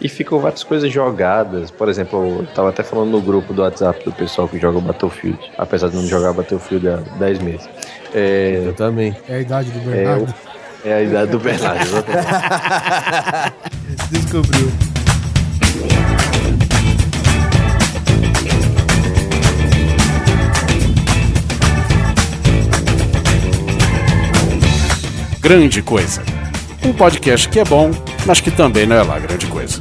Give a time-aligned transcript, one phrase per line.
[0.00, 1.70] E ficam várias coisas jogadas.
[1.70, 5.38] Por exemplo, eu tava até falando no grupo do WhatsApp do pessoal que joga Battlefield.
[5.58, 7.68] Apesar de não jogar Battlefield há 10 meses.
[8.14, 9.16] É, eu também.
[9.28, 10.34] É a idade do Bernardo.
[10.84, 11.84] É, é a idade do Bernardo,
[14.10, 14.70] Descobriu.
[25.40, 26.22] Grande Coisa.
[26.84, 27.90] Um podcast que é bom,
[28.28, 29.80] mas que também não é lá grande coisa.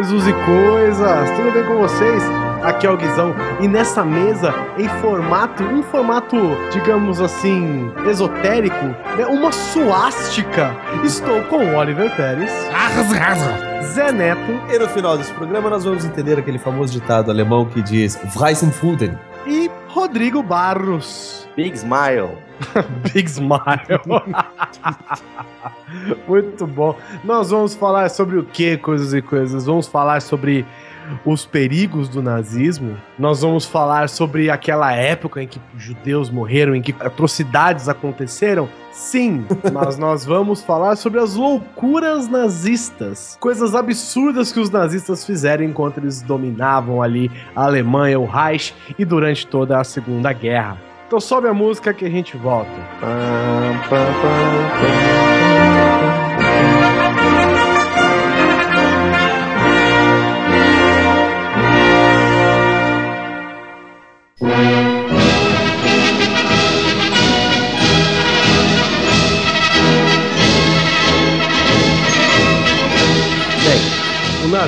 [0.00, 1.30] Coisas e coisas.
[1.36, 2.22] Tudo bem com vocês?
[2.62, 6.36] Aqui é o Guizão e nessa mesa, em formato, um formato,
[6.72, 12.50] digamos assim, esotérico, né, uma suástica, estou com Oliver Pérez.
[13.92, 14.60] Zé Neto.
[14.70, 19.18] E no final desse programa nós vamos entender aquele famoso ditado alemão que diz Weisenfuden.
[19.46, 21.39] E Rodrigo Barros.
[21.56, 22.38] Big Smile.
[23.12, 24.00] Big Smile.
[26.28, 26.96] Muito bom.
[27.24, 29.66] Nós vamos falar sobre o que, coisas e coisas?
[29.66, 30.64] Vamos falar sobre
[31.24, 32.96] os perigos do nazismo.
[33.18, 38.68] Nós vamos falar sobre aquela época em que judeus morreram, em que atrocidades aconteceram.
[38.92, 45.64] Sim, mas nós vamos falar sobre as loucuras nazistas, coisas absurdas que os nazistas fizeram
[45.64, 50.89] enquanto eles dominavam ali a Alemanha, o Reich e durante toda a Segunda Guerra.
[51.10, 52.70] Então sobe a música que a gente volta.
[53.00, 53.80] Pam,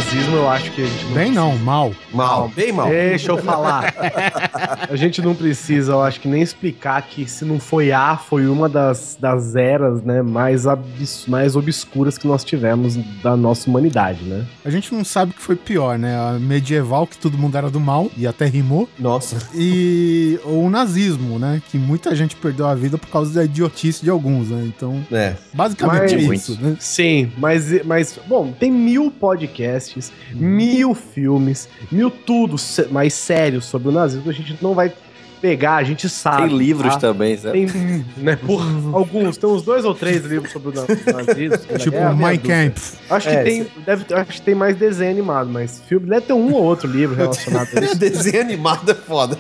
[0.03, 1.93] nazismo eu acho que a gente não Bem não, mal.
[2.13, 2.89] Mal, bem mal.
[2.89, 3.95] Deixa eu falar.
[4.91, 8.47] a gente não precisa, eu acho que nem explicar que se não foi A, foi
[8.47, 14.25] uma das, das eras, né, mais, abs, mais obscuras que nós tivemos da nossa humanidade,
[14.25, 14.45] né?
[14.65, 16.17] A gente não sabe o que foi pior, né?
[16.19, 18.89] A medieval, que todo mundo era do mal, e até rimou.
[18.99, 19.37] Nossa.
[19.55, 21.63] E o nazismo, né?
[21.71, 24.65] Que muita gente perdeu a vida por causa da idiotice de alguns, né?
[24.67, 25.37] Então, é.
[25.55, 26.77] basicamente mas, isso, né?
[26.81, 32.57] Sim, mas, mas, bom, tem mil podcasts podcasts, mil filmes, mil tudo
[32.91, 34.31] mais sério sobre o nazismo.
[34.31, 34.93] A gente não vai
[35.41, 36.49] pegar, a gente sabe.
[36.49, 37.01] Tem livros tá?
[37.01, 37.67] também, sabe?
[37.67, 38.63] Tem, né, por
[38.95, 41.79] alguns, tem uns dois ou três livros sobre o nazismo.
[41.79, 42.97] tipo, é, Mein Kampf.
[43.11, 46.33] Acho que, é, tem, deve, acho que tem mais desenho animado, mas filme deve ter
[46.33, 47.97] um ou outro livro relacionado a isso.
[47.97, 49.37] desenho animado é foda.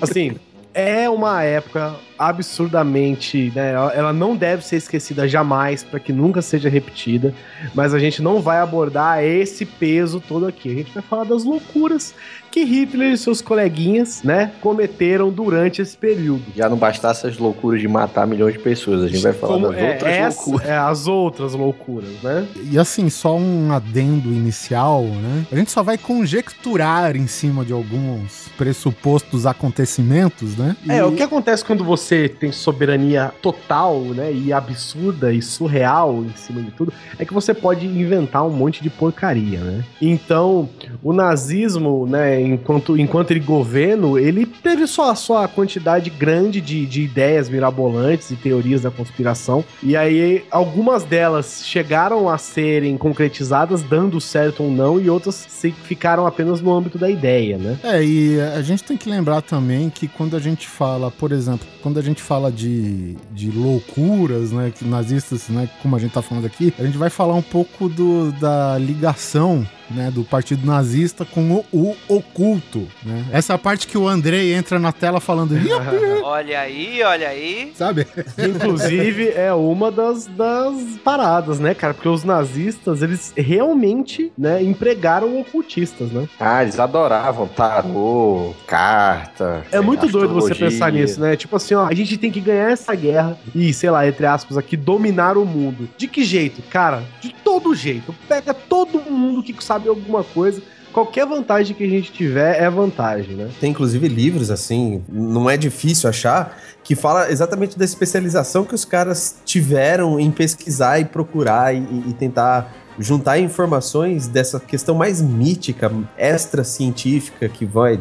[0.00, 0.36] Assim,
[0.74, 3.72] é uma época absurdamente, né?
[3.72, 7.34] Ela não deve ser esquecida jamais para que nunca seja repetida,
[7.74, 10.70] mas a gente não vai abordar esse peso todo aqui.
[10.70, 12.14] A gente vai falar das loucuras
[12.56, 16.42] que Hitler e seus coleguinhas, né, cometeram durante esse período.
[16.56, 19.68] Já não bastasse as loucuras de matar milhões de pessoas, a gente vai falar Como,
[19.68, 20.68] das é, outras essa, loucuras.
[20.68, 22.48] É, as outras loucuras, né?
[22.70, 25.44] E assim, só um adendo inicial, né?
[25.52, 30.74] A gente só vai conjecturar em cima de alguns pressupostos acontecimentos, né?
[30.86, 30.92] E...
[30.92, 32.05] É, o que acontece quando você
[32.38, 37.52] tem soberania total, né, e absurda e surreal em cima de tudo, é que você
[37.52, 39.84] pode inventar um monte de porcaria, né?
[40.00, 40.68] Então,
[41.02, 46.86] o nazismo, né, enquanto, enquanto ele governo, ele teve só a sua quantidade grande de,
[46.86, 49.64] de ideias mirabolantes e teorias da conspiração.
[49.82, 55.70] E aí, algumas delas chegaram a serem concretizadas, dando certo ou não, e outras se,
[55.70, 57.78] ficaram apenas no âmbito da ideia, né?
[57.82, 61.66] É, e a gente tem que lembrar também que quando a gente fala, por exemplo,
[61.82, 66.46] quando a gente fala de, de loucuras, né, nazistas, né, como a gente tá falando
[66.46, 71.52] aqui, a gente vai falar um pouco do, da ligação né, do partido nazista com
[71.52, 73.24] o, o oculto, né?
[73.32, 75.56] Essa é parte que o Andrei entra na tela falando
[76.22, 77.72] Olha aí, olha aí.
[77.74, 78.06] Sabe?
[78.38, 80.74] Inclusive, é uma das, das
[81.04, 81.94] paradas, né, cara?
[81.94, 86.28] Porque os nazistas, eles realmente, né, empregaram ocultistas, né?
[86.38, 89.64] Ah, eles adoravam tarô, carta.
[89.70, 91.36] É muito doido você pensar nisso, né?
[91.36, 94.56] Tipo assim, ó, a gente tem que ganhar essa guerra e, sei lá, entre aspas,
[94.56, 95.88] aqui, dominar o mundo.
[95.96, 96.62] De que jeito?
[96.62, 98.14] Cara, de todo jeito.
[98.28, 100.62] Pega todo mundo que sabe sabe alguma coisa
[100.92, 103.50] qualquer vantagem que a gente tiver é vantagem, né?
[103.60, 108.82] Tem inclusive livros assim, não é difícil achar, que fala exatamente da especialização que os
[108.82, 115.92] caras tiveram em pesquisar e procurar e, e tentar juntar informações dessa questão mais mítica,
[116.16, 118.00] extra-científica, que vai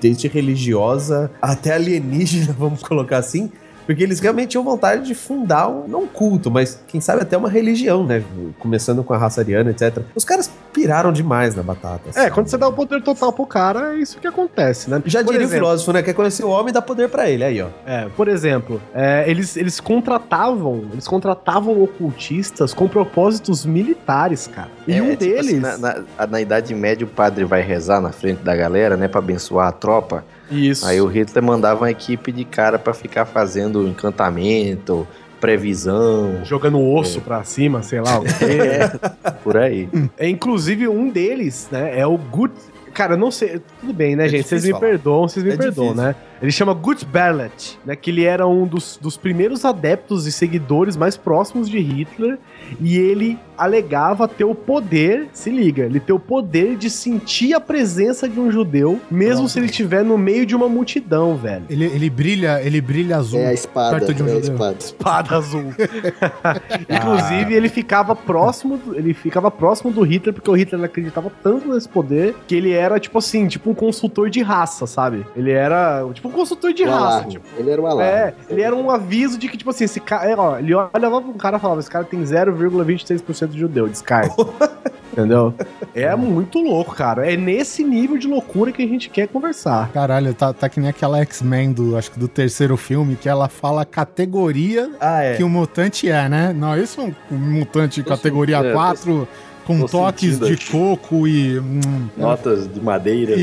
[0.00, 3.52] desde religiosa até alienígena, vamos colocar assim,
[3.86, 7.36] porque eles realmente tinham vontade de fundar um, não um culto, mas quem sabe até
[7.36, 8.22] uma religião, né?
[8.58, 9.98] Começando com a raça ariana, etc.
[10.14, 12.10] Os caras piraram demais na batata.
[12.18, 15.02] É, quando você dá o poder total pro cara, é isso que acontece, né?
[15.06, 16.02] Já Por diria o exemplo- filósofo, né?
[16.02, 17.44] Quer conhecer o homem, dá poder pra ele.
[17.44, 17.68] Aí, ó.
[17.86, 24.68] É, por exemplo, é, eles, eles contratavam, eles contratavam ocultistas com propósitos militares, cara.
[24.86, 25.46] E É, um tipo deles.
[25.46, 29.08] assim, na, na- na Idade Média, o padre vai rezar na frente da galera, né?
[29.08, 30.24] Pra abençoar a tropa.
[30.50, 30.86] Isso.
[30.86, 35.06] Aí o Hitler mandava uma equipe de cara pra ficar fazendo encantamento,
[35.40, 38.18] previsão, Jogando osso pra cima, sei lá.
[38.18, 38.30] o quê.
[39.44, 39.88] por aí.
[40.18, 42.52] é, inclusive, um deles, né, é o Gut.
[42.92, 43.60] Cara, eu não sei.
[43.80, 44.46] Tudo bem, né, É gente?
[44.46, 44.80] Vocês me falar.
[44.80, 46.08] perdoam, vocês me É perdoam, difícil.
[46.08, 46.14] né?
[46.42, 47.96] Ele chama Gut Berlet, né?
[47.96, 52.38] Que ele era um dos, dos primeiros adeptos e seguidores mais próximos de Hitler.
[52.80, 57.60] E ele alegava ter o poder, se liga, ele ter o poder de sentir a
[57.60, 61.64] presença de um judeu, mesmo se ele estiver no meio de uma multidão, velho.
[61.70, 63.38] Ele, ele brilha, ele brilha azul.
[63.38, 63.96] É a espada.
[63.98, 64.52] Perto de um é a judeu.
[64.52, 64.76] espada.
[64.80, 65.64] espada azul.
[66.88, 71.68] Inclusive, ele ficava próximo, do- ele ficava próximo do Hitler porque o Hitler acreditava tanto
[71.72, 75.24] nesse poder que ele era tipo assim, tipo um consultor de raça, sabe?
[75.36, 77.30] Ele era tipo um consultor de Um raça, alarme.
[77.32, 77.46] tipo.
[77.58, 78.10] Ele era um alarme.
[78.12, 80.28] É, ele era um aviso de que, tipo assim, esse cara.
[80.30, 83.88] É, ó, ele olhava pra um cara e falava: esse cara tem 0,26% de judeu,
[83.88, 84.34] descarte.
[85.12, 85.54] Entendeu?
[85.94, 87.30] É muito louco, cara.
[87.30, 89.88] É nesse nível de loucura que a gente quer conversar.
[89.92, 93.48] Caralho, tá, tá que nem aquela X-Men do, acho que do terceiro filme, que ela
[93.48, 95.36] fala a categoria Ah, é.
[95.36, 96.52] que o mutante é, né?
[96.52, 99.28] Não, isso é um, um mutante categoria é, tô- 4,
[99.66, 100.70] com tô toques de aqui.
[100.70, 101.58] coco e.
[101.58, 101.80] hum,
[102.16, 103.34] Notas de madeira.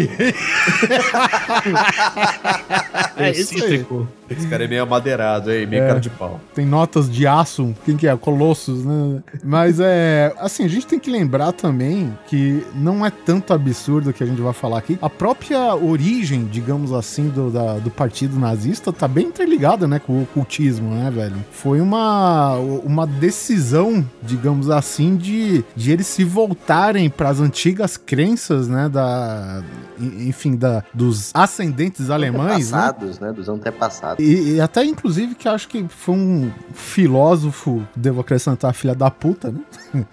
[3.17, 3.85] é isso aí.
[4.29, 5.67] Esse cara é meio amadeirado, hein?
[5.67, 5.87] Meio É.
[5.87, 6.39] cara de pau.
[6.55, 8.15] Tem notas de aço, quem que é?
[8.15, 9.21] Colossus, né?
[9.43, 10.33] Mas é.
[10.39, 14.41] Assim, a gente tem que lembrar também que não é tanto absurdo que a gente
[14.41, 14.97] vai falar aqui.
[15.01, 20.13] A própria origem, digamos assim, do, da- do partido nazista tá bem interligada, né, com
[20.13, 21.35] o ocultismo, né, velho?
[21.51, 28.67] Foi uma, uma decisão, digamos assim, de, de eles se voltarem para as antigas crenças,
[28.67, 29.63] né, da.
[29.99, 32.77] Enfim, da, dos ascendentes alemães, né?
[32.77, 33.31] Antepassados, né?
[33.31, 34.25] Dos antepassados.
[34.25, 39.51] E, e até, inclusive, que acho que foi um filósofo, devo acrescentar, filha da puta,
[39.51, 39.61] né?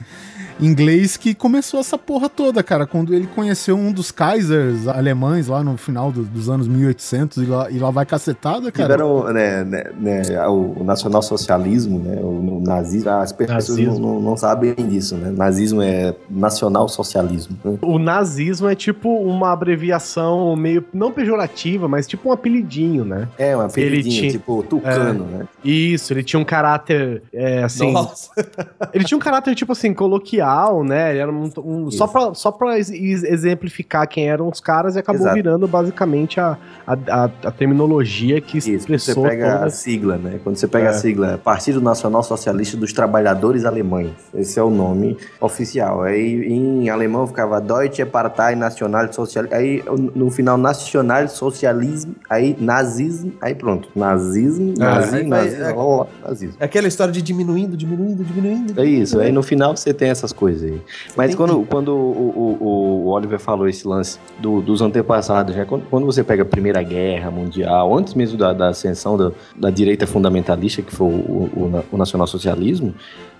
[0.60, 2.86] Inglês que começou essa porra toda, cara.
[2.86, 7.46] Quando ele conheceu um dos Kaisers alemães lá no final do- dos anos 1800 e
[7.46, 8.94] lá, e lá vai cacetada, cara.
[8.94, 13.98] Tiveram né, né, né, o, nacionalsocialismo, né, o, o nazismo, as pessoas Nazismo.
[14.00, 15.30] não, não, não sabem disso, né?
[15.30, 17.56] Nazismo é nacionalsocialismo.
[17.64, 17.78] Né?
[17.82, 23.28] O nazismo é tipo uma abreviação meio, não pejorativa, mas tipo um apelidinho, né?
[23.38, 25.46] É, um apelidinho, tinha- tipo tucano, né?
[25.64, 27.92] Isso, ele tinha um caráter, é, assim...
[27.92, 28.30] Nossa.
[28.94, 30.47] Ele tinha um caráter, tipo assim, coloquial,
[30.84, 31.10] né?
[31.10, 34.96] Ele era um, um- só, pra, só pra ex- ex- exemplificar quem eram os caras
[34.96, 35.34] e acabou Exato.
[35.34, 36.56] virando basicamente a,
[36.86, 36.92] a,
[37.24, 39.70] a- a terminologia que Isso, quando você expressou pega a toda...
[39.70, 40.40] sigla, né?
[40.42, 40.88] Quando você pega É.
[40.90, 44.10] a sigla Partido Nacional Socialista dos Trabalhadores Alemães.
[44.34, 46.02] Esse é o nome oficial.
[46.02, 49.56] Aí em alemão ficava Deutsche Partei National Socialismo.
[49.56, 49.82] Aí
[50.14, 53.88] no final Nacional Socialismo, aí nazismo, aí pronto.
[53.94, 56.56] Nazismo, É, nazismo, nazismo, ó, nazismo.
[56.60, 58.80] É aquela história de diminuindo, diminuindo, diminuindo.
[58.80, 60.80] É isso, aí no final você tem essas coisas aí.
[61.16, 65.64] Mas quando, quando o, o- o Oliver falou esse lance do- dos antepassados, né?
[65.64, 69.70] quando, quando você pega a Primeira Guerra Mundial, antes mesmo da, da ascensão da, da
[69.70, 72.94] direita fundamentalista, que foi o, o, o nacionalsocialismo,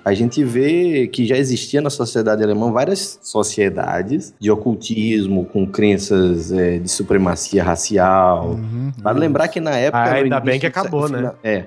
[0.09, 6.51] a gente vê que já existia na sociedade alemã várias sociedades de ocultismo, com crenças
[6.53, 8.51] é, de supremacia racial.
[8.51, 8.93] Uhum.
[9.03, 9.99] Vale lembrar que na época.
[9.99, 11.19] Ah, ainda bem que acabou, no né?
[11.19, 11.65] final- É.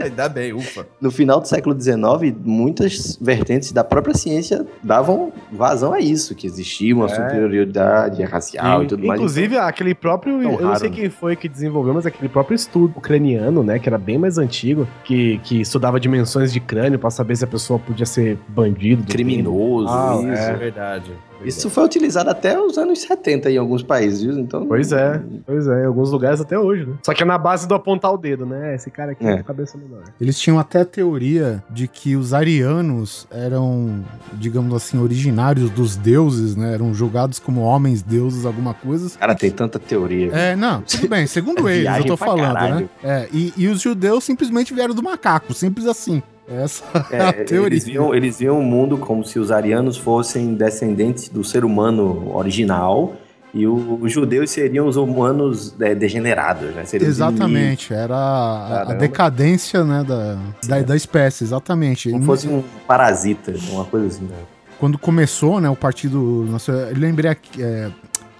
[0.04, 0.86] Ainda bem, ufa.
[1.00, 6.46] no final do século XIX, muitas vertentes da própria ciência davam vazão a isso, que
[6.46, 7.08] existia uma É.
[7.08, 9.18] superioridade racial e, tudo mais.
[9.20, 10.40] Inclusive, aquele próprio.
[10.40, 10.96] Tão eu não raro, sei né?
[10.96, 13.78] quem foi que desenvolveu, mas aquele próprio estudo ucraniano, né?
[13.78, 17.46] Que era bem mais antigo, que, que estudava dimensões de crânio pra saber se a
[17.46, 19.02] pessoa podia ser bandido.
[19.02, 20.42] do criminoso, Ah, isso.
[20.42, 20.52] é.
[20.54, 21.12] verdade.
[21.42, 24.38] Isso foi utilizado até os anos 70 em alguns países, viu?
[24.38, 26.92] Então, Pois é, pois é, em alguns lugares até hoje, né?
[27.02, 28.74] Só que é na base do apontar o dedo, né?
[28.74, 29.30] Esse cara aqui É.
[29.30, 30.02] é com a cabeça menor.
[30.20, 36.54] Eles tinham até a teoria de que os arianos eram, digamos assim, originários dos deuses,
[36.56, 36.74] né?
[36.74, 39.18] Eram julgados como homens deuses, alguma coisa.
[39.18, 40.30] Cara, tem tanta teoria.
[40.32, 42.60] É, não, tudo bem, segundo eles, eu tô falando, né?
[42.60, 42.90] caralho.
[43.02, 46.22] É, e, e os judeus simplesmente vieram do macaco, simples assim.
[46.50, 47.66] Essa é, É, a teoria.
[47.68, 52.34] Eles viam, eles viam o mundo como se os arianos fossem descendentes do ser humano
[52.36, 53.14] original
[53.52, 56.84] E o- os judeus seriam os humanos é, degenerados, né?
[56.84, 60.36] Seriam Exatamente, era a, a decadência né, da,
[60.68, 62.10] da, da espécie, exatamente.
[62.12, 64.24] Como fosse um parasita, uma coisa assim.
[64.24, 64.36] né?
[64.78, 66.46] Quando começou, né, o partido.
[66.48, 67.60] Nossa, eu lembrei aqui.
[67.62, 67.90] é,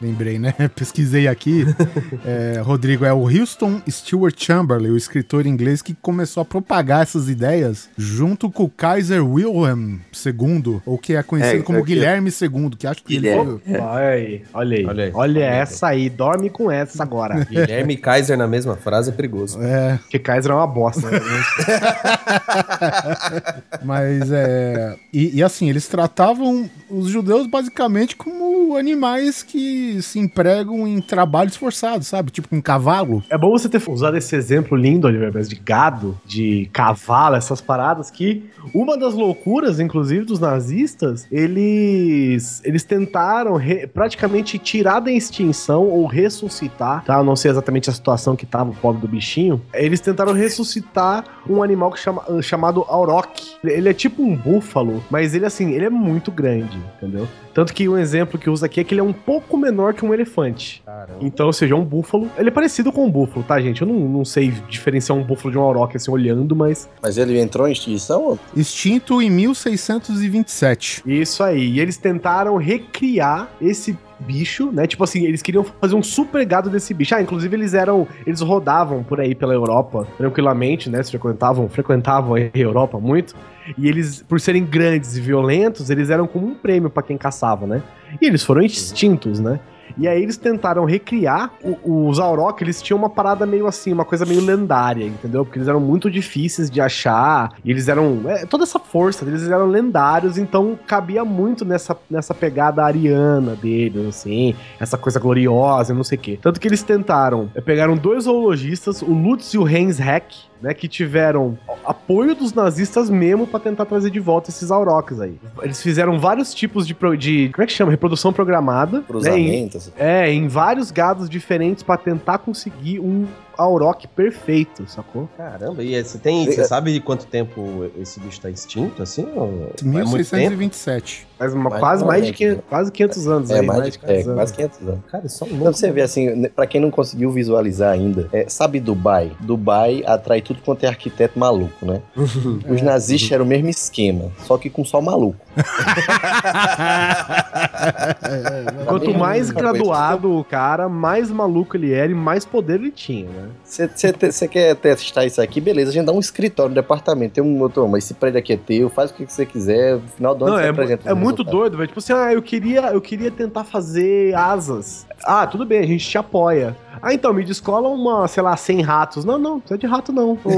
[0.00, 0.54] lembrei, né?
[0.74, 1.64] Pesquisei aqui.
[2.24, 7.28] é, Rodrigo, é o Houston Stewart Chamberlain, o escritor inglês que começou a propagar essas
[7.28, 11.86] ideias junto com o Kaiser Wilhelm II, ou que é conhecido É, como é que-
[11.94, 13.60] Guilherme II, que acho que ele Guilherme.
[13.64, 13.78] foi.
[13.80, 14.86] Olha aí, olha aí.
[14.86, 15.56] Olha Olha, aí.
[15.58, 17.44] essa aí, dorme com essa agora.
[17.44, 19.60] Guilherme e Kaiser na mesma frase é perigoso.
[19.62, 21.10] É, Porque Kaiser é uma bosta.
[21.10, 21.20] Né?
[23.84, 24.96] Mas é.
[25.12, 31.56] E, e assim, eles tratavam os judeus basicamente como animais que se empregam em trabalhos
[31.56, 32.30] forçados, sabe?
[32.30, 33.22] Tipo um cavalo.
[33.30, 37.60] É bom você ter usado esse exemplo lindo, Oliver, mas de gado, de cavalo, essas
[37.60, 38.44] paradas que
[38.74, 43.58] uma das loucuras, inclusive, dos nazistas, eles eles tentaram
[43.92, 47.18] praticamente tirar da extinção ou ressuscitar, tá?
[47.18, 49.60] Eu não sei exatamente a situação que tava o pobre do bichinho.
[49.72, 53.56] Eles tentaram ressuscitar um animal que chama, chamado Auroch.
[53.64, 57.28] Ele é tipo um búfalo, mas ele assim, ele é muito grande, entendeu?
[57.54, 60.04] Tanto que um exemplo que usa aqui é que ele é um pouco menor que
[60.04, 60.82] um elefante.
[60.84, 61.18] Caramba.
[61.20, 62.30] Então, ou seja, é um búfalo.
[62.36, 63.82] Ele é parecido com um búfalo, tá, gente?
[63.82, 66.88] Eu não, não sei diferenciar um búfalo de um auroch assim, olhando, mas.
[67.02, 68.38] Mas ele entrou em extinção?
[68.54, 71.02] Extinto em 1627.
[71.06, 71.70] Isso aí.
[71.70, 74.86] E eles tentaram recriar esse bicho, né?
[74.86, 77.14] Tipo assim, eles queriam fazer um super gado desse bicho.
[77.14, 78.06] Ah, inclusive eles eram.
[78.26, 81.02] Eles rodavam por aí pela Europa tranquilamente, né?
[81.02, 83.34] Se frequentavam, frequentavam a Europa muito.
[83.76, 87.66] E eles, por serem grandes e violentos, eles eram como um prêmio pra quem caçava,
[87.66, 87.82] né?
[88.20, 89.60] E eles foram extintos, né?
[89.98, 94.04] E aí eles tentaram recriar o- os Auroch, eles tinham uma parada meio assim, uma
[94.04, 95.44] coisa meio lendária, entendeu?
[95.44, 98.20] Porque eles eram muito difíceis de achar, e eles eram.
[98.26, 104.06] é, toda essa força deles eram lendários, então cabia muito nessa, nessa pegada ariana deles,
[104.06, 106.38] assim, essa coisa gloriosa, não sei o quê.
[106.40, 110.74] Tanto que eles tentaram, é, pegaram dois zoologistas, o Lutz e o Heinz Heck, né,
[110.74, 115.40] que tiveram apoio dos nazistas mesmo pra tentar trazer de volta esses aurochs aí.
[115.62, 117.90] Eles fizeram vários tipos de, pro- de como é que chama?
[117.90, 119.79] Reprodução programada, né, Cruzamento.
[119.96, 123.26] É, em vários gados diferentes pra tentar conseguir um
[123.60, 125.28] auroch perfeito, sacou?
[125.36, 126.46] Caramba, e você tem.
[126.46, 129.26] Você sabe de quanto tempo esse bicho tá extinto, assim?
[129.34, 129.72] Ou...
[129.80, 129.86] É muito tempo?
[129.86, 131.26] 1627.
[131.38, 133.88] Mas uma, Mas quase mais de realmente, 500, quase 500 anos É, aí, mais de,
[133.88, 134.34] é, 500 anos.
[134.34, 135.00] quase 500 anos.
[135.10, 138.28] Cara, isso é um Então você vê assim, né, pra quem não conseguiu visualizar ainda,
[138.30, 139.32] é, sabe Dubai?
[139.40, 142.02] Dubai atrai tudo quanto é arquiteto maluco, né?
[142.68, 145.38] Os nazistas eram o mesmo esquema, só que com só maluco.
[148.86, 153.48] Quanto mais graduado o cara, mais maluco ele era e mais poder ele tinha, né?
[153.64, 155.60] Você quer testar isso aqui?
[155.60, 157.34] Beleza, a gente dá um escritório no departamento.
[157.34, 159.94] Tem um outro, mas esse prédio aqui é teu, faz o que você quiser.
[159.94, 161.56] No final do ano Não, você é, apresenta é muito resultado.
[161.56, 161.88] doido, velho.
[161.88, 165.06] Tipo assim, ah, eu queria, eu queria tentar fazer asas.
[165.24, 166.76] Ah, tudo bem, a gente te apoia.
[167.02, 169.24] Ah, então, me descola uma, sei lá, 100 ratos.
[169.24, 170.38] Não, não, não precisa de rato, não.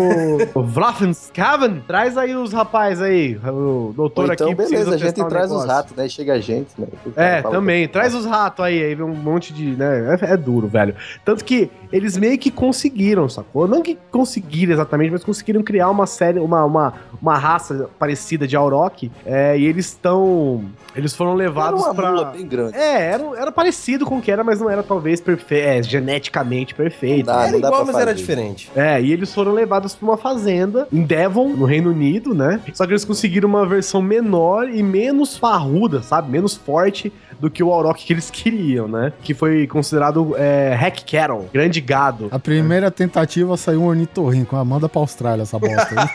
[0.54, 3.36] O, o Vlafenskaven, traz aí os rapazes aí.
[3.36, 5.70] O doutor Ou então, aqui beleza, a gente um traz os negócio.
[5.70, 6.08] ratos, né?
[6.08, 6.86] Chega a gente, né?
[7.16, 7.86] É, também.
[7.86, 9.76] Traz os ratos aí, aí vem um monte de.
[9.76, 10.18] Né?
[10.20, 10.94] É, é duro, velho.
[11.24, 12.81] Tanto que eles meio que conseguiram,
[13.28, 13.66] sacou?
[13.68, 18.56] Não que conseguiram exatamente, mas conseguiram criar uma série, uma, uma, uma raça parecida de
[18.56, 19.10] Auroch.
[19.24, 20.64] É, e eles estão.
[20.94, 22.32] Eles foram Era levados uma mula pra.
[22.32, 22.76] bem grande.
[22.76, 25.54] É, era, era parecido com o que era, mas não era talvez perfe...
[25.58, 27.26] é, geneticamente perfeito.
[27.26, 28.20] Não dá, Era não dá igual, pra mas era fazer.
[28.20, 28.70] diferente.
[28.76, 32.60] É, e eles foram levados pra uma fazenda em Devon, no Reino Unido, né?
[32.74, 36.30] Só que eles conseguiram uma versão menor e menos farruda, sabe?
[36.30, 39.12] Menos forte do que o Auroch que eles queriam, né?
[39.22, 42.28] Que foi considerado é, Hack Cattle, grande gado.
[42.30, 44.56] A primeira tentativa saiu um ornitorrinco.
[44.56, 46.08] Ah, manda pra Austrália essa bosta aí.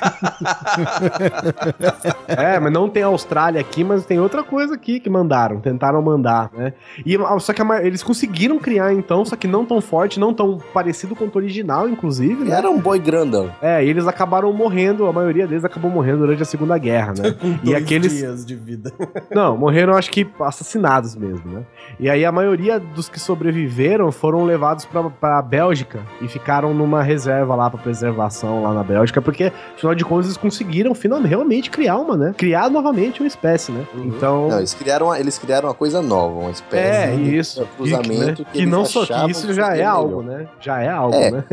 [2.27, 6.49] É, mas não tem Austrália aqui, mas tem outra coisa aqui que mandaram, tentaram mandar,
[6.53, 6.73] né?
[7.05, 10.57] E só que a eles conseguiram criar então, só que não tão forte, não tão
[10.73, 12.57] parecido com o original, inclusive, né?
[12.57, 13.51] Era um boi grandão.
[13.61, 17.35] É, e eles acabaram morrendo, a maioria deles acabou morrendo durante a Segunda Guerra, né?
[17.63, 18.91] e Dois aqueles dias de vida.
[19.31, 21.63] Não, morreram acho que assassinados mesmo, né?
[21.99, 27.01] E aí a maioria dos que sobreviveram foram levados pra, pra Bélgica e ficaram numa
[27.01, 31.69] reserva lá pra preservação lá na Bélgica, porque afinal de contas eles conseguiram finalmente realmente
[31.69, 32.33] criar uma, né?
[32.37, 33.85] Criar novamente uma espécie, né?
[33.95, 34.47] Então.
[34.49, 37.67] Não, eles criaram, uma, eles criaram uma coisa nova, uma espécie é, de isso.
[37.75, 40.39] cruzamento que, que, que eles não só que isso já é seria algo, melhor.
[40.41, 40.47] né?
[40.59, 41.31] Já é algo, É.
[41.31, 41.43] né?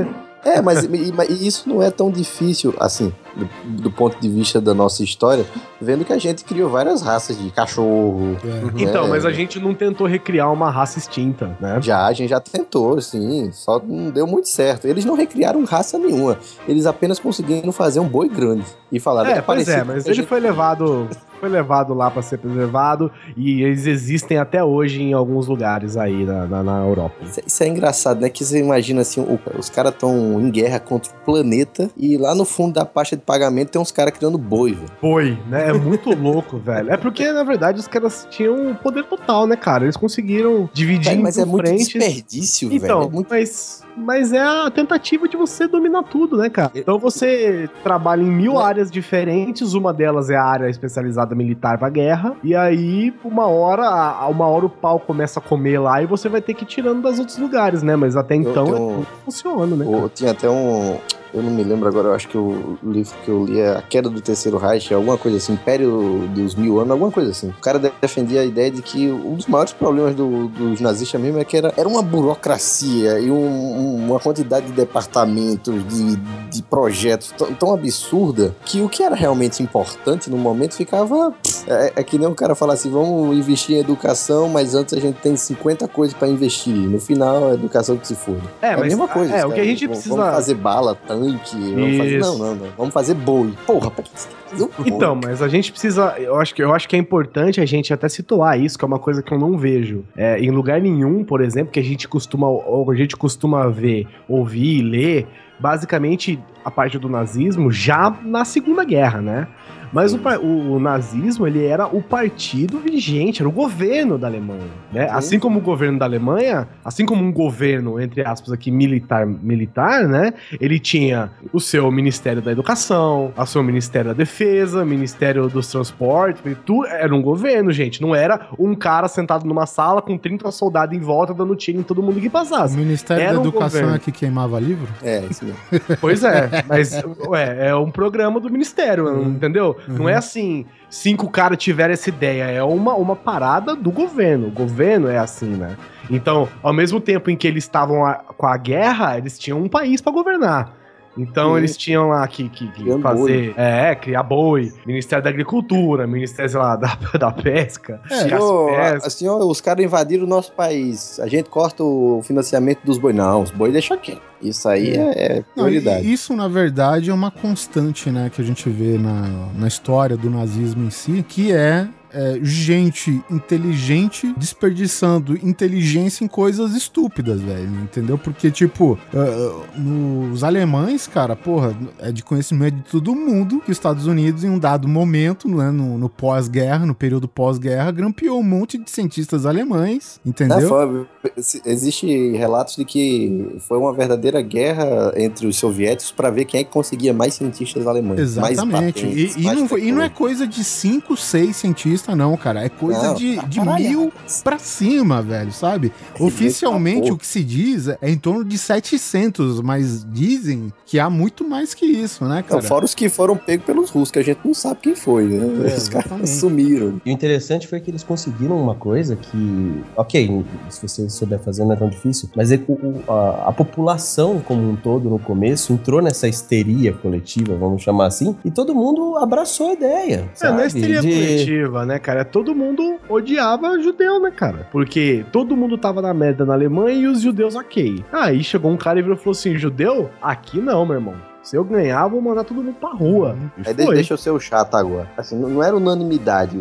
[0.44, 3.48] É, mas, e- mas isso não é tão difícil, assim, do,
[3.82, 5.44] do ponto de vista da nossa história,
[5.80, 8.36] vendo que a gente criou várias raças de cachorro.
[8.44, 8.82] É.
[8.82, 9.08] Então, É.
[9.08, 11.78] mas a gente não tentou recriar uma raça extinta, né?
[11.82, 14.86] Já, a gente já tentou, sim, só não deu muito certo.
[14.86, 16.38] Eles não recriaram raça nenhuma,
[16.68, 18.64] eles apenas conseguiram fazer um boi grande.
[18.92, 21.08] E falaram É, que pois é, mas ele gente- foi levado.
[21.10, 25.94] Foi foi levado lá pra ser preservado e eles existem até hoje em alguns lugares
[25.94, 27.16] aí na, na, na Europa.
[27.22, 28.30] Isso, isso é engraçado, né?
[28.30, 32.34] Que você imagina assim, o- os caras estão em guerra contra o planeta e lá
[32.34, 34.88] no fundo da pasta de pagamento tem uns caras criando boi, velho.
[35.00, 35.70] Foi, né?
[35.70, 36.90] É muito louco, velho.
[36.92, 39.84] É porque, na verdade, os caras tinham poder total, né, cara?
[39.84, 41.88] Eles conseguiram dividir Velho, mas é muito frentes.
[41.88, 43.08] desperdício, Então, velho.
[43.10, 43.28] É muito...
[43.30, 46.70] mas, mas é a tentativa de você dominar tudo, né, cara?
[46.74, 48.64] Então você trabalha em mil É.
[48.64, 54.28] áreas diferentes, uma delas é a área especializada militar pra guerra, e aí, uma hora,
[54.28, 57.02] uma hora o pau começa a comer lá e você vai ter que ir tirando
[57.02, 57.96] das outros lugares, né?
[57.96, 59.84] Mas até então é um- tudo que funciona, né?
[59.86, 60.98] O- tinha até um.
[61.34, 63.82] Eu não me lembro agora, eu acho que o livro que eu li é A
[63.82, 67.48] Queda do Terceiro Reich, alguma coisa assim, Império dos Mil Anos, alguma coisa assim.
[67.48, 71.38] O cara defendia a ideia de que um dos maiores problemas do- dos nazistas mesmo
[71.40, 76.16] é que era, era uma burocracia e um- um- uma quantidade de departamentos, de,
[76.50, 81.34] de projetos tão, absurda que o que era realmente importante no momento ficava.
[81.66, 85.00] É, é que nem um cara falar assim: vamos investir em educação, mas antes a
[85.00, 86.74] gente tem 50 coisas pra investir.
[86.74, 88.40] No final, a educação que se foda.
[88.62, 89.34] É, É a mesma coisa.
[89.34, 90.14] É, o que a gente vão- precisa.
[90.14, 91.23] Vamos fazer bala, tanque.
[91.32, 92.18] Vamos fazer...
[92.20, 92.66] Não, não, não.
[92.76, 93.54] Vamos fazer boi.
[93.66, 94.68] Porra, pra que você boi?
[94.86, 96.14] Então, mas a gente precisa.
[96.18, 98.88] Eu acho, que, eu acho que é importante a gente até situar isso, que é
[98.88, 100.04] uma coisa que eu não vejo.
[100.16, 104.78] É, em lugar nenhum, por exemplo, que a gente costuma, a gente costuma ver, ouvir
[104.78, 105.26] e ler,
[105.58, 109.48] basicamente a parte do nazismo já na Segunda Guerra, né?
[109.92, 114.66] Mas o, o- o nazismo, ele era o partido vigente, era o governo da Alemanha,
[114.92, 115.06] né?
[115.06, 115.14] Sim.
[115.14, 120.08] Assim como o governo da Alemanha, assim como um governo, entre aspas, aqui, militar, militar,
[120.08, 120.34] né?
[120.60, 124.43] Ele tinha o seu Ministério da Educação, o seu Ministério da Defesa,
[124.84, 130.00] Ministério dos Transportes, tu, era um governo, gente, não era um cara sentado numa sala
[130.02, 132.76] com 30 soldados em volta dando tiro em todo mundo que O passasse.
[132.76, 133.96] Ministério Era da um Educação governo.
[133.96, 134.88] é que queimava livro?
[135.02, 135.58] É, isso mesmo.
[136.00, 136.92] Pois é, mas
[137.28, 139.76] ué, é um programa do Ministério, entendeu?
[139.88, 144.48] Não é assim, cinco caras tiveram essa ideia, é uma, uma parada do governo.
[144.48, 145.76] O governo é assim, né?
[146.10, 149.68] Então, ao mesmo tempo em que eles estavam a- com a guerra, eles tinham um
[149.68, 150.72] país pra governar.
[151.16, 151.58] Então Sim.
[151.58, 153.54] eles tinham lá que, que, que fazer.
[153.56, 158.00] É, criar boi, Ministério da Agricultura, Ministério, sei lá, da, da Pesca.
[158.10, 159.04] É, as Senhor, pescas.
[159.06, 161.20] assim, ó, os caras invadiram o nosso país.
[161.20, 163.12] A gente corta o financiamento dos boi.
[163.12, 164.20] Não, os boi deixa quieto.
[164.42, 166.12] Isso aí é, é Não, e- prioridade.
[166.12, 170.28] isso, na verdade, é uma constante, né, que a gente vê na, na história do
[170.28, 178.16] nazismo em si, que é, é, gente inteligente desperdiçando inteligência em coisas estúpidas, velho, entendeu?
[178.16, 183.76] Porque, tipo, ah, nos alemães, cara, porra, é de conhecimento de todo mundo que os
[183.76, 188.42] Estados Unidos, em um dado momento, né, no, no pós-guerra, no período pós-guerra, grampeou um
[188.42, 190.68] monte de cientistas alemães, entendeu?
[190.68, 191.06] foi-
[191.42, 196.60] se- existe relatos de que foi uma verdadeira guerra entre os soviéticos para ver quem
[196.60, 198.20] é que conseguia mais cientistas alemães.
[198.20, 198.64] Exatamente.
[198.66, 202.36] Mais patentes, e, e mais não, e não é coisa de 5, 6 cientistas, não,
[202.36, 202.64] cara.
[202.64, 203.88] É coisa Não, de, de caralho.
[203.88, 204.12] mil
[204.42, 205.92] pra cima, velho, sabe?
[206.18, 211.48] Oficialmente, o que se diz é em torno de 700, mas dizem que há muito
[211.48, 212.62] mais que isso, né, Não, cara?
[212.62, 215.70] fora os que foram pegos pelos russos, que a gente não sabe quem foi, né?
[215.72, 217.00] É, os caras sumiram.
[217.04, 221.64] E o interessante foi que eles conseguiram uma coisa que, ok, se você souber fazer
[221.64, 225.72] não é tão difícil, mas é o- a, a população como um todo no começo
[225.72, 230.28] entrou nessa histeria coletiva, vamos chamar assim, e todo mundo abraçou a ideia.
[230.40, 230.66] É, não é sabe?
[230.66, 232.24] histeria De- coletiva, né, cara?
[232.24, 234.68] Todo mundo odiava judeu, né, cara?
[234.70, 238.04] Porque todo mundo tava na merda na Alemanha e os judeus ok.
[238.12, 240.10] Aí chegou um cara e e falou assim: judeu?
[240.22, 241.33] Aqui não, meu irmão.
[241.44, 243.36] Se eu ganhar, eu vou mandar todo mundo pra rua.
[243.58, 243.94] E foi.
[243.94, 245.08] deixa eu ser o chato agora.
[245.16, 246.56] Assim, não era unanimidade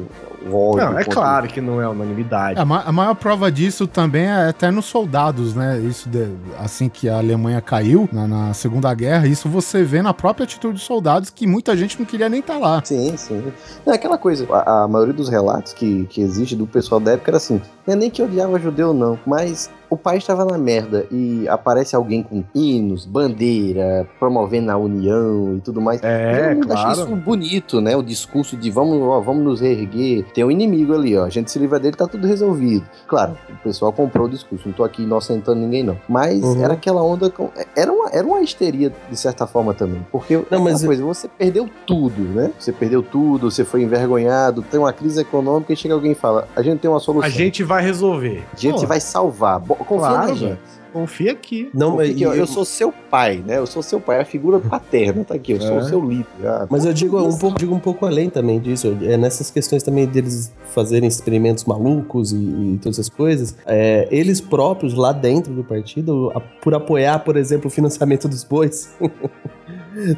[0.45, 0.85] o ódio.
[0.85, 2.59] Não, é contra- claro que não é unanimidade.
[2.59, 5.79] A, ma- a maior prova disso também é até nos soldados, né?
[5.79, 6.27] Isso de-
[6.59, 10.73] assim que a Alemanha caiu na, na Segunda Guerra, isso você vê na própria atitude
[10.73, 12.81] dos soldados que muita gente não queria nem estar lá.
[12.83, 13.41] Sim, sim.
[13.85, 17.13] Não, é aquela coisa, a, a maioria dos relatos que, que existe do pessoal da
[17.13, 20.57] época era assim, não é nem que odiava judeu não, mas o país estava na
[20.57, 26.01] merda e aparece alguém com hinos, bandeira, promovendo a união e tudo mais.
[26.03, 26.91] É, acha claro.
[26.91, 27.95] isso bonito, né?
[27.95, 30.25] O discurso de vamos, ó, vamos nos reerguer.
[30.33, 31.25] Tem um inimigo ali, ó.
[31.25, 32.85] A gente se livra dele, tá tudo resolvido.
[33.07, 34.67] Claro, o pessoal comprou o discurso.
[34.67, 35.97] Não tô aqui inocentando ninguém, não.
[36.07, 36.63] Mas Uhum.
[36.63, 37.29] era aquela onda.
[37.29, 37.49] Com...
[37.75, 40.05] Era, uma, era uma histeria, de certa forma, também.
[40.11, 42.51] Porque Não, não, mas- mas coisa, você perdeu tudo, né?
[42.59, 46.47] Você perdeu tudo, você foi envergonhado, tem uma crise econômica e chega alguém e fala:
[46.55, 47.25] a gente tem uma solução.
[47.27, 48.43] A gente vai resolver.
[48.53, 49.59] A gente Pô, vai salvar.
[49.59, 50.57] Bo- Confia Claro, velho.
[50.93, 51.71] Confia aqui.
[51.73, 53.57] Não, mas, eu, eu sou seu pai, né?
[53.57, 55.53] Eu sou seu pai, a figura paterna tá aqui.
[55.53, 55.79] Eu sou É.
[55.79, 56.25] o seu líder.
[56.45, 58.95] Ah, Mas eu digo um, pouco, digo um pouco além também disso.
[59.01, 63.55] É nessas questões também deles fazerem experimentos malucos e, e todas essas coisas.
[63.65, 68.43] é, eles próprios, lá dentro do partido, a- por apoiar, por exemplo, o financiamento dos
[68.43, 68.93] bois.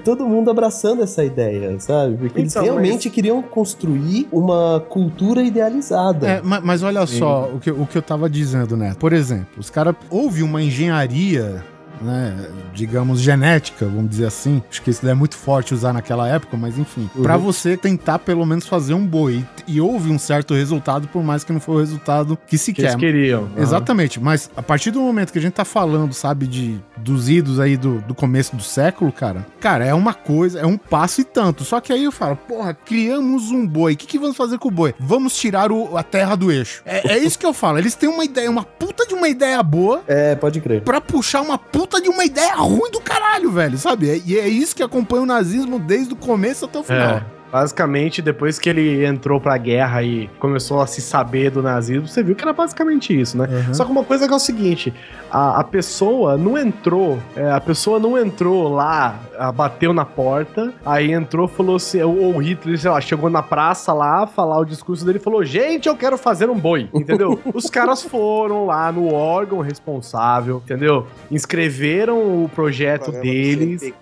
[0.03, 2.15] todo mundo abraçando essa ideia, sabe?
[2.17, 6.27] Porque eles Então, realmente queriam construir uma cultura idealizada.
[6.27, 8.95] É, ma- mas, olha só o que, o que eu tava dizendo, né?
[8.99, 9.95] Por exemplo, os caras.
[10.09, 11.63] Houve uma engenharia.
[12.01, 12.35] Né,
[12.73, 14.61] digamos, genética, vamos dizer assim.
[14.69, 17.09] Acho que isso é muito forte usar naquela época, mas enfim.
[17.21, 19.43] Pra você tentar pelo menos fazer um boi.
[19.67, 22.81] E houve um certo resultado, por mais que não foi o resultado que se Que
[22.81, 22.89] quer.
[22.89, 23.49] eles queriam.
[23.57, 27.59] Exatamente, mas a partir do momento que a gente tá falando, sabe, de dos idos
[27.59, 31.23] aí do, do começo do século, cara, cara, é uma coisa, é um passo e
[31.23, 31.63] tanto.
[31.63, 34.67] Só que aí eu falo, porra, criamos um boi, o que, que vamos fazer com
[34.67, 34.93] o boi?
[34.99, 36.81] Vamos tirar o- a terra do eixo.
[36.85, 39.61] É, é isso que eu falo, eles têm uma ideia, uma puta de uma ideia
[39.63, 40.81] boa É, pode crer.
[40.81, 44.09] pra puxar uma puta de uma ideia ruim do caralho, velho, sabe?
[44.09, 47.17] É- E é isso que acompanha o nazismo desde o começo até o final.
[47.17, 47.23] É.
[47.51, 52.21] Basicamente, depois que ele entrou pra guerra e começou a se saber do nazismo, você
[52.21, 53.47] viu que era basicamente isso, né?
[53.67, 53.73] Uhum.
[53.73, 54.93] Só que uma coisa que é o seguinte:
[55.31, 59.17] a, a pessoa não entrou, é, a pessoa não entrou lá,
[59.53, 63.93] bateu na porta, aí entrou, falou assim, ou o Hitler, sei lá, chegou na praça
[63.93, 67.39] lá, falar o discurso dele e falou: gente, eu quero fazer um boi, entendeu?
[67.53, 71.07] Os caras foram lá no órgão responsável, entendeu?
[71.31, 73.93] Inscreveram o projeto deles.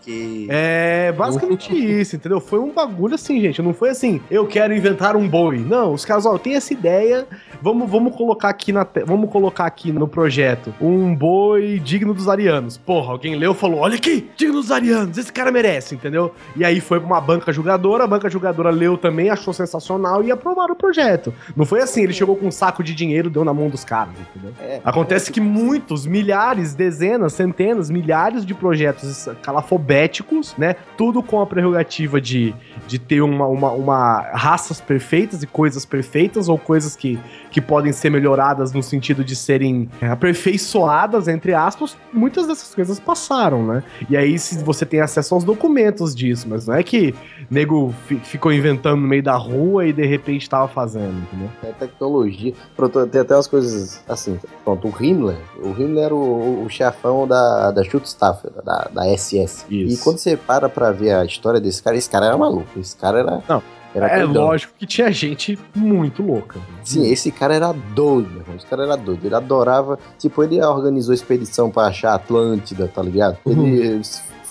[0.50, 2.40] É basicamente isso, entendeu?
[2.40, 3.62] Foi um bagulho assim, gente.
[3.62, 5.60] Não foi assim, eu quero inventar um boi.
[5.60, 7.28] Não, os caras, ó, tem essa ideia,
[7.62, 12.78] vamos, vamos colocar aqui na vamos colocar aqui no projeto um boi digno dos arianos.
[12.78, 16.34] Porra, alguém leu e falou: olha aqui, digno dos arianos, esse cara merece, entendeu?
[16.56, 20.32] E aí foi pra uma banca julgadora, a banca julgadora leu também, achou sensacional e
[20.32, 21.34] aprovaram o projeto.
[21.56, 24.14] Não foi assim, ele chegou com um saco de dinheiro, deu na mão dos caras,
[24.20, 24.54] entendeu?
[24.62, 24.82] É.
[24.84, 30.76] Acontece que muitos, milhares, dezenas, centenas, milhares de projetos calafobéticos, né?
[30.98, 32.54] Tudo com a prerrogativa de,
[32.88, 37.92] de ter uma, uma, uma raças perfeitas e coisas perfeitas, ou coisas que, que podem
[37.92, 41.98] ser melhoradas no sentido de serem aperfeiçoadas, entre aspas.
[42.12, 43.84] Muitas dessas coisas passaram, né?
[44.10, 47.14] E aí, se você tem acesso aos documentos disso, mas não é que
[47.50, 51.50] nego fi- ficou inventando no meio da rua e de repente tava fazendo, entendeu?
[51.64, 52.54] É tecnologia.
[52.76, 54.40] Pronto, tem até umas coisas assim.
[54.64, 55.38] Pronto, o Himmler.
[55.62, 59.66] O Himmler era o, o chefão da, da Schutzstaffel, da, da SS.
[59.70, 59.94] Isso.
[59.94, 62.80] E quando você para pra ver a história desse cara, esse cara era maluco.
[62.80, 63.44] Esse cara era.
[63.48, 63.62] Não,
[63.94, 66.60] era É lógico que tinha gente muito louca.
[66.84, 68.56] Sim, esse cara era doido, meu irmão.
[68.58, 69.24] Esse cara era doido.
[69.26, 70.00] Ele adorava.
[70.18, 73.38] Tipo, ele organizou expedição pra achar a Atlântida, tá ligado?
[73.46, 74.02] Ele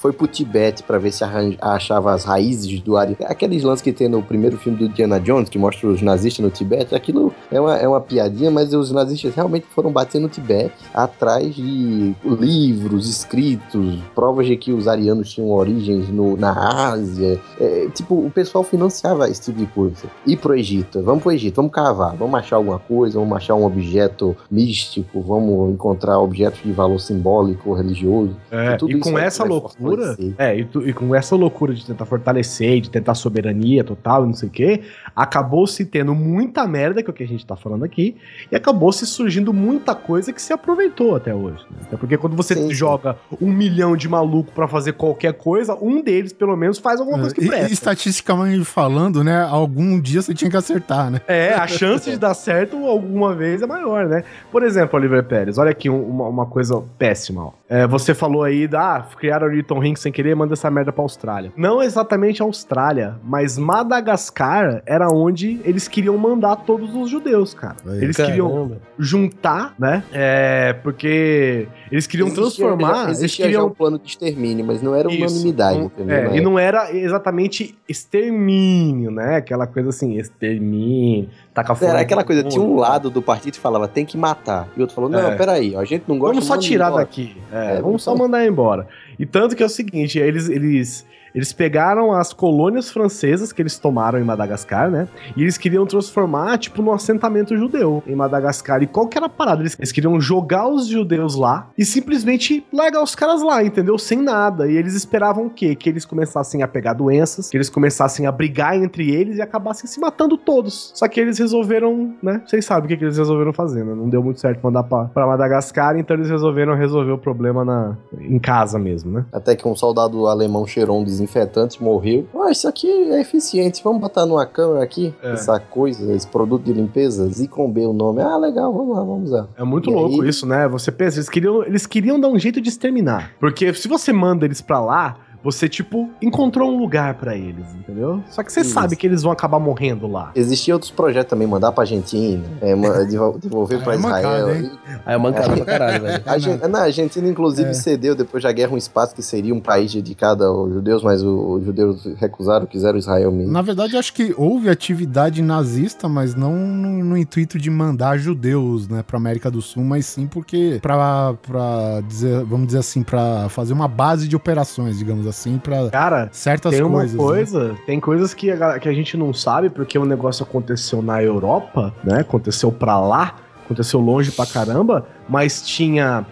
[0.03, 1.23] foi pro Tibete pra ver se
[1.61, 3.17] achava as raízes do Ari.
[3.21, 6.51] Aqueles lances que tem no primeiro filme do Indiana Jones, que mostra os nazistas no
[6.51, 10.75] Tibete, aquilo é uma, é uma piadinha, mas os nazistas realmente foram bater no Tibete
[10.93, 17.41] atrás de livros, escritos, provas de que os arianos tinham origens no, na Ásia.
[17.61, 20.11] É, tipo, o pessoal financiava esse tipo de coisa.
[20.27, 23.65] Ir pro Egito, vamos pro Egito, vamos cavar, vamos achar alguma coisa, vamos achar um
[23.65, 28.35] objeto místico, vamos encontrar objetos de valor simbólico, religioso.
[28.51, 31.85] É, e isso com essa vai loucura, é, e, tu- e com essa loucura de
[31.87, 34.83] tentar fortalecer, de tentar soberania total e não sei o quê,
[35.14, 38.16] acabou se tendo muita merda, que é o que a gente tá falando aqui,
[38.50, 41.64] e acabou se surgindo muita coisa que se aproveitou até hoje.
[41.70, 41.78] né?
[41.83, 42.74] Até porque quando você Sim, sim.
[42.74, 47.18] joga um milhão de maluco pra fazer qualquer coisa, um deles, pelo menos, faz alguma
[47.18, 47.72] coisa que E- presta.
[47.72, 49.42] estatisticamente falando, né?
[49.42, 51.20] Algum dia você tinha que acertar, né?
[51.28, 54.24] É, a chance de dar certo alguma vez é maior, né?
[54.50, 57.44] Por exemplo, Oliver Pérez, olha aqui um- uma, uma coisa péssima.
[57.46, 57.52] ó.
[57.68, 60.92] É, você falou aí, da, ah, criaram o Newton Rink sem querer, manda essa merda
[60.92, 61.53] pra Austrália.
[61.57, 67.77] Não exatamente a Austrália, mas Madagascar era onde eles queriam mandar todos os judeus, cara.
[67.87, 68.77] Aí, Eles queriam Caramba.
[68.99, 70.03] juntar, né?
[70.12, 74.64] É, porque eles queriam Existia transformar, já- eles existia já queriam um plano de extermínio,
[74.64, 76.16] mas não era Isso, unanimidade, entendeu?
[76.16, 79.37] é, e não era exatamente extermínio, né?
[79.37, 81.92] Aquela coisa assim, extermínio, taca fora.
[81.92, 82.53] Era aquela coisa, mundo.
[82.53, 84.68] tinha um lado do partido que falava tem que matar.
[84.77, 85.37] E o outro falou, não, É.
[85.37, 87.05] peraí, a gente não gosta Vamos só tirar embora.
[87.05, 87.37] daqui.
[87.53, 88.87] É, É, vamos só- mandar embora.
[89.22, 93.79] E tanto que é o seguinte, eles, eles, eles pegaram as colônias francesas que eles
[93.79, 95.09] tomaram em Madagascar, né?
[95.37, 98.83] E eles queriam transformar, tipo, num assentamento judeu em Madagascar.
[98.83, 99.62] E qual que era a parada?
[99.62, 103.99] Eles, eles queriam jogar os judeus lá e simplesmente largar os caras lá, entendeu?
[103.99, 104.71] Sem nada.
[104.71, 105.75] E eles esperavam o quê?
[105.75, 109.87] Que eles começassem a pegar doenças, que eles começassem a brigar entre eles e acabassem
[109.87, 110.92] se matando todos.
[110.95, 112.42] Só que eles resolveram, né?
[112.47, 113.95] Vocês sabem o que, que eles resolveram fazer, né?
[113.95, 117.97] Não deu muito certo mandar pra, pra Madagascar, então eles resolveram resolver o problema na,
[118.18, 119.25] em casa mesmo, né?
[119.33, 122.26] Até que um soldado alemão cheirou um desinfetante, morreu.
[122.35, 125.32] Ah, isso aqui é eficiente, vamos botar numa câmera aqui, É.
[125.32, 128.20] essa coisa, esse produto de limpeza, Zicom B o nome.
[128.22, 129.48] Ah, legal, vamos lá, vamos lá.
[129.56, 130.68] É muito E louco aí- isso, né?
[130.68, 133.32] Você pensa, eles queriam, eles queriam dar um jeito de exterminar.
[133.38, 138.22] Porque se você manda eles pra lá, você, tipo, encontrou um lugar pra eles, entendeu?
[138.31, 138.70] Só que você Isso.
[138.74, 140.31] sabe que eles vão acabar morrendo lá.
[140.35, 142.74] Existiam outros projetos também, mandar pra Argentina, é,
[143.40, 144.57] devolver pra é mancada, Israel.
[144.57, 144.70] hein?
[145.05, 146.22] Aí é mancada pra caralho, velho.
[146.62, 147.74] A na Argentina, inclusive, É.
[147.74, 151.64] cedeu depois da guerra um espaço que seria um país dedicado aos judeus, mas os
[151.64, 153.52] judeus recusaram, quiseram Israel mesmo.
[153.52, 158.88] Na verdade, acho que houve atividade nazista, mas não no, no intuito de mandar judeus,
[158.88, 163.48] né, pra América do Sul, mas sim porque pra, pra dizer, vamos dizer assim, pra
[163.48, 167.12] fazer uma base de operações, digamos assim, pra Cara, certas tem uma coisas.
[167.12, 167.18] né?
[167.25, 171.23] coisa, tem coisas que a, que a gente não sabe porque o negócio aconteceu na
[171.23, 172.21] Europa, né?
[172.21, 176.25] Aconteceu pra lá, aconteceu longe pra caramba, mas tinha.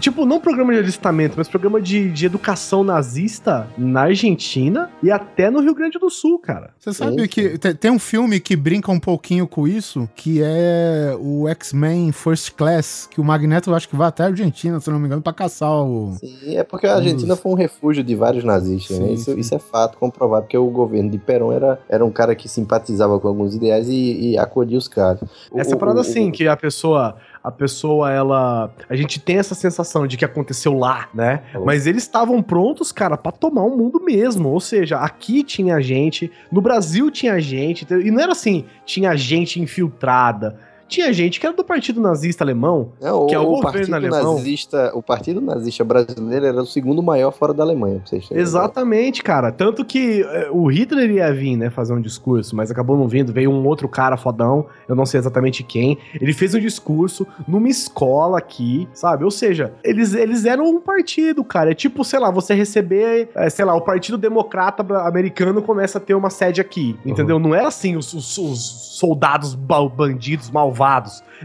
[0.00, 5.50] Tipo, não programa de alistamento, mas programa de, de educação nazista na Argentina e até
[5.50, 6.70] no Rio Grande do Sul, cara.
[6.78, 11.16] Você sabe que te- tem um filme que brinca um pouquinho com isso, que é
[11.20, 14.88] o X-Men First Class, que o Magneto eu acho que vai até a Argentina, se
[14.88, 16.14] eu não me engano, pra caçar o.
[16.18, 19.08] Sim, é porque a Argentina foi um refúgio de vários nazistas, né?
[19.08, 19.38] Sim, Isso, sim.
[19.40, 23.18] isso é fato comprovado, porque o governo de Perón era, era um cara que simpatizava
[23.20, 25.20] com alguns ideais e, e acolhia os caras.
[25.50, 28.72] O- Essa o- parada o- assim, que a pessoa, a pessoa, ela.
[28.88, 31.42] A gente tem essa sensação de que aconteceu lá, né?
[31.52, 31.66] Falou.
[31.66, 34.48] Mas eles estavam prontos, cara, pra tomar o mundo mesmo.
[34.48, 39.60] Ou seja, aqui tinha gente, no Brasil tinha gente, e não era assim, tinha gente
[39.60, 40.58] infiltrada.
[40.88, 42.90] Tinha gente que era do Partido Nazista Alemão.
[43.00, 44.34] Não, que é o o, governo alemão.
[44.34, 48.42] nazista, o partido nazista brasileiro era o segundo maior fora da Alemanha, pra vocês terem
[48.42, 49.50] Exatamente, cara.
[49.50, 53.32] Tanto que eh, o Hitler ia vir, né, fazer um discurso, mas acabou não vindo.
[53.32, 55.98] Veio um outro cara fodão, eu não sei exatamente quem.
[56.20, 59.24] Ele fez um discurso numa escola aqui, sabe?
[59.24, 61.70] Ou seja, eles, eles eram um partido, cara.
[61.70, 66.00] É tipo, sei lá, você receber, eh, sei lá, o Partido Democrata Americano começa a
[66.00, 67.38] ter uma sede aqui, entendeu?
[67.38, 70.73] Não era assim os, os- os soldados ba- bandidos malvados.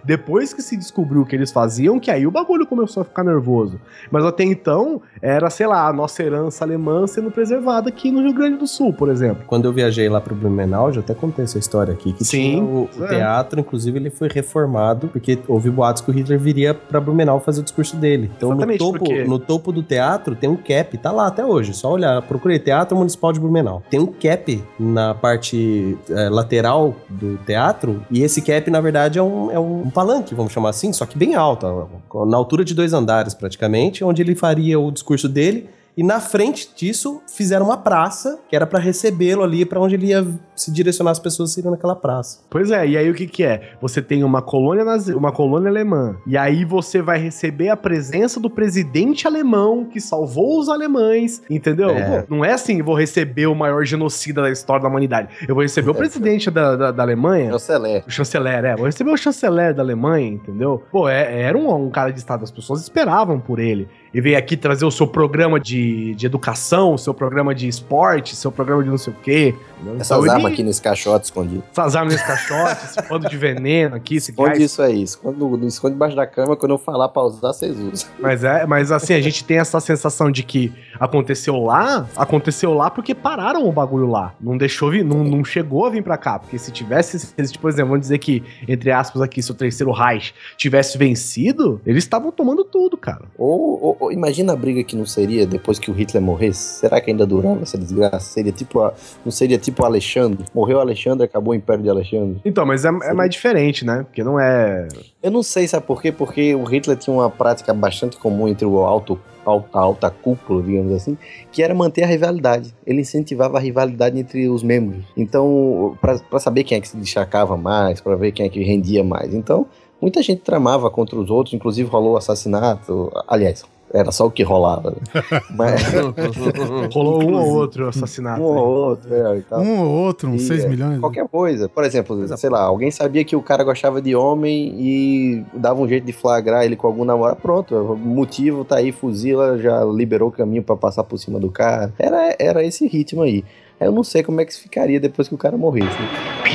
[0.04, 3.24] Depois que se descobriu o que eles faziam, que aí o bagulho começou a ficar
[3.24, 3.80] nervoso.
[4.12, 8.34] Mas até então, era, sei lá, a nossa herança alemã sendo preservada aqui no Rio
[8.34, 9.44] Grande do Sul, por exemplo.
[9.48, 12.89] Quando eu viajei lá pro Blumenau, já até contei essa história aqui, que Sim, o,
[12.98, 13.08] o é.
[13.08, 17.62] teatro, inclusive ele foi reformado, porque houve boatos que o Hitler viria pra Blumenau fazer
[17.62, 18.32] o discurso dele.
[18.38, 21.74] Então no topo, porque- no topo do teatro tem um cap, tá lá até hoje,
[21.74, 23.84] só olhar, procurei Teatro Municipal de Blumenau.
[23.89, 29.24] Tem um cap na parte eh, lateral do teatro, e esse cap, na verdade, é
[29.24, 31.90] um, é um palanque, vamos chamar assim, só que bem alto,
[32.28, 36.70] na altura de dois andares praticamente, onde ele faria o discurso dele, e na frente
[36.76, 41.12] disso, fizeram uma praça, que era pra recebê-lo ali, pra onde ele ia se direcionar
[41.12, 42.40] as pessoas seriam naquela praça.
[42.50, 43.72] Pois é, e aí o que que é?
[43.82, 48.40] Você tem uma colônia, nazi- uma colônia alemã, e aí você vai receber a presença
[48.40, 51.90] do presidente alemão que salvou os alemães, entendeu?
[51.92, 52.22] É.
[52.22, 55.30] Pô, não é assim, vou receber o maior genocida da história da humanidade.
[55.48, 58.04] Eu vou receber o presidente da, da, da Alemanha, Chanceler.
[58.08, 58.76] O chanceler, é.
[58.76, 60.84] Vou receber o chanceler da Alemanha, entendeu?
[60.92, 63.88] Pô, é- era um, um cara de Estado, as pessoas esperavam por ele.
[64.13, 68.36] E veio aqui trazer o seu programa de, de educação, o seu programa de esporte,
[68.36, 69.56] seu programa de não sei o quê.
[70.00, 71.63] Essas Então, armas ele- aqui nesse caixote escondido.
[71.72, 74.62] Essas armas nesse caixote, esse pano de veneno aqui, esse Esconde gás.
[74.63, 78.10] isso aí, esconde, esconde debaixo da cama, quando eu falar pra usar, vocês usam.
[78.19, 82.89] Mas é, mas assim, a gente tem essa sensação de que aconteceu lá, aconteceu lá
[82.89, 84.34] porque pararam o bagulho lá.
[84.41, 86.39] Não deixou vir, não, não chegou a vir pra cá.
[86.39, 89.56] Porque se tivesse, se eles, por exemplo, vamos dizer que, entre aspas, aqui, se o
[89.56, 93.24] terceiro Reich tivesse vencido, eles estavam tomando tudo, cara.
[93.38, 96.80] Ou- ou imagina a briga que não seria depois que o Hitler morresse.
[96.80, 98.20] Será que ainda durava essa desgraça?
[98.20, 100.46] Seria tipo a, não seria tipo o Alexandre?
[100.54, 102.42] Morreu Alexandre, acabou o Império de Alexandre.
[102.46, 104.04] Então, mas é, é mais diferente, né?
[104.04, 104.88] Porque não é.
[105.22, 106.12] Eu não sei, sabe por quê?
[106.12, 110.94] Porque o Hitler tinha uma prática bastante comum entre o alto, alta, alta cúpula, digamos
[110.94, 111.18] assim,
[111.52, 112.74] que era manter a rivalidade.
[112.86, 115.04] Ele incentivava a rivalidade entre os membros.
[115.18, 119.04] Então, para saber quem é que se destacava mais, para ver quem é que rendia
[119.04, 119.34] mais.
[119.34, 119.68] Então,
[120.02, 123.12] muita gente tramava contra os outros, inclusive rolou assassinato.
[123.28, 124.91] Aliás, era só o que rolava.
[124.91, 124.97] né?
[125.56, 125.84] Mas,
[126.93, 128.41] Rolou um ou outro assassinato.
[128.41, 128.62] um ou né?
[128.62, 129.62] outro, é, e tal.
[129.62, 130.99] Um ou outro, uns E, 6 é, milhões.
[130.99, 131.67] Qualquer coisa.
[131.69, 135.88] Por exemplo, sei lá, alguém sabia que o cara gostava de homem e dava um
[135.88, 137.39] jeito de flagrar ele com algum namorado.
[137.41, 141.49] Pronto, o motivo tá aí, fuzila, já liberou o caminho pra passar por cima do
[141.49, 141.93] cara.
[141.97, 143.43] Era, era esse ritmo aí.
[143.80, 145.88] Eu não sei como é que ficaria depois que o cara morresse.
[145.88, 146.49] né?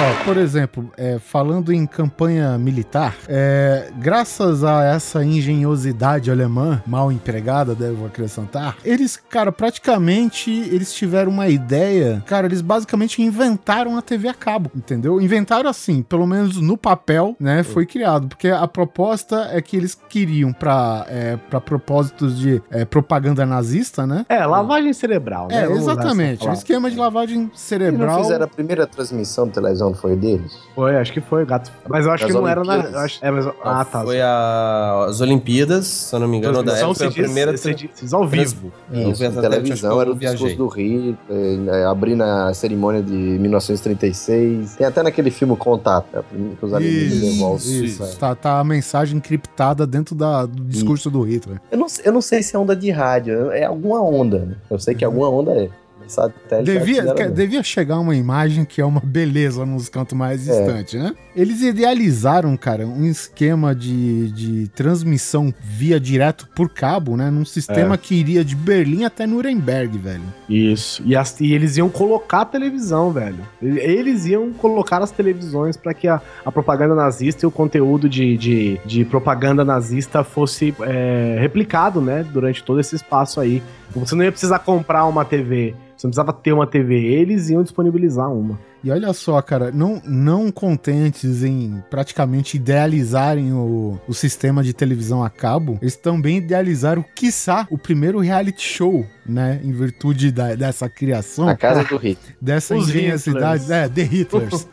[0.00, 7.12] Ó, por exemplo, é, falando em campanha militar, é, graças a essa engenhosidade alemã, mal
[7.12, 14.00] empregada, devo acrescentar, eles, cara, praticamente eles tiveram uma ideia, cara, eles basicamente inventaram a
[14.00, 15.20] TV a cabo, entendeu?
[15.20, 19.94] Inventaram assim, pelo menos no papel, né, foi criado, porque a proposta é que eles
[20.08, 24.24] queriam para é, para propósitos de é, propaganda nazista, né?
[24.30, 25.64] É, lavagem cerebral, né?
[25.64, 28.22] É, usar essa exatamente, um esquema de lavagem Eles cerebral.
[28.22, 30.56] fizeram a primeira transmissão de televisão não foi deles?
[30.74, 31.70] Foi, acho que foi, gato.
[31.88, 32.74] Mas eu acho Das que não era na.
[33.02, 34.02] Acho- é, mas, ah, tá.
[34.02, 37.56] Foi a- as Olimpíadas, se eu não me engano, da Transmissão época, foi a primeira
[37.56, 38.72] se diz ao vivo.
[38.92, 44.76] Isso, na essa televisão, era o discurso do Rio, eh, abrindo a cerimônia de 1936.
[44.76, 46.22] Tem até naquele filme Contato, é,
[46.58, 47.84] que os alienígenas devolvem.
[47.84, 48.18] Isso, isso.
[48.18, 51.60] Tá, tá a mensagem encriptada dentro da- do discurso do Hitler.
[51.70, 54.38] Eu não, eu não sei se é onda de rádio, é alguma onda.
[54.40, 54.54] né?
[54.70, 55.68] Eu sei que alguma onda é.
[56.10, 60.52] Satélite Devia, que- devia chegar uma imagem que é uma beleza nos cantos mais É.
[60.52, 61.14] distantes, né?
[61.34, 67.30] Eles idealizaram, cara, um esquema de, de transmissão via direto por cabo, né?
[67.30, 70.22] Num sistema que iria de Berlim até Nuremberg, velho.
[70.48, 71.02] Isso.
[71.06, 73.38] E, as- e eles iam colocar a televisão, velho.
[73.62, 78.08] E- Eles iam colocar as televisões pra que a, a propaganda nazista e o conteúdo
[78.08, 82.24] de, de, de propaganda nazista fosse é, replicado, né?
[82.32, 83.62] Durante todo esse espaço aí.
[83.94, 85.74] Você não ia precisar comprar uma TV.
[85.96, 86.94] Você não precisava ter uma TV.
[86.96, 88.58] Eles iam disponibilizar uma.
[88.82, 95.22] E olha só, cara, não, não contentes em praticamente idealizarem o, o sistema de televisão
[95.22, 99.60] a cabo, eles também idealizaram, quiçá, o primeiro reality show, né?
[99.62, 101.48] Em virtude da- dessa criação.
[101.48, 102.34] A casa do Hitler.
[102.40, 103.70] dessa Os engenhosidade, Hitlers.
[103.70, 104.66] é, The Hitlers.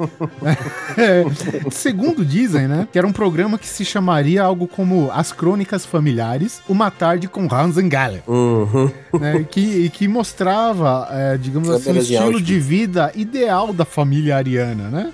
[0.98, 1.24] É,
[1.72, 6.62] segundo dizem, né, que era um programa que se chamaria algo como As Crônicas Familiares,
[6.68, 8.90] Uma Tarde com Hans Galler, Uhum.
[9.20, 14.36] né, que, e que mostrava, é, digamos assim, o estilo de vida ideal da família
[14.38, 15.12] ariana, né?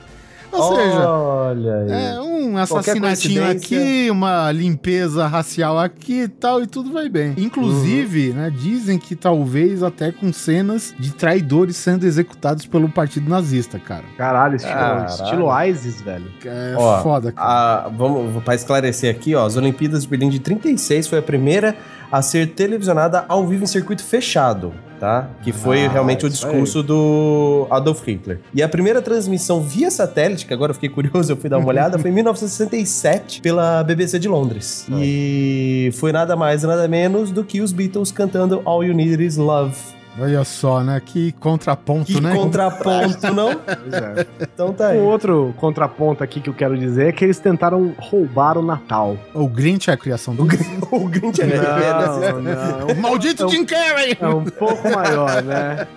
[0.52, 1.92] Ou seja, Olha aí.
[2.16, 7.34] é um assassinatinho aqui, uma limpeza racial aqui e tal, e tudo vai bem.
[7.38, 8.36] Inclusive, Uhum.
[8.36, 14.04] né, dizem que talvez até com cenas de traidores sendo executados pelo partido nazista, cara.
[14.16, 15.06] Caralho, estilo, Caralho.
[15.10, 16.26] estilo ISIS, velho.
[16.46, 17.86] É Ó, foda, cara.
[17.86, 21.76] A, vamos para esclarecer aqui, ó, as Olimpíadas de Berlim de 36 foi a primeira
[22.14, 25.28] a ser televisionada ao vivo em circuito fechado, tá?
[25.42, 28.40] Que foi Ah, realmente o discurso do Adolf Hitler.
[28.54, 31.68] E a primeira transmissão via satélite, que agora eu fiquei curioso, eu fui dar uma
[31.68, 34.86] olhada, foi em 1967 pela BBC de Londres.
[34.92, 39.38] E foi nada mais nada menos do que os Beatles cantando All You Need Is
[39.38, 39.76] Love.
[40.20, 41.02] Olha só, né?
[41.04, 42.36] Que contraponto, Que né?
[42.36, 43.56] contraponto, não?
[43.66, 44.28] Pois é.
[44.42, 45.00] Então tá aí.
[45.00, 49.18] Um outro contraponto aqui que eu quero dizer é que eles tentaram roubar o Natal.
[49.34, 52.88] O Grinch é a criação do O Grinch é Não, não.
[52.88, 54.18] O maldito Jim Carrey!
[54.20, 55.88] É um pouco maior, né?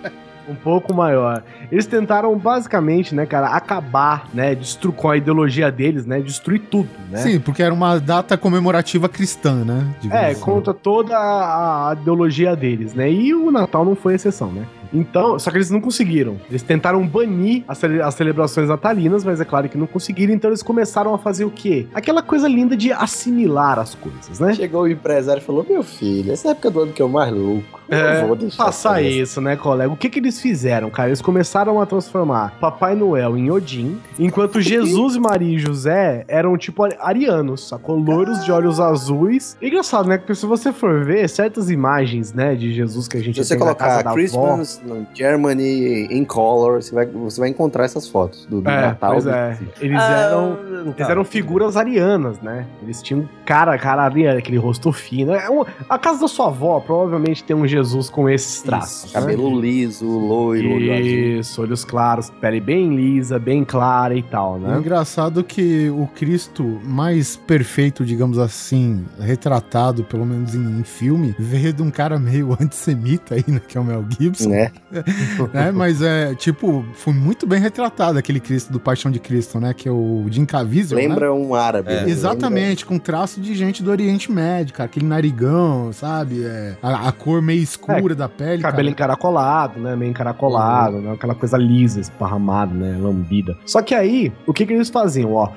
[0.47, 1.43] Um pouco maior.
[1.71, 6.89] Eles tentaram basicamente, né, cara, acabar, né, destru com a ideologia deles, né, destruir tudo,
[7.11, 7.17] né?
[7.19, 9.85] Sim, porque era uma data comemorativa cristã, né?
[10.09, 10.41] É, assim.
[10.41, 13.11] contra toda a ideologia deles, né?
[13.11, 14.65] E o Natal não foi exceção, né?
[14.93, 16.37] Então, só que eles não conseguiram.
[16.49, 20.49] Eles tentaram banir as, cele- as celebrações natalinas, mas é claro que não conseguiram, então
[20.49, 21.87] eles começaram a fazer o quê?
[21.93, 24.53] Aquela coisa linda de assimilar as coisas, né?
[24.53, 27.77] Chegou o empresário e falou: Meu filho, essa época do ano que eu mais louco.
[27.89, 29.91] Eu É, vou deixar Passar isso, né, colega?
[29.91, 31.07] O que que eles fizeram, cara?
[31.07, 36.83] Eles começaram a transformar Papai Noel em Odin, enquanto Jesus, Maria e José eram tipo
[36.83, 37.95] ari- arianos, sacou?
[37.97, 39.55] Loiros de olhos azuis.
[39.61, 40.17] E engraçado, né?
[40.17, 43.55] Porque se você for ver certas imagens, né, de Jesus que a gente Se você
[43.57, 47.49] tem na casa colocar da avó, Christmas no Germany in color, você vai, você vai
[47.49, 49.11] encontrar essas fotos do, do É, Natal.
[49.13, 49.57] pois do- é.
[49.81, 50.93] Eles Ah, eram então.
[50.97, 52.65] Eles eram figuras arianas, né?
[52.81, 55.33] Eles tinham cara, cara ariana, aquele rosto fino.
[55.33, 59.13] É um- a casa da sua avó provavelmente tem um Jesus com esses traços.
[59.13, 59.19] né?
[59.19, 60.93] Cabelo liso, loiro, olho.
[61.39, 64.77] Isso, olhos claros, pele bem lisa, bem clara e tal, É né?
[64.77, 71.73] engraçado que o Cristo mais perfeito, digamos assim, retratado, pelo menos em, em filme, veio
[71.73, 73.61] de um cara meio antissemita aí, né?
[73.67, 74.49] Que é o Mel Gibson.
[74.91, 75.03] Né?
[75.53, 75.71] né?
[75.71, 79.73] Mas é, tipo, foi muito bem retratado aquele Cristo do Paixão de Cristo, né?
[79.73, 81.07] Que é o Jim Caviezel, né?
[81.07, 81.91] Lembra um árabe.
[81.91, 82.03] É.
[82.03, 82.09] né?
[82.09, 84.87] Exatamente, com traço de gente do Oriente Médio, cara.
[84.87, 86.43] Aquele narigão, sabe?
[86.45, 88.61] É, a, a cor meio escura da pele.
[88.61, 88.89] Cabelo cara.
[88.89, 89.95] encaracolado, né?
[89.95, 91.13] Meio encaracolado, né?
[91.13, 92.97] Aquela coisa lisa, esparramada, né?
[92.99, 93.57] Lambida.
[93.65, 95.51] Só que aí, o que que eles faziam, ó?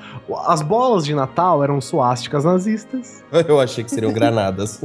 [0.47, 3.23] As bolas de Natal eram suásticas nazistas.
[3.47, 4.81] Eu achei que seriam granadas.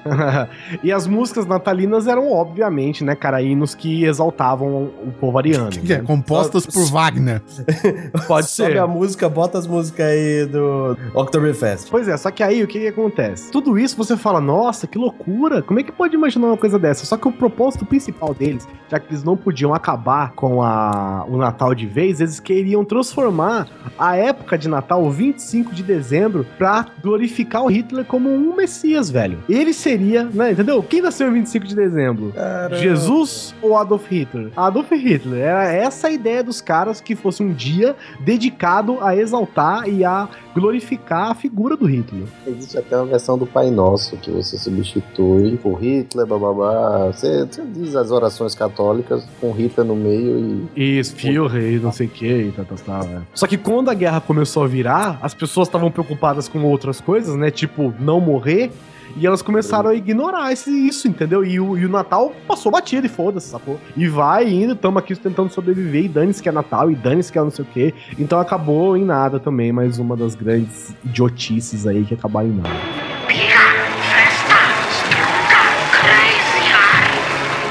[0.82, 5.70] e as músicas natalinas eram, obviamente, né, cara, hinos que exaltavam o povo ariano.
[5.70, 6.04] Que é, né?
[6.04, 7.42] compostas por Wagner.
[8.26, 8.78] Pode Sobe ser.
[8.78, 11.88] a música, bota as músicas aí do Oktoberfest.
[11.90, 13.50] Pois é, só que aí o que, que acontece?
[13.50, 17.04] Tudo isso você fala, nossa, que loucura, como é que pode imaginar uma coisa dessa?
[17.04, 21.36] Só que o propósito principal deles, já que eles não podiam acabar com a, o
[21.36, 26.86] Natal de vez, eles queriam transformar a época de Natal, o 25 de dezembro, pra
[27.02, 29.38] glorificar o Hitler como um messias, velho.
[29.48, 30.82] Ele seria, né, entendeu?
[30.82, 32.32] Quem nasceu em 25 de dezembro?
[32.78, 33.19] Jesus
[33.62, 34.50] ou Adolf Hitler?
[34.56, 35.40] Adolf Hitler.
[35.40, 40.28] Era essa a ideia dos caras que fosse um dia dedicado a exaltar e a
[40.54, 42.24] glorificar a figura do Hitler.
[42.46, 47.06] Existe até uma versão do Pai Nosso que você substitui por Hitler, bababá.
[47.06, 50.98] Você, você diz as orações católicas com Hitler no meio e.
[50.98, 53.02] Isso, Führer, não sei o que e tal, tal, tal.
[53.04, 53.22] é.
[53.34, 57.36] Só que quando a guerra começou a virar, as pessoas estavam preocupadas com outras coisas,
[57.36, 57.50] né?
[57.50, 58.70] Tipo, não morrer.
[59.16, 61.44] E elas começaram a ignorar esse, isso, entendeu?
[61.44, 63.80] E o, e o Natal passou batido e foda-se, sacou?
[63.96, 67.38] E vai indo, tamo aqui tentando sobreviver, e dane-se que é Natal, e dane-se que
[67.38, 67.94] é não sei o quê.
[68.18, 72.70] Então acabou em nada também, mais uma das grandes idiotices aí que acabaram em nada.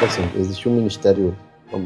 [0.02, 1.36] Assim, existia um ministério,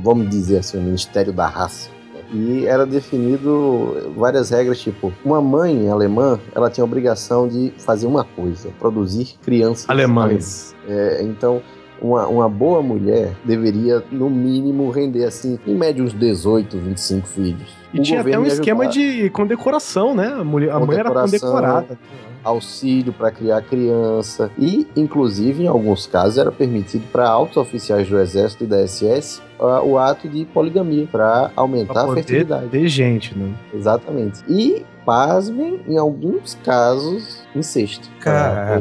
[0.04, 1.89] vamos dizer assim, o Ministério da Raça.
[2.34, 8.08] E era definido várias regras, tipo, uma mãe alemã, ela tinha a obrigação de fazer
[8.08, 10.76] uma coisa, produzir crianças Alemães.
[10.88, 11.62] É, então,
[12.02, 17.84] uma, uma boa mulher deveria, no mínimo, render, assim, em média uns 18, 25 filhos.
[17.94, 20.34] E O tinha até um esquema de condecoração, né?
[20.40, 22.00] A, mulher, a mãe era condecorada.
[22.44, 28.20] Auxílio para criar criança e, inclusive, em alguns casos, era permitido para altos oficiais do
[28.20, 32.68] Exército e da SS ah, o ato de poligamia para aumentar a fertilidade.
[32.68, 33.54] ter gente, né?
[33.74, 34.44] Exatamente.
[34.48, 38.10] E, pasmem, em alguns casos, incesto.
[38.20, 38.80] Cara.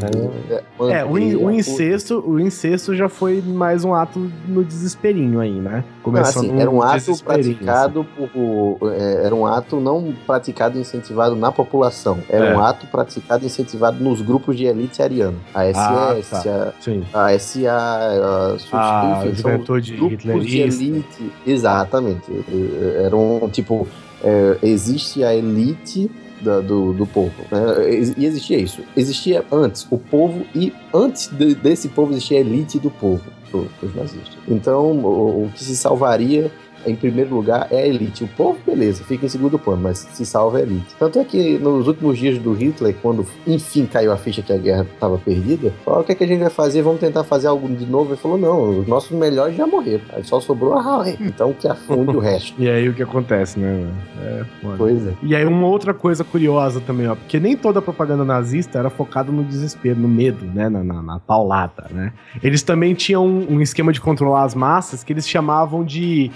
[0.79, 5.41] Pra É, o, in- o incesto, o incesto já foi mais um ato no desesperinho
[5.41, 5.83] aí, né?
[6.07, 8.93] Não, assim, era um ato desesperinho, praticado por.
[8.93, 12.19] é, era um ato não praticado e incentivado na população.
[12.29, 12.57] Era É.
[12.57, 15.37] um ato praticado e incentivado nos grupos de elite ariana.
[15.55, 16.73] A Ah, SS, tá.
[16.81, 17.05] Sim.
[17.13, 21.33] a, a SA, a, Sus- A enfim, são juventude grupos de elite.
[21.47, 22.31] Exatamente.
[22.31, 23.87] É, Era um tipo.
[24.23, 26.11] É, existe a elite
[26.41, 27.33] da- do, do povo.
[27.51, 28.13] né?
[28.17, 28.81] E existia isso.
[28.97, 33.69] Existia antes o povo e antes de- desse povo existia a elite do povo, pro-
[33.83, 34.37] os nazistas.
[34.49, 36.51] Então, o, o que se salvaria
[36.87, 38.25] em primeiro lugar é a elite.
[38.25, 40.95] O povo, beleza, fica em segundo plano, mas se salva a elite.
[40.99, 44.59] Tanto é que nos últimos dias do Hitler, quando enfim caiu a ficha que a
[44.59, 46.83] guerra estava perdida, falou: o que, é que a gente vai fazer?
[46.83, 48.11] Vamos tentar fazer algo de novo?
[48.11, 50.05] Ele falou: não, os nossos melhores já morreram.
[50.13, 51.17] Aí só sobrou a Halle.
[51.21, 52.55] Então que afunde o resto.
[52.61, 53.73] E aí o que acontece, né?
[53.73, 53.93] mano?
[54.21, 54.45] É.
[54.77, 55.15] Pois é.
[55.23, 58.91] E aí uma outra coisa curiosa também, ó, porque nem toda a propaganda nazista era
[58.91, 62.13] focada no desespero, no medo, né, na, na, na paulada, né?
[62.43, 66.31] Eles também tinham um, um esquema de controlar as massas que eles chamavam de,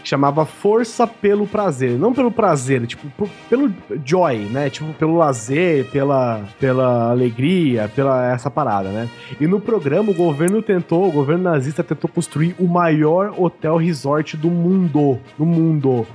[0.44, 3.72] força pelo prazer, não pelo prazer, tipo, por- pelo
[4.04, 4.68] joy, né?
[4.68, 9.08] Tipo, pelo lazer, pela, pela alegria, pela essa parada, né?
[9.40, 14.36] E no programa o governo tentou, o governo nazista tentou construir o maior hotel resort
[14.36, 16.06] do mundo, do mundo.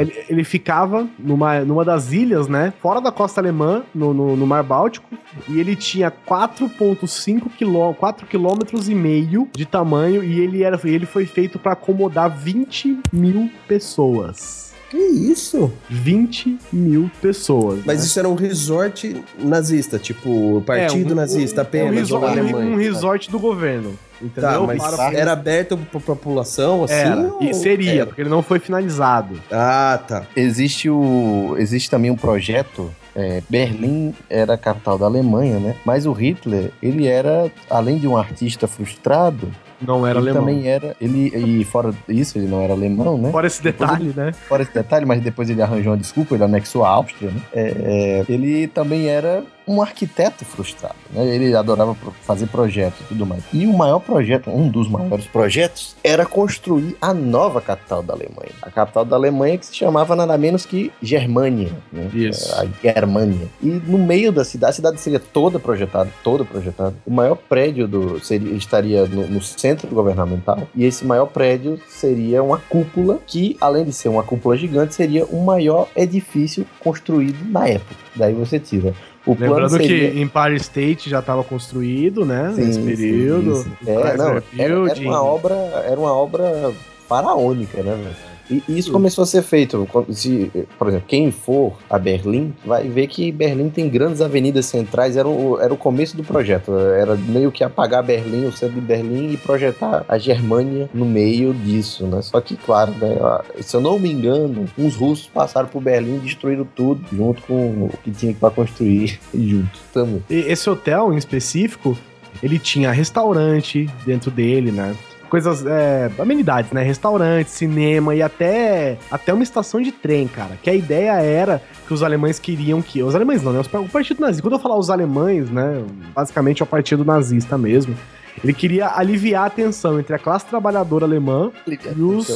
[0.00, 2.72] Ele, ele ficava numa, numa das ilhas, né?
[2.80, 5.08] Fora da costa alemã, no, no, no Mar Báltico.
[5.48, 10.22] E ele tinha 4,5 quilô, 4 quilômetros e meio de tamanho.
[10.22, 14.73] E ele, era, ele foi feito para acomodar 20 mil pessoas.
[14.94, 15.72] Que isso?
[15.90, 17.80] 20 mil pessoas.
[17.84, 18.06] Mas né?
[18.06, 22.26] isso era um resort nazista, tipo, partido É, um- nazista um, apenas, resort, ou na
[22.26, 22.66] um, Alemanha?
[22.74, 23.98] um resort do governo.
[24.22, 24.50] Entendeu?
[24.50, 26.94] Tá, mas Para- era aberto pra população, assim?
[26.94, 28.06] Era, ou- e seria, era?
[28.06, 29.40] porque ele não foi finalizado.
[29.50, 30.22] Ah, tá.
[30.36, 32.88] Existe, o, existe também um projeto.
[33.16, 35.76] é, Berlim era a capital da Alemanha, né?
[35.84, 39.48] Mas o Hitler, ele era, além de um artista frustrado,
[39.80, 40.46] Não era ele alemão.
[40.46, 40.96] também era.
[41.00, 43.30] Ele, e fora isso, ele não era alemão, né?
[43.30, 44.32] Fora esse detalhe, né?
[44.32, 47.40] Fora esse detalhe, mas depois ele arranjou uma desculpa, ele anexou a Áustria, né?
[47.52, 51.26] É, é, ele também era um arquiteto frustrado, né?
[51.34, 53.42] Ele adorava fazer projetos e tudo mais.
[53.52, 58.52] E o maior projeto, um dos maiores projetos, era construir a nova capital da Alemanha.
[58.62, 62.10] A capital da Alemanha que se chamava nada menos que Germânia, né?
[62.12, 62.54] Isso.
[62.54, 63.48] A Germânia.
[63.62, 66.94] E no meio da cidade, a cidade seria toda projetada, toda projetada.
[67.06, 72.42] O maior prédio do seria, estaria no, no centro governamental e esse maior prédio seria
[72.42, 77.66] uma cúpula que, além de ser uma cúpula gigante, seria o maior edifício construído na
[77.68, 77.94] época.
[78.14, 78.94] Daí você tira.
[79.26, 80.10] O Lembrando seria...
[80.10, 82.52] que Empire State já estava construído, né?
[82.54, 83.52] Sim, nesse sim, período.
[83.52, 83.72] isso.
[83.82, 86.72] O É, não, era, era uma obra, era uma obra
[87.08, 88.33] faraônica, né, velho?
[88.50, 89.88] E isso começou a ser feito.
[90.10, 95.16] Se, por exemplo, quem for a Berlim vai ver que Berlim tem grandes avenidas centrais.
[95.16, 96.72] Era o, era o começo do projeto.
[96.76, 101.54] Era meio que apagar Berlim, o centro de Berlim, e projetar a Germânia no meio
[101.54, 102.20] disso, né?
[102.22, 103.16] Só que, claro, né,
[103.60, 107.54] se eu não me engano, uns russos passaram por Berlim e destruíram tudo, junto com
[107.54, 110.22] o que tinha para construir junto também.
[110.28, 111.96] E esse hotel em específico,
[112.42, 114.94] ele tinha restaurante dentro dele, né?
[115.34, 116.84] Coisas, é, amenidades, né?
[116.84, 120.56] Restaurante, cinema e até, até uma estação de trem, cara.
[120.62, 123.02] Que a ideia era que os alemães queriam que.
[123.02, 123.60] Os alemães não, né?
[123.60, 124.40] O partido nazista.
[124.42, 125.82] Quando eu falar os alemães, né?
[126.14, 127.96] Basicamente é o partido nazista mesmo.
[128.44, 131.50] Ele queria aliviar a tensão entre a classe trabalhadora alemã
[131.96, 132.26] E os-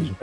[0.00, 0.16] gente.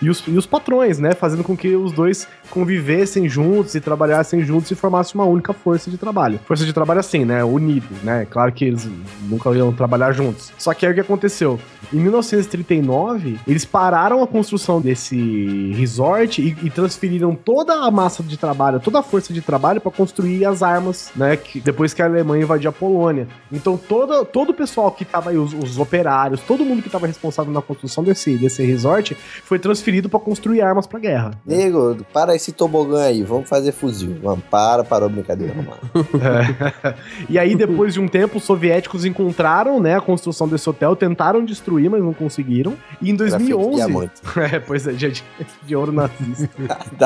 [0.00, 1.12] E os, e os patrões, né?
[1.12, 5.90] Fazendo com que os dois convivessem juntos e trabalhassem juntos e formassem uma única força
[5.90, 6.40] de trabalho.
[6.46, 7.44] Força de trabalho assim, né?
[7.44, 8.26] Unidos, né?
[8.28, 8.88] Claro que eles
[9.28, 10.52] nunca iam trabalhar juntos.
[10.58, 11.60] Só que aí o que aconteceu?
[11.92, 18.36] Em 1939, eles pararam a construção desse resort e, e transferiram toda a massa de
[18.36, 21.36] trabalho, toda a força de trabalho para construir as armas, né?
[21.36, 23.28] Que, depois que a Alemanha invadiu a Polônia.
[23.52, 27.06] Então todo, todo o pessoal que tava aí, os, os operários, todo mundo que estava
[27.06, 31.30] responsável na construção desse, desse resort, foi transferido para construir armas para guerra.
[31.44, 34.16] Nego, para esse tobogã aí, vamos fazer fuzil.
[34.22, 36.94] Vamos, para, parou a brincadeira, vamos lá.
[37.28, 41.44] e aí, depois de um tempo, os soviéticos encontraram né, a construção desse hotel, tentaram
[41.44, 42.74] destruir, mas não conseguiram.
[43.00, 43.76] E em 2011.
[43.76, 44.12] diamante.
[44.54, 45.22] é, pois é, de,
[45.66, 46.48] de ouro nazista.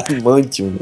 [0.08, 0.74] Diamantium.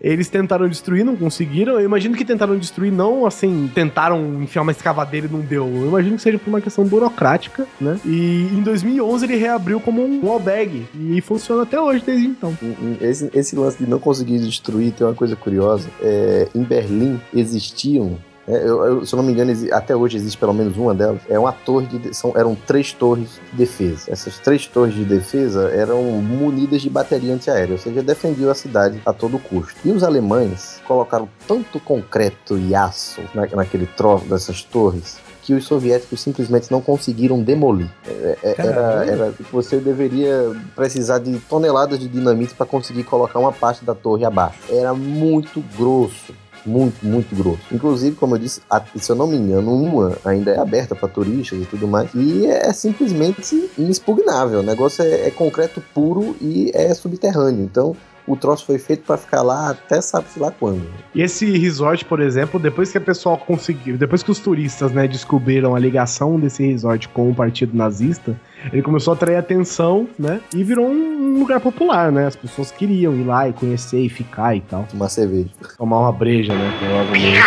[0.00, 1.74] Eles tentaram destruir, não conseguiram.
[1.74, 5.66] Eu imagino que tentaram destruir, não assim, tentaram enfiar uma escavadeira e não deu.
[5.66, 7.98] Eu imagino que seja por uma questão burocrática, né?
[8.04, 10.57] E em 2011 ele reabriu como um albergue.
[10.94, 12.56] E funciona até hoje, desde então.
[13.00, 15.88] Esse, esse lance de não conseguir destruir tem uma coisa curiosa.
[16.00, 20.38] É, em Berlim existiam é, eu, eu, se eu não me engano, até hoje existe
[20.38, 21.20] pelo menos uma delas.
[21.28, 24.10] É uma torre de- São, eram três torres de defesa.
[24.10, 29.02] Essas três torres de defesa eram munidas de bateria antiaérea, ou seja, defendiam a cidade
[29.04, 29.74] a todo custo.
[29.84, 35.18] E os alemães colocaram tanto concreto e aço na, naquele troço dessas torres.
[35.48, 37.88] Que os soviéticos simplesmente não conseguiram demolir.
[38.06, 43.50] É, é, Era, era, você deveria precisar de toneladas de dinamite para conseguir colocar uma
[43.50, 44.58] parte da torre abaixo.
[44.68, 46.34] Era muito grosso.
[46.66, 47.62] Muito, muito grosso.
[47.72, 51.08] Inclusive, como eu disse, a- se eu não me engano, uma ainda é aberta para
[51.08, 52.10] turistas e tudo mais.
[52.14, 54.60] E é simplesmente inexpugnável.
[54.60, 57.62] O negócio é, é concreto puro e é subterrâneo.
[57.64, 57.96] Então,
[58.28, 60.86] o troço foi feito para ficar lá até sabe-se lá quando.
[61.14, 65.08] E esse resort, por exemplo, depois que a pessoa conseguiu, depois que os turistas, né,
[65.08, 68.38] descobriram a ligação desse resort com o partido nazista,
[68.72, 72.26] ele começou a atrair atenção, né, e virou um lugar popular, né?
[72.26, 74.84] As pessoas queriam ir lá e conhecer e ficar e tal.
[74.90, 75.48] Tomar cerveja.
[75.76, 77.38] Tomar uma breja, né, provavelmente.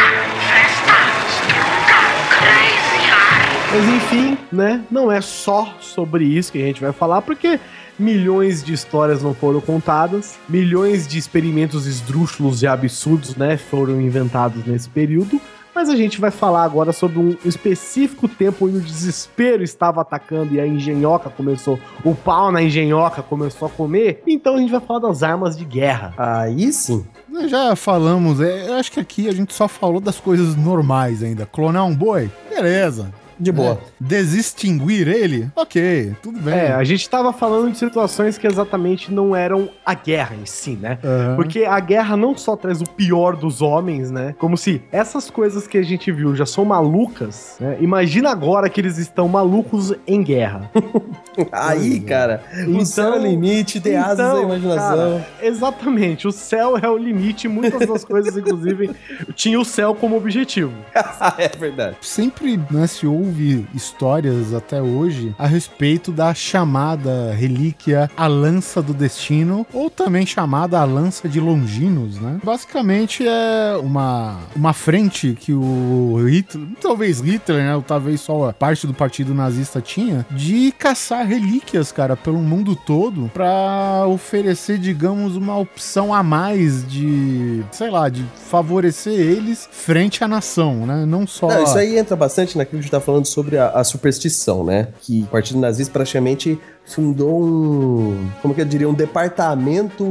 [3.73, 7.57] Mas enfim, né, não é só sobre isso que a gente vai falar, porque
[7.97, 14.65] milhões de histórias não foram contadas, milhões de experimentos esdrúxulos e absurdos, né, foram inventados
[14.65, 15.39] nesse período.
[15.73, 20.53] Mas a gente vai falar agora sobre um específico tempo onde o desespero estava atacando
[20.53, 24.21] e a engenhoca começou, o pau na engenhoca começou a comer.
[24.27, 26.13] Então a gente vai falar das armas de guerra.
[26.17, 27.05] Aí sim.
[27.29, 31.23] Nós já falamos, é, eu acho que aqui a gente só falou das coisas normais
[31.23, 31.45] ainda.
[31.45, 32.29] Clonar um boi?
[32.49, 33.13] Beleza.
[33.41, 33.71] De boa.
[33.73, 35.49] É, Desextinguir ele?
[35.55, 36.53] Ok, tudo bem.
[36.53, 40.71] É, a gente tava falando de situações que exatamente não eram a guerra em si,
[40.79, 40.99] né?
[41.03, 41.35] Aham.
[41.35, 44.35] Porque a guerra não só traz o pior dos homens, né?
[44.37, 47.77] Como se essas coisas que a gente viu já são malucas, né?
[47.81, 50.69] Imagina agora que eles estão malucos em guerra.
[51.51, 54.97] Aí, cara, o céu é o limite, tem asas da Então, imaginação.
[55.21, 57.47] cara, exatamente, o céu é o limite.
[57.47, 58.91] Muitas das coisas, inclusive,
[59.33, 60.73] tinha o céu como objetivo.
[61.37, 61.97] é verdade.
[62.01, 63.30] Sempre né, se ouve
[63.73, 70.79] histórias até hoje a respeito da chamada relíquia a lança do destino, ou também chamada
[70.79, 72.39] a lança de Longinos, né?
[72.43, 78.53] Basicamente é uma, uma frente que o Hitler, talvez Hitler, né, ou talvez só a
[78.53, 85.35] parte do partido nazista tinha, de caçar relíquias, cara, pelo mundo todo, pra oferecer, digamos,
[85.35, 91.05] uma opção a mais de, sei lá, de favorecer eles frente à nação, né?
[91.05, 93.69] Não só Não, isso aí entra bastante naquilo que a gente tá falando sobre a,
[93.69, 94.87] a superstição, né?
[95.01, 98.27] Que o Partido Nazista praticamente fundou um.
[98.41, 98.89] Como que eu diria?
[98.89, 100.05] Um departamento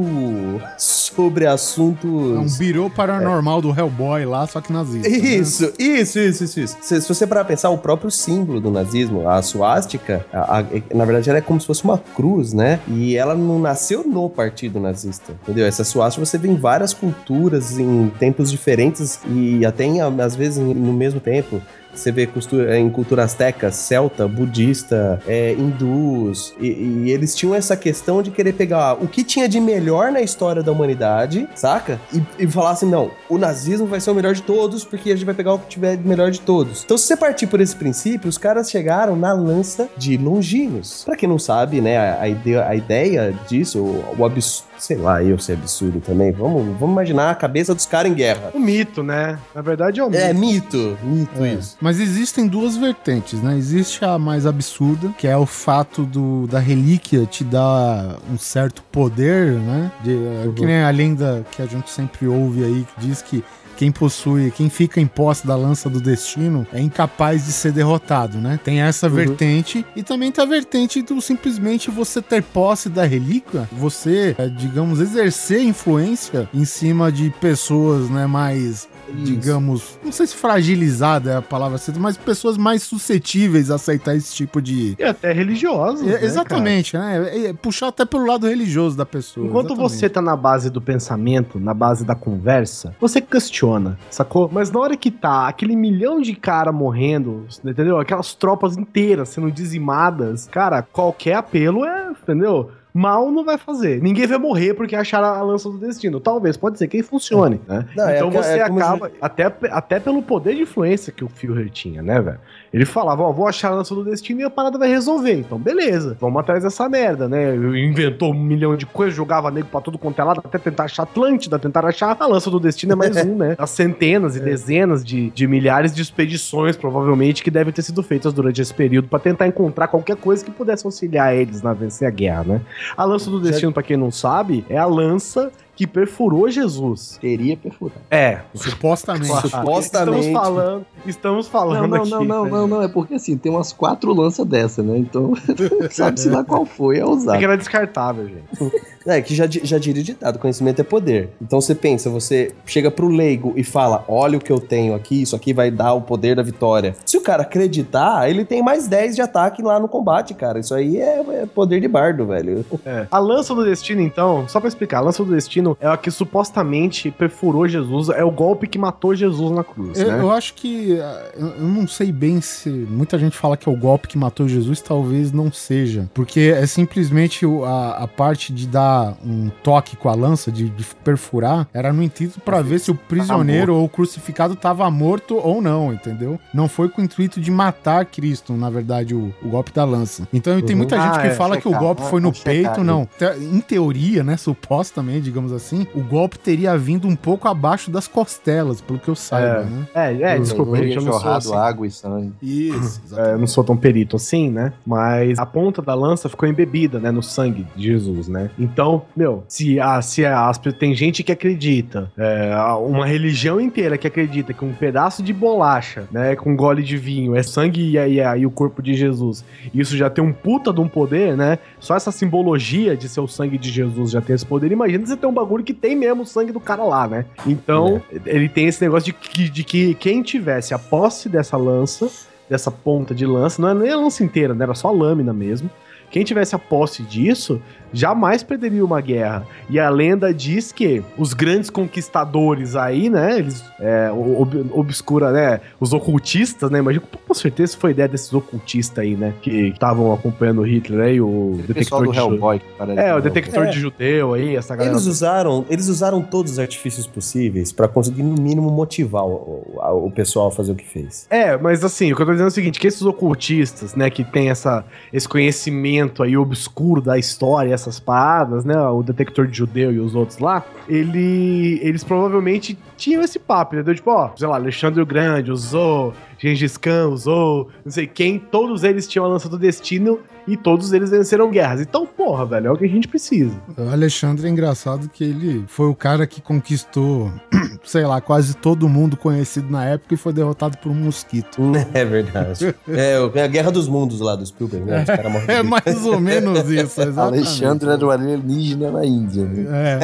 [0.79, 2.11] sobre assuntos.
[2.11, 5.09] É um birô paranormal do Hellboy lá, só que nazista.
[5.09, 5.17] né?
[5.17, 6.77] Isso, isso, isso, isso, isso.
[6.81, 11.05] Se, se você parar pensar, o próprio símbolo do nazismo, a suástica, a- a- na
[11.05, 12.81] verdade ela é como se fosse uma cruz, né?
[12.89, 15.67] E ela não nasceu no partido nazista, entendeu?
[15.67, 20.59] Essa suástica você vê em várias culturas, em tempos diferentes e até em, às vezes
[20.59, 21.61] no mesmo tempo.
[21.95, 27.77] Você vê costura- em cultura azteca, celta, budista, é, hindus, e, e eles tinham essa
[27.77, 32.01] questão de querer pegar o que tinha de melhor na história da humanidade, saca?
[32.13, 35.17] E, e falar assim: não, o nazismo vai ser o melhor de todos, porque a
[35.17, 36.83] gente vai pegar o que tiver de melhor de todos.
[36.85, 41.03] Então, se você partir por esse princípio, os caras chegaram na lança de Longinos.
[41.05, 44.97] Pra quem não sabe, né, a, a ideia, a ideia disso, o, o absurdo, sei
[44.97, 46.33] lá, eu sei absurdo também.
[46.33, 48.51] Vamos, vamos imaginar a cabeça dos caras em guerra.
[48.55, 49.39] O mito, né?
[49.55, 50.23] Na verdade é o mito.
[50.23, 51.55] É mito, mito É.
[51.55, 51.77] isso.
[51.81, 53.57] Mas existem duas vertentes, né?
[53.57, 58.83] Existe a mais absurda, que é o fato do, da relíquia te dar um certo
[58.91, 59.93] poder, né?
[60.03, 60.11] De,
[60.41, 60.53] Uhum.
[60.55, 63.45] Que nem a lenda que a gente sempre ouve aí, que diz que
[63.81, 68.37] quem possui, quem fica em posse da lança do destino é incapaz de ser derrotado,
[68.37, 68.61] né?
[68.63, 69.15] Tem essa Uhum.
[69.15, 74.49] vertente e também tem a vertente do simplesmente você ter posse da relíquia, você, é,
[74.49, 81.37] digamos, exercer influência em cima de pessoas, né, mais digamos, não sei se fragilizada é
[81.37, 86.07] a palavra certa, mas pessoas mais suscetíveis a aceitar esse tipo de E até religiosos.
[86.07, 87.29] É, né, exatamente, né?
[87.29, 89.47] É, é, puxar até pelo lado religioso da pessoa.
[89.47, 89.93] Enquanto exatamente.
[89.93, 94.49] você tá na base do pensamento, na base da conversa, você questiona, sacou?
[94.53, 97.99] Mas na hora que tá aquele milhão de cara morrendo, entendeu?
[97.99, 102.71] Aquelas tropas inteiras sendo dizimadas, cara, qualquer apelo é, entendeu?
[102.93, 104.03] Mal não vai fazer.
[104.03, 106.19] Ninguém vai morrer porque acharam a lança do destino.
[106.21, 107.87] Talvez, pode ser que funcione, né?
[107.97, 111.29] Não, é então que- você é acaba, até, até pelo poder de influência que o
[111.29, 112.39] Führer tinha, né, velho?
[112.73, 115.35] Ele falava, ó, vou achar a lança do destino e a parada vai resolver.
[115.35, 117.55] Então, beleza, vamos atrás dessa merda, né?
[117.57, 121.03] Inventou um milhão de coisas, jogava nego pra todo quanto é lado, até tentar achar
[121.03, 123.57] Atlântida, tentar achar a lança do destino é mais um, né?
[123.57, 128.33] Das centenas e dezenas de, de milhares de expedições, provavelmente, que devem ter sido feitas
[128.33, 132.11] durante esse período pra tentar encontrar qualquer coisa que pudesse auxiliar eles na vencer a
[132.11, 132.61] guerra, né?
[132.97, 135.51] A lança do destino, pra quem não sabe, é a lança
[135.81, 137.17] que perfurou Jesus.
[137.23, 138.03] Teria perfurado.
[138.11, 139.29] É, Supostamente.
[139.49, 140.27] Supostamente.
[140.27, 142.11] Estamos falando, estamos falando Não, não, aqui.
[142.11, 142.51] não, não, né?
[142.51, 142.83] não, não.
[142.83, 144.99] É porque assim, tem umas quatro lanças dessa, né?
[144.99, 145.33] Então,
[145.91, 147.39] sabe-se lá qual foi a É usar.
[147.39, 148.73] que era descartável, gente.
[149.07, 151.31] É, que já, já diria ditado, conhecimento é poder.
[151.41, 155.23] Então você pensa, você chega pro leigo e fala, olha o que eu tenho aqui,
[155.23, 156.95] isso aqui vai dar o poder da vitória.
[157.07, 160.59] Se o cara acreditar, ele tem mais 10 de ataque lá no combate, cara.
[160.59, 162.65] Isso aí é, é poder de bardo, velho.
[162.85, 163.07] É.
[163.11, 166.11] A lança do destino, então, só pra explicar, a lança do destino é a que
[166.11, 170.21] supostamente perfurou Jesus, é o golpe que matou Jesus na cruz, Eu, né?
[170.21, 170.99] eu acho que.
[171.01, 172.69] ah, Eu não sei bem se.
[172.69, 176.09] Muita gente fala que é o golpe que matou Jesus, talvez não seja.
[176.13, 178.90] Porque é simplesmente a, a parte de dar
[179.25, 182.95] um toque com a lança, de, de perfurar, era no intuito pra ver se o
[182.95, 186.39] prisioneiro ou o crucificado tava morto ou não, entendeu?
[186.55, 190.27] Não foi com o intuito de matar Cristo, na verdade, o, o golpe da lança.
[190.33, 192.33] Então tem muita Ah, gente que é, fala que o checar, golpe ah, foi no
[192.35, 192.85] checar, peito, né?
[192.85, 193.07] não.
[193.19, 194.37] Te- Em teoria, né?
[194.37, 199.15] Supostamente, digamos assim, o golpe teria vindo um pouco abaixo das costelas, pelo que eu
[199.15, 199.65] saiba, É.
[199.65, 199.87] né?
[199.95, 201.55] É, é, desculpa, gente, eu não sou jorrado assim.
[201.57, 202.33] água e sangue.
[202.43, 204.73] Isso, É, eu não sou tão perito assim, né?
[204.87, 207.11] Mas a ponta da lança ficou embebida, né?
[207.11, 208.51] No sangue de Jesus, né?
[208.59, 208.80] Então,
[209.17, 214.53] meu, se, a, se a, tem gente que acredita, é, uma religião inteira que acredita
[214.53, 216.37] que um pedaço de bolacha, né?
[216.37, 219.97] Com um gole de vinho é sangue e, aí aí o corpo de Jesus, isso
[219.97, 221.59] já tem um puta de um poder, né?
[221.79, 224.71] Só essa simbologia de ser o sangue de Jesus já tem esse poder.
[224.73, 227.25] Imagina você ter um bagulho que tem mesmo o sangue do cara lá, né?
[227.47, 232.11] Então, ele tem esse negócio de que, de que quem tivesse a posse dessa lança
[232.51, 234.65] dessa ponta de lança, não era nem a lança inteira, né?
[234.65, 235.71] Era só a lâmina mesmo.
[236.11, 237.63] Quem tivesse a posse disso,
[237.93, 239.47] jamais perderia uma guerra.
[239.69, 243.39] E a lenda diz que os grandes conquistadores aí, né?
[243.39, 245.61] Eles é, ob- obscura, né?
[245.79, 246.79] Os ocultistas, né?
[246.79, 249.33] Imagina, com certeza foi ideia desses ocultistas aí, né?
[249.43, 252.61] Que estavam acompanhando o Hitler aí, o O pessoal detector do de Hellboy.
[252.79, 253.71] parece É, o detector É.
[253.71, 254.95] de judeu aí, essa galera.
[254.95, 260.07] Eles usaram, eles usaram todos os artifícios possíveis pra conseguir, no mínimo, motivar o, o-
[260.07, 261.27] o pessoal a fazer o que fez.
[261.31, 264.11] É, mas assim, o que eu tô dizendo é o seguinte, que esses ocultistas, né,
[264.11, 269.57] que tem essa, esse conhecimento aí obscuro da história, essas paradas, né, o detector de
[269.57, 273.95] judeu e os outros lá, ele, eles provavelmente tinham esse papo, entendeu?
[273.95, 278.85] Tipo, ó, sei lá, Alexandre o Grande usou, Gengis Khan usou, não sei quem, todos
[278.85, 280.21] eles tinham a lança do destino
[280.53, 281.81] e todos eles venceram guerras.
[281.81, 283.55] Então, porra, velho, é o que a gente precisa.
[283.77, 287.31] O Alexandre é engraçado que ele foi o cara que conquistou,
[287.85, 291.61] sei lá, quase todo mundo conhecido na época e foi derrotado por um mosquito.
[291.93, 292.75] É verdade.
[292.89, 295.05] é, o- é a Guerra dos Mundos lá do Spielberg, né?
[295.49, 297.47] É de- mais ou menos isso, exatamente.
[297.47, 299.45] Alexandre era o alienígena na Índia.
[299.45, 299.99] Né?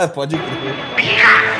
[0.00, 1.55] É, Pode crer.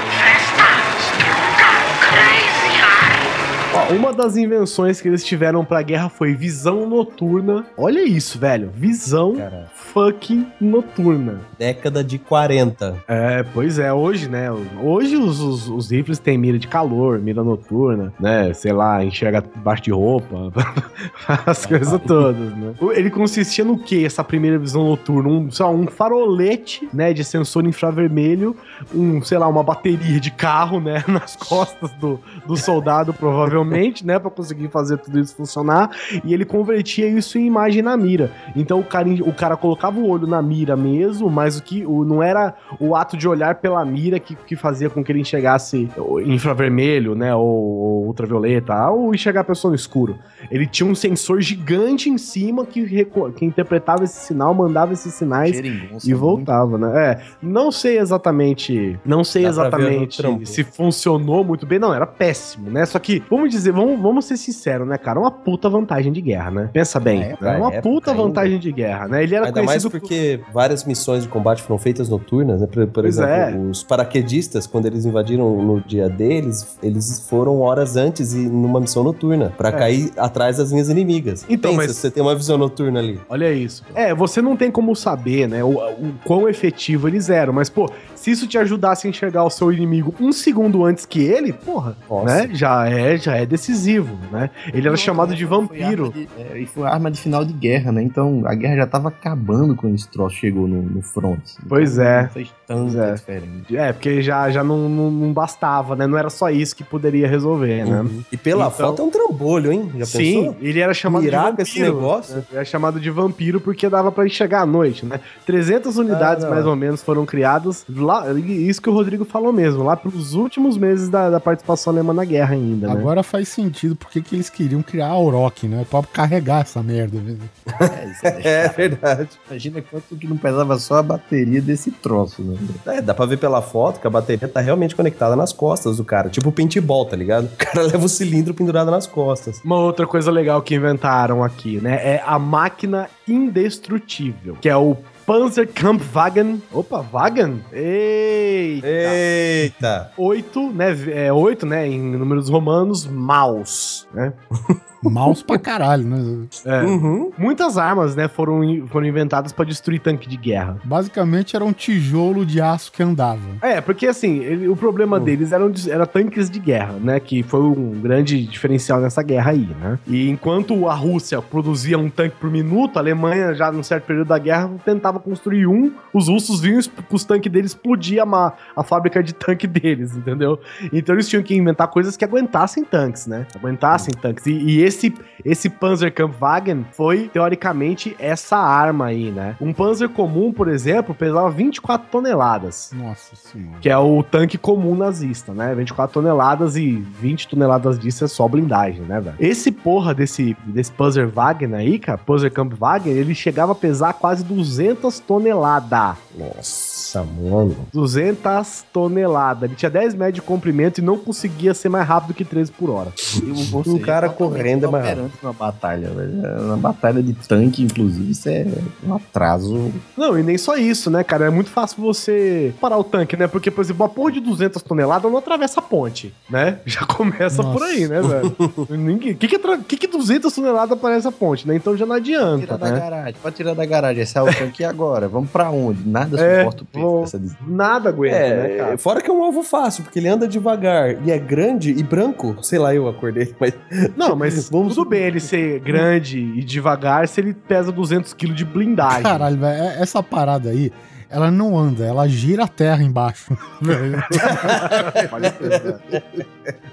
[3.89, 7.67] Ó, uma das invenções que eles tiveram pra guerra foi visão noturna.
[7.77, 8.71] Olha isso, velho.
[8.75, 11.41] Visão Cara, fucking noturna.
[11.59, 12.97] década de 40.
[13.09, 14.49] É, pois é, hoje, né?
[14.83, 18.53] Hoje os, os, os rifles têm mira de calor, mira noturna, né?
[18.55, 20.53] Sei lá, enxerga debaixo de roupa,
[21.47, 22.75] as coisas todas, né?
[22.95, 25.29] Ele consistia no que, essa primeira visão noturna?
[25.29, 28.57] Um, sei lá, um farolete, né, de sensor infravermelho,
[28.95, 34.07] um, sei lá, uma bateria de carro, né, nas costas do, do soldado, provavelmente, obviamente,
[34.07, 35.91] né, para conseguir fazer tudo isso funcionar,
[36.25, 38.31] e ele convertia isso em imagem na mira.
[38.55, 42.05] Então o cara, o cara colocava o olho na mira mesmo, mas o que o,
[42.05, 45.89] não era o ato de olhar pela mira que, que fazia com que ele enxergasse
[46.25, 50.19] infravermelho, né, ou, ou ultravioleta, ou enxergar a pessoa no escuro.
[50.51, 53.07] Ele tinha um sensor gigante em cima que,
[53.37, 55.61] que interpretava esse sinal, mandava esses sinais
[56.05, 56.87] e voltava, né?
[56.97, 62.71] É, não sei exatamente, não sei Dá exatamente se funcionou muito bem, não, era péssimo,
[62.71, 62.85] né?
[62.87, 65.19] Só que, vamos dizer, vamos, vamos ser sinceros, né, cara?
[65.21, 66.71] Uma puta vantagem de guerra, né?
[66.73, 67.57] Pensa bem, É, né?
[67.57, 68.23] uma época puta ainda.
[68.23, 69.23] vantagem de guerra, né?
[69.23, 72.67] Ele era Ainda mais porque várias missões de combate foram feitas noturnas, né?
[72.67, 73.57] Por, por exemplo, é.
[73.71, 79.03] os paraquedistas, quando eles invadiram no dia deles, eles foram horas antes e numa missão
[79.03, 79.73] noturna, pra É.
[79.73, 81.45] cair atrás das linhas inimigas.
[81.49, 83.21] Então, Pensa, mas- você tem uma visão noturna ali.
[83.29, 83.83] Olha isso.
[83.95, 87.91] É, você não tem como saber, né, o, o quão efetivo eles eram, mas, pô,
[88.27, 91.97] se isso te ajudasse a enxergar o seu inimigo um segundo antes que ele, porra,
[92.11, 92.25] Nossa.
[92.47, 94.51] né, já é, já é decisivo, né?
[94.75, 96.13] Ele era chamado de Foi vampiro.
[96.37, 98.03] é, e foi arma de final de guerra, né?
[98.03, 101.39] Então a guerra já tava acabando quando esse troço chegou no, no front.
[101.69, 102.23] Pois Então, é.
[102.25, 103.15] Não fez Pois tanta é.
[103.15, 103.47] diferença.
[103.77, 106.05] É, porque já, já não, não, não bastava, né?
[106.05, 108.05] Não era só isso que poderia resolver, né?
[108.33, 109.89] E pela Então- foto é um trambolho, hein?
[109.99, 110.57] Já Sim, pensou?
[110.61, 111.63] ele era chamado Mirar de vampiro.
[111.69, 112.35] esse negócio?
[112.37, 112.43] né?
[112.49, 115.21] Ele era chamado de vampiro porque dava pra enxergar à noite, né?
[115.47, 119.83] 300 unidades Ah, mais ou menos foram criadas lá, isso que o Rodrigo falou mesmo,
[119.83, 122.93] lá pelos últimos meses da, da participação alemã na guerra ainda, né?
[122.93, 125.87] Agora faz sentido porque que eles queriam criar a Auroch, né?
[125.91, 127.19] Pra carregar essa merda.
[127.19, 127.37] né?
[127.81, 129.29] É, isso é É verdade.
[129.49, 132.57] Imagina quanto que não pesava só a bateria desse troço, né?
[132.87, 136.05] É, dá pra ver pela foto que a bateria tá realmente conectada nas costas do
[136.05, 136.29] cara.
[136.29, 137.49] Tipo o paintball, tá ligado?
[137.57, 139.61] O cara leva o cilindro pendurado nas costas.
[139.65, 141.95] Uma outra coisa legal que inventaram aqui, né?
[142.03, 144.97] É a máquina indestrutível, que é o
[145.27, 146.63] Panzerkampfwagen.
[146.73, 147.61] Opa, Wagen?
[147.73, 148.87] Eita!
[148.87, 150.11] Eita!
[150.17, 150.97] Oito, né?
[151.09, 151.89] É oito, né?
[151.89, 154.33] Em números romanos, maus, né?
[155.05, 156.47] Mouse pra caralho, né?
[156.65, 156.83] É.
[156.83, 157.31] Uhum.
[157.39, 160.79] Muitas armas, né, foram, foram inventadas pra destruir tanque de guerra.
[160.83, 163.39] Basicamente era um tijolo de aço que andava.
[163.63, 167.21] É, porque assim, ele- o problema deles eram era tanques de guerra, né?
[167.21, 169.97] Que foi um grande diferencial nessa guerra aí, né?
[170.09, 174.27] E enquanto a Rússia produzia um tanque por minuto, a Alemanha, já num certo período
[174.29, 179.23] da guerra, tentava construir um, os russos vinham os tanques deles, explodia a, a fábrica
[179.23, 180.59] de tanque deles, entendeu?
[180.93, 183.47] Então eles tinham que inventar coisas que aguentassem tanques, né?
[183.55, 184.47] Aguentassem tanques.
[184.47, 185.15] E, e esse,
[185.45, 189.57] esse Panzerkampfwagen foi, teoricamente, essa arma aí, né?
[189.61, 192.91] Um Panzer comum, por exemplo, pesava 24 toneladas.
[192.95, 193.79] Nossa senhora.
[193.81, 195.75] Que é o tanque comum nazista, né?
[195.75, 199.37] 24 toneladas e 20 toneladas disso é só blindagem, né, velho?
[199.39, 206.17] Esse porra desse, desse Panzerwagen aí, cara, Panzerkampfwagen, ele chegava a pesar quase 200 toneladas.
[206.37, 206.86] Nossa,
[207.23, 207.77] mano.
[207.93, 209.65] 200 toneladas.
[209.65, 212.91] Ele tinha 10 metros de comprimento e não conseguia ser mais rápido que 13 por
[212.91, 213.13] hora.
[213.37, 216.33] E você Um cara correndo é mais inoperante na batalha, velho.
[216.67, 218.67] Na batalha de tanque, inclusive, isso é
[219.07, 219.93] um atraso.
[220.17, 221.47] Não, e nem só isso, né, cara?
[221.47, 223.47] É muito fácil você parar o tanque, né?
[223.47, 226.79] Porque, por exemplo, uma porra de 200 toneladas não atravessa a ponte, né?
[226.87, 227.79] Já começa Nossa.
[227.79, 228.57] por aí, né, velho?
[228.91, 229.35] Ninguém...
[229.35, 231.75] que, que, atra- que que 200 toneladas parece a ponte, né?
[231.77, 232.99] Então já não adianta, Tirar da né?
[233.01, 234.23] garagem, pode tirar da garagem.
[234.23, 235.29] Esse é o tanque agora.
[235.29, 236.07] Vamos pra onde?
[236.09, 238.99] Nada É, suporta o peso vou- dessa des- Nada aguenta, né, É, cara?
[238.99, 242.57] fora que é um alvo fácil, porque ele anda devagar e é grande e branco.
[242.63, 243.73] Sei lá, eu acordei, mas.
[244.17, 248.53] Não, mas Vamos- tudo bem ele ser grande e devagar se ele pesa 200 kg
[248.53, 249.23] de blindagem.
[249.23, 250.93] Caralho, velho, é- essa parada aí,
[251.37, 253.55] ela não anda, ela gira a terra embaixo.
[253.83, 254.17] velho.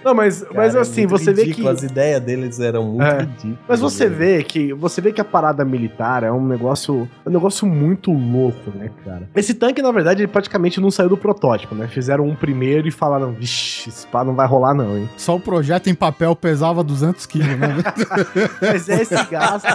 [0.04, 1.66] Não, mas, mas Cara, é assim, muito você vê que...
[1.66, 3.20] As ideias deles eram muito É.
[3.22, 3.58] ridículas.
[3.70, 4.16] Mas você né?
[4.16, 8.12] vê que você vê que a parada militar é um negócio, é um negócio muito
[8.12, 9.30] louco, né, cara?
[9.34, 11.88] Esse tanque, na verdade, ele praticamente não saiu do protótipo, né?
[11.88, 15.10] Fizeram um primeiro e falaram, vixe, esse pá não vai rolar não, hein?
[15.16, 17.78] Só o projeto em papel pesava 200 quilos, né?
[18.62, 19.68] Mas é esse gasto,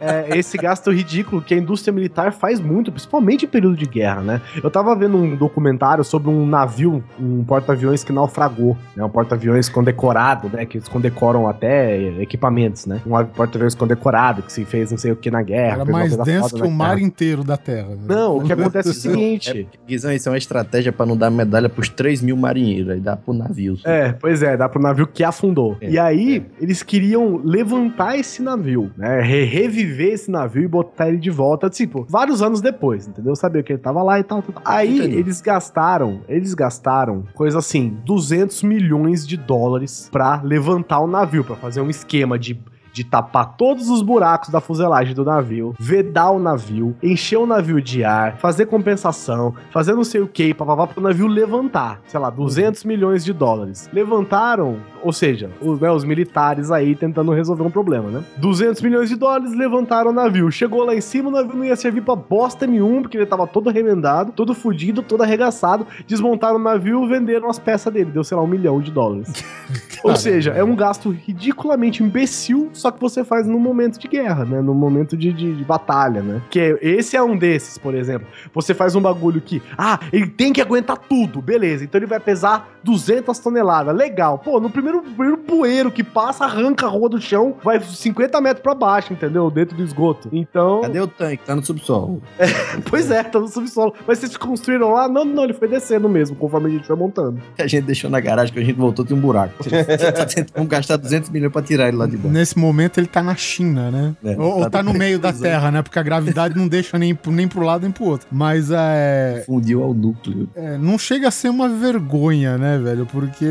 [0.00, 4.20] é esse gasto ridículo que a indústria militar faz muito, principalmente em período de guerra,
[4.22, 4.40] né?
[4.62, 9.04] Eu tava vendo um documentário sobre um navio, um porta-aviões que naufragou, né?
[9.04, 10.64] Um porta-aviões condecorado, né?
[10.66, 13.00] Que eles condecoram até equipamentos, né?
[13.06, 15.82] Um porta-aviões condecorado que se fez não sei o que na guerra.
[15.82, 17.88] Era mais denso que o mar inteiro da Terra.
[17.90, 17.98] né?
[18.06, 19.68] Não, o que acontece é o seguinte.
[19.72, 22.90] É, Guizão, isso é uma estratégia pra não dar medalha pros 3 mil marinheiros.
[22.90, 23.76] Aí dá pro navio.
[23.76, 23.88] só.
[23.88, 25.76] É, pois é, dá pro navio que afundou.
[25.80, 29.20] É, e aí, eles queriam levantar esse navio, né?
[29.20, 33.34] re- reviver esse navio e botar ele de volta, tipo, vários anos depois, entendeu?
[33.54, 34.42] Saber que ele tava lá e tal.
[34.42, 34.62] tal.
[34.64, 35.16] Aí, Entendi.
[35.16, 41.54] eles gastaram, eles gastaram, coisa assim, 200 milhões de dólares pra levantar o navio, pra
[41.54, 42.58] fazer um esquema de
[42.94, 47.82] de tapar todos os buracos da fuselagem do navio, vedar o navio, encher o navio
[47.82, 52.30] de ar, fazer compensação, fazer não sei o que, papapá, pro navio levantar, sei lá,
[52.30, 53.90] 200 milhões de dólares.
[53.92, 58.24] Levantaram, ou seja, os, né, os militares aí tentando resolver um problema, né?
[58.36, 60.50] 200 milhões de dólares, levantaram o navio.
[60.52, 63.44] Chegou lá em cima, o navio não ia servir pra bosta nenhuma, porque ele tava
[63.44, 65.84] todo remendado, todo fudido, todo arregaçado.
[66.06, 68.12] Desmontaram o navio, venderam as peças dele.
[68.12, 69.32] Deu, sei lá, um milhão de dólares.
[70.04, 74.44] Ou seja, é um gasto ridiculamente imbecil, só que você faz no momento de guerra,
[74.44, 74.60] né?
[74.60, 76.42] No momento de, de, de batalha, né?
[76.50, 78.26] Que é- esse é um desses, por exemplo.
[78.52, 81.82] Você faz um bagulho que, ah, ele tem que aguentar tudo, beleza.
[81.82, 84.36] Então ele vai pesar 200 toneladas, legal.
[84.38, 88.62] Pô, no primeiro, primeiro poeiro que passa, arranca a rua do chão, vai 50 metros
[88.62, 89.50] pra baixo, entendeu?
[89.50, 90.28] Dentro do esgoto.
[90.30, 90.82] Então.
[90.82, 91.42] Cadê o tanque?
[91.42, 92.22] Tá no subsolo.
[92.90, 93.94] Pois é, tá no subsolo.
[94.06, 95.08] Mas vocês construíram lá?
[95.08, 97.40] Não, não, ele foi descendo mesmo, conforme a gente foi montando.
[97.58, 99.54] A gente deixou na garagem, que a gente voltou, tem um buraco.
[100.54, 102.28] Vamos gastar 200 milhões pra tirar ele lá de baixo.
[102.34, 104.14] Nesse momento ele tá na China, né?
[104.24, 105.50] É, ou, ou tá tá no meio da precisando.
[105.50, 105.82] Terra, né?
[105.82, 108.26] Porque a gravidade não deixa nem, pro- nem pro lado nem pro outro.
[108.30, 110.48] Mas é, Fundiu ao núcleo.
[110.54, 113.06] é, não chega a ser uma vergonha, né, velho?
[113.06, 113.46] Porque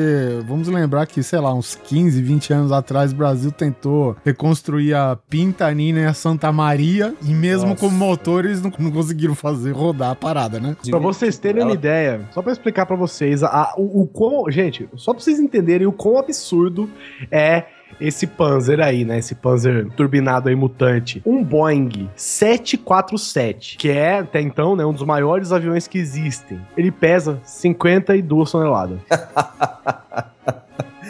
[0.48, 5.16] vamos lembrar que, sei lá, uns 15, 20 anos atrás, o Brasil tentou reconstruir a
[5.30, 7.14] Pintanina e a Santa Maria.
[7.22, 7.80] E mesmo Nossa.
[7.82, 10.76] com motores, não, não conseguiram fazer rodar a parada, né?
[10.90, 14.50] Pra vocês terem uma Ela- ideia, só pra explicar pra vocês, a- o, o quão.
[14.52, 16.90] Gente, só pra vocês entenderem o quão absurdo
[17.32, 17.64] é
[18.00, 19.20] esse Panzer aí, né?
[19.20, 21.22] Esse Panzer turbinado aí mutante.
[21.26, 26.60] Um Boeing 747, que é até então, né, um dos maiores aviões que existem.
[26.78, 29.00] Ele pesa 52 toneladas.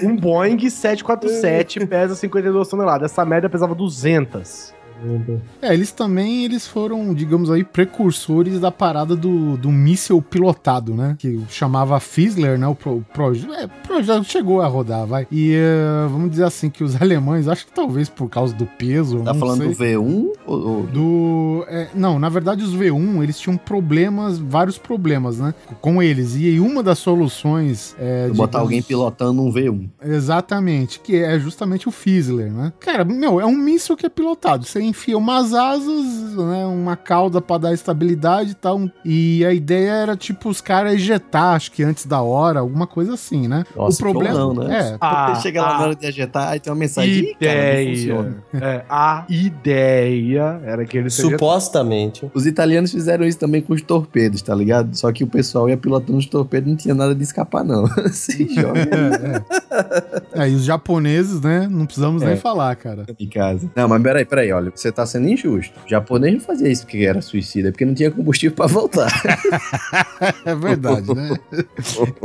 [0.01, 3.11] Um Boeing 747 pesa 52 toneladas.
[3.11, 4.73] Essa merda pesava 200.
[5.62, 11.16] É, eles também eles foram, digamos aí, precursores da parada do, do míssil pilotado, né?
[11.20, 12.68] Que chamava Fizzler, né?
[12.68, 15.28] O pro, pro, é, projeto chegou a rodar, vai.
[15.32, 19.20] E eh, vamos dizer assim que os alemães, acho que talvez por causa do peso,
[19.24, 21.66] Tá não falando sei, do V1 ou, do.
[21.68, 25.54] é, não, na verdade, os V1 eles tinham problemas, vários problemas, né?
[25.82, 26.36] Com eles.
[26.36, 27.95] E uma das soluções.
[27.99, 29.89] É, botar digamos- alguém pilotando um V1?
[30.04, 32.74] Exatamente, que é justamente o Fizzler, né?
[32.80, 34.66] Cara, meu, é um míssil que é pilotado.
[34.66, 36.66] Você enfia umas asas, né?
[36.68, 38.80] Uma cauda pra dar estabilidade e tal.
[39.04, 43.16] E a ideia era, tipo, os caras ejetar, acho que antes da hora, alguma coisa
[43.16, 43.64] assim, né?
[43.76, 44.46] Nossa, o problema.
[44.46, 44.91] ou não, né?
[44.94, 45.78] É, Ah, chega lá ah.
[45.80, 47.12] na hora de ajetar e tem uma mensagem.
[47.24, 47.96] "Ih, cara, Ideia.
[47.96, 52.30] funciona." É, a ideia era que ele seja Supostamente.
[52.34, 54.96] Os italianos fizeram isso também com os torpedos, tá ligado?
[54.96, 57.88] Só que o pessoal ia pilotando os torpedos não tinha nada de escapar, não.
[58.12, 60.44] Se joga é, é.
[60.44, 61.68] É, e os japoneses, né?
[61.70, 62.28] Não precisamos É.
[62.28, 63.06] nem falar, cara.
[63.20, 63.70] em casa.
[63.76, 65.74] Não, mas peraí, peraí, olha, você tá sendo injusto.
[65.86, 69.11] O japonês não fazia isso porque era suicida, é porque não tinha combustível pra voltar.
[70.45, 71.38] É verdade, né?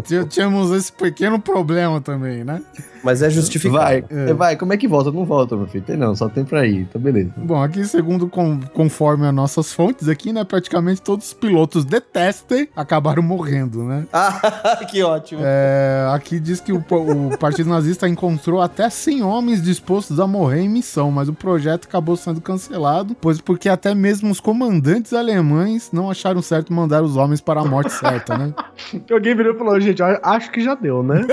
[0.05, 2.63] Tí- Tínhamos esse pequeno problema também, né?
[3.03, 3.79] Mas é justificado.
[3.79, 4.33] Vai, É.
[4.35, 5.11] vai, como é que volta?
[5.11, 5.85] Não volta, meu filho.
[5.85, 6.81] Tem não, só tem pra ir.
[6.83, 7.31] Então, beleza.
[7.37, 10.45] Bom, aqui, segundo com- conforme as nossas fontes aqui, né?
[10.45, 14.05] Praticamente todos os pilotos de teste acabaram morrendo, né?
[14.13, 15.41] Ah, que ótimo.
[15.45, 20.61] É, aqui diz que o, o Partido Nazista encontrou até 100 homens dispostos a morrer
[20.63, 25.91] em missão, mas o projeto acabou sendo cancelado, pois porque até mesmo os comandantes alemães
[25.93, 28.55] não acharam certo mandar os homens para a morte certa, né?
[29.11, 31.27] Alguém virou e falou, gente, acho que já deu, né?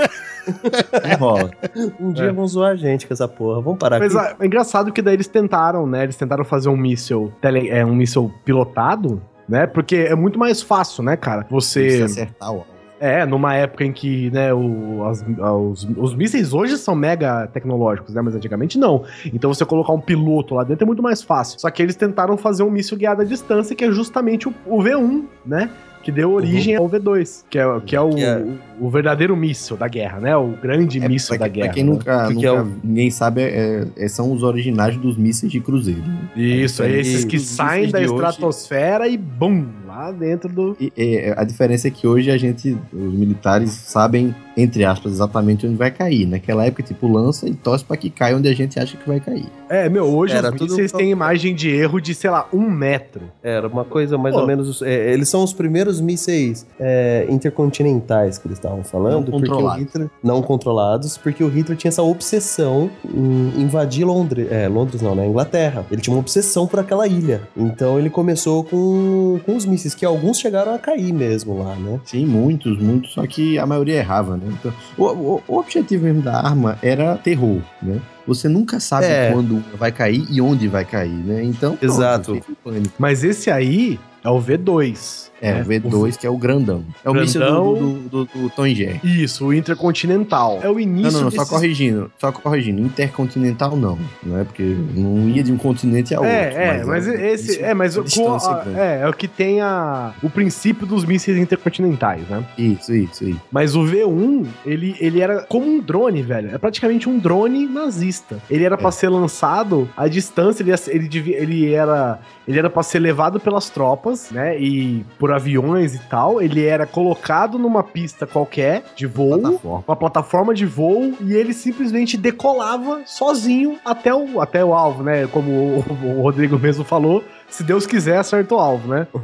[1.10, 1.50] Não rola.
[2.00, 3.60] Um dia vão zoar a gente com essa porra.
[3.60, 4.42] Vamos parar Mas aqui.
[4.42, 6.04] é engraçado que daí eles tentaram, né?
[6.04, 9.66] Eles tentaram fazer um míssil, tele, é, um míssil pilotado, né?
[9.66, 11.46] Porque é muito mais fácil, né, cara?
[11.50, 11.80] Você...
[11.80, 12.75] Precisa acertar o.
[12.98, 18.14] É, numa época em que, né, o, as- os, os mísseis hoje são mega tecnológicos,
[18.14, 18.22] né?
[18.22, 19.04] Mas antigamente não.
[19.34, 21.60] Então você colocar um piloto lá dentro é muito mais fácil.
[21.60, 24.78] Só que eles tentaram fazer um míssil guiado à distância, que é justamente o, o
[24.82, 25.68] V1, né?
[26.02, 28.38] Que deu origem ao V2, que é, que é, o, Que é-
[28.80, 30.36] o, o verdadeiro míssil da guerra, né?
[30.36, 31.74] O grande É, míssil pra, da pra guerra.
[31.74, 31.90] quem né?
[31.90, 35.58] nunca, Que nunca é o- ninguém sabe, é- é- são os originais dos mísseis de
[35.60, 36.00] cruzeiro.
[36.02, 36.28] né?
[36.36, 39.66] Isso, é esses que saem da de hoje- estratosfera e bum,
[39.96, 40.76] lá dentro do.
[40.80, 45.66] E, é, a diferença é que hoje a gente, os militares sabem, entre aspas, exatamente
[45.66, 46.26] onde vai cair.
[46.26, 49.20] Naquela época, tipo, lança e torce pra que caia onde a gente acha que vai
[49.20, 49.46] cair.
[49.68, 52.70] É, meu, hoje Era os tudo pro- têm imagem de erro de, sei lá, um
[52.70, 53.22] metro.
[53.42, 54.42] Era uma coisa mais Pô.
[54.42, 54.82] ou menos.
[54.82, 59.30] é, eles são os primeiros mísseis é, intercontinentais que eles estavam falando.
[59.30, 59.82] Não controlados.
[59.82, 64.46] Hitler, não controlados, porque o Hitler tinha essa obsessão em invadir Londres.
[64.50, 65.26] É, Londres não, né?
[65.26, 65.84] Inglaterra.
[65.90, 67.42] Ele tinha uma obsessão por aquela ilha.
[67.56, 72.00] Então ele começou com, com os mísseis, que alguns chegaram a cair mesmo lá, né?
[72.04, 74.44] Sim, muitos, muitos, só que a maioria errava, né?
[74.48, 78.00] Então, o, o- o objetivo mesmo da arma era terror, né?
[78.26, 79.30] Você nunca sabe É.
[79.32, 81.44] quando vai cair e onde vai cair, né?
[81.44, 82.40] Então, pronto, Exato.
[82.64, 82.94] pânico.
[82.98, 85.30] Mas esse aí, é o V2.
[85.40, 85.62] É, né?
[85.62, 86.84] o V2, que é o grandão.
[87.04, 87.74] É o míssil Grandão.
[87.74, 89.00] do, do, do, do Tom Jerry.
[89.04, 90.60] Isso, o Intercontinental.
[90.62, 92.10] É o Não, início não, não, só desses- corrigindo.
[92.18, 92.80] Só corrigindo.
[92.82, 93.98] Intercontinental não.
[94.22, 96.32] Não é porque não ia de um continente a outro.
[96.32, 97.52] É, é, mas, esse.
[97.52, 98.78] isso É, mas com a- grande.
[98.78, 102.44] é, é o que tem a, o princípio dos mísseis intercontinentais, né?
[102.58, 103.40] Isso, isso, isso.
[103.50, 106.54] Mas o V1, ele, ele era como um drone, velho.
[106.54, 108.38] É praticamente um drone nazista.
[108.50, 112.18] Ele era pra ser lançado à distância, ele, ele, devia, ele era.
[112.46, 114.56] Ele era pra ser levado pelas tropas, né?
[114.60, 116.40] E por aviões e tal.
[116.40, 119.38] Ele era colocado numa pista qualquer de voo.
[119.40, 119.84] Plataforma.
[119.86, 125.26] uma plataforma de voo e ele simplesmente decolava sozinho até o, até o alvo, né?
[125.26, 125.84] Como o,
[126.18, 129.06] o Rodrigo mesmo falou, se Deus quiser, acerta o alvo, né?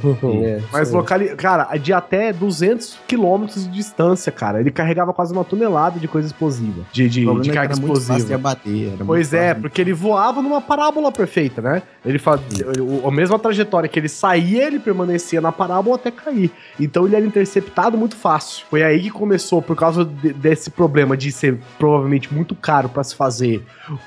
[0.42, 1.28] É, Mas locali...
[1.36, 4.60] cara, de até 200 quilômetros de distância, cara.
[4.60, 7.94] Ele carregava quase uma tonelada de coisa explosiva, de, de, de é carga era muito
[8.00, 8.34] fácil explosiva.
[8.34, 8.92] abater.
[9.06, 11.82] Pois é, porque ele voava numa parábola perfeita, né?
[12.04, 16.50] Ele fazia o- a mesma trajetória que ele saía, ele permanecia na parábola até cair.
[16.80, 18.64] Então ele era interceptado muito fácil.
[18.70, 23.04] Foi aí que começou, por causa de- desse problema de ser provavelmente muito caro pra
[23.04, 23.64] se fazer,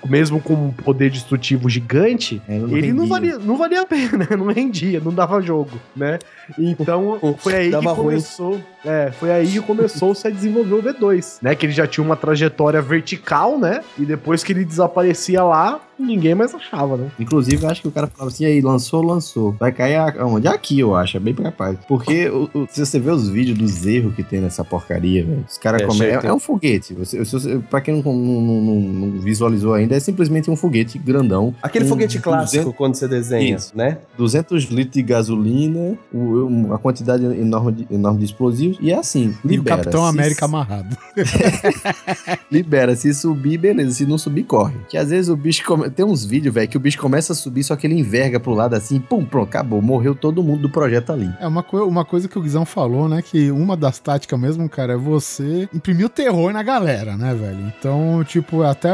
[0.07, 4.04] mesmo com um poder destrutivo gigante, É, ele não valia, não valia a pena,
[4.37, 6.19] não rendia, não dava jogo, né?
[6.57, 7.95] Então foi aí que ruim.
[7.95, 11.55] começou, é, foi aí que começou-se a desenvolver o V2, né?
[11.55, 13.81] Que ele já tinha uma trajetória vertical, né?
[13.97, 17.09] E depois que ele desaparecia lá, ninguém mais achava, né?
[17.19, 19.51] Inclusive, eu acho que o cara falava assim, aí, lançou, lançou.
[19.59, 20.47] Vai cair a- aonde?
[20.47, 21.77] Aqui, eu acho, é bem capaz.
[21.87, 25.45] Porque o- o- se você vê os vídeos dos erros que tem nessa porcaria, velho,
[25.49, 26.07] os caras É, comem...
[26.09, 26.93] É, é um foguete.
[26.93, 31.53] Você, você- pra quem não, não- não- não visualizou ainda, é simplesmente um foguete grandão.
[31.61, 33.71] Aquele com foguete clássico 200 quando você desenha, Isso.
[33.75, 33.97] né?
[34.17, 39.47] 200 litros de gasolina, uma quantidade enorme de, enorme de explosivos, e é assim, E
[39.47, 39.77] o libera.
[39.77, 40.95] Capitão Se- América amarrado.
[42.51, 43.91] Libera, se subir, beleza.
[43.91, 44.75] Se não subir, corre.
[44.89, 45.63] Que às vezes o bicho.
[45.65, 48.39] come- Tem uns vídeos, velho, que o bicho começa a subir, só que ele enverga
[48.39, 49.81] pro lado assim, pum, pronto, acabou.
[49.81, 51.29] Morreu todo mundo do projeto ali.
[51.39, 53.21] É uma, coi- uma coisa que o Guizão falou, né?
[53.21, 57.71] Que uma das táticas mesmo, cara, é você imprimir o terror na galera, né, velho?
[57.79, 58.91] Então, tipo, até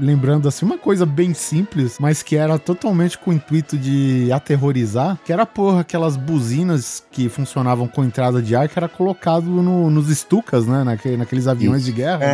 [0.00, 5.18] lembrando assim, uma coisa bem simples, mas que era totalmente com o intuito de aterrorizar,
[5.24, 9.90] que era, porra, aquelas buzinas que funcionavam com entrada de ar, que era colocado no-
[9.90, 10.84] nos estucas, né?
[10.84, 12.18] Naque- naqueles aviões de guerra.
[12.18, 12.26] né?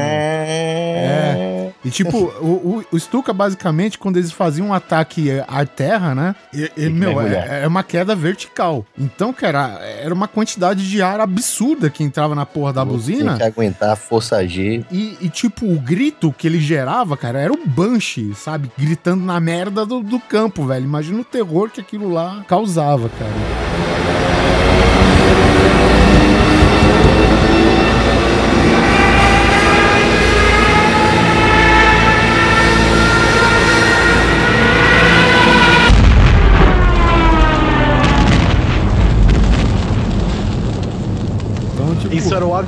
[0.96, 1.72] É.
[1.84, 6.34] E tipo, o, o, o Stuka, basicamente, quando eles faziam um ataque é, ar-terra, né?
[6.52, 8.84] E, e, meu, é, é uma queda vertical.
[8.98, 13.36] Então, cara, era uma quantidade de ar absurda que entrava na porra da Tem buzina.
[13.36, 14.84] que aguentar a força G.
[14.90, 18.70] E, e, tipo, o grito que ele gerava, cara, era um Banshee, sabe?
[18.78, 20.84] Gritando na merda do, do campo, velho.
[20.84, 23.83] Imagina o terror que aquilo lá causava, cara.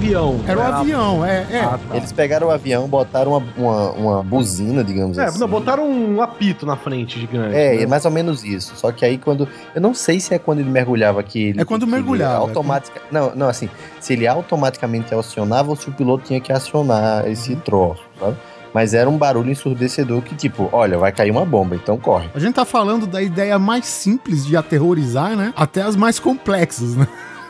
[0.07, 0.41] Isso era o avião.
[0.47, 1.47] era o avião, é.
[1.51, 1.61] é.
[1.61, 1.97] Ah, tá.
[1.97, 5.39] Eles pegaram o avião, botaram uma, uma, uma buzina, digamos É, assim.
[5.39, 7.55] não, botaram um apito na frente gigante.
[7.55, 7.83] É, né?
[7.83, 8.75] é mais ou menos isso.
[8.77, 9.49] Só que aí quando.
[9.75, 11.61] Eu não sei se é quando ele mergulhava que ele.
[11.61, 13.01] É quando que ele mergulhava, Automática...
[13.11, 13.69] Não, não, assim.
[14.01, 17.61] Se ele automaticamente acionava ou se o piloto tinha que acionar esse Uhum.
[17.61, 18.37] troço, sabe?
[18.75, 22.29] Mas era um barulho ensurdecedor que, tipo, olha, vai cair uma bomba, então corre.
[22.35, 25.53] A gente tá falando da ideia mais simples de aterrorizar, né?
[25.57, 27.07] Até as mais complexas, né?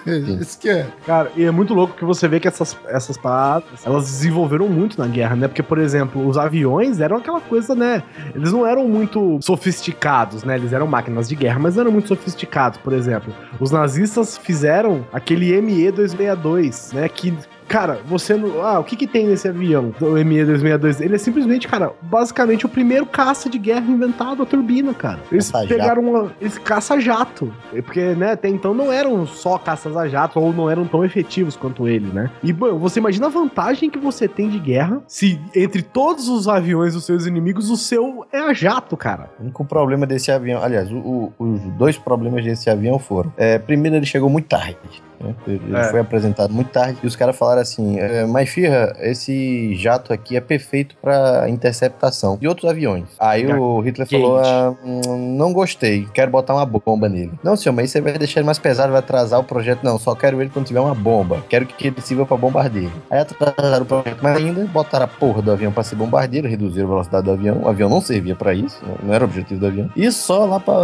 [0.41, 0.87] Isso que é.
[1.05, 4.99] Cara, e é muito louco que você vê que essas, essas paradas, elas desenvolveram muito
[4.99, 5.49] na guerra, né?
[5.49, 8.03] Porque, por exemplo, os aviões eram aquela coisa, né?
[8.35, 10.57] Eles não eram muito sofisticados, né?
[10.57, 12.79] Eles eram máquinas de guerra, mas não eram muito sofisticados.
[12.79, 17.09] Por exemplo, os nazistas fizeram aquele ME-262, né?
[17.09, 17.35] Que
[17.69, 18.63] Cara, você não.
[18.65, 19.93] Ah, o que que tem nesse avião?
[20.01, 21.01] O ME-262?
[21.01, 25.21] Ele é simplesmente, cara, basicamente o primeiro caça de guerra inventado a turbina, cara.
[25.33, 25.69] Eles Caça-jato.
[25.81, 26.33] pegaram uma.
[26.41, 27.53] Eles caça-jato.
[27.71, 31.57] Porque, né, até então não eram só caças a jato ou não eram tão efetivos
[31.57, 32.31] quanto ele, né?
[32.43, 36.49] E, bom, você imagina a vantagem que você tem de guerra se entre todos os
[36.49, 39.31] aviões dos seus inimigos, o seu é a jato, cara.
[39.39, 43.59] O único problema desse avião, aliás, o- o- os dois problemas desse avião foram: é,
[43.59, 44.77] primeiro, ele chegou muito tarde.
[45.21, 45.35] Né?
[45.47, 45.85] Ele É.
[45.85, 50.37] foi apresentado muito tarde e os caras falaram assim: é, mas Firra, esse jato aqui
[50.37, 53.05] é perfeito para interceptação de outros aviões.
[53.19, 57.33] Aí o Hitler falou: ah, não gostei, quero botar uma bomba nele.
[57.43, 59.83] Não, senhor, mas isso vai deixar ele mais pesado, vai atrasar o projeto.
[59.83, 61.45] Não, só quero ele quando tiver uma bomba.
[61.49, 62.93] Quero que ele sirva para bombardeio.
[63.11, 66.87] Aí atrasaram o projeto mais ainda, botaram a porra do avião para ser bombardeiro, reduziram
[66.87, 67.61] a velocidade do avião.
[67.63, 69.91] O avião não servia para isso, não era o objetivo do avião.
[69.97, 70.77] E só lá para,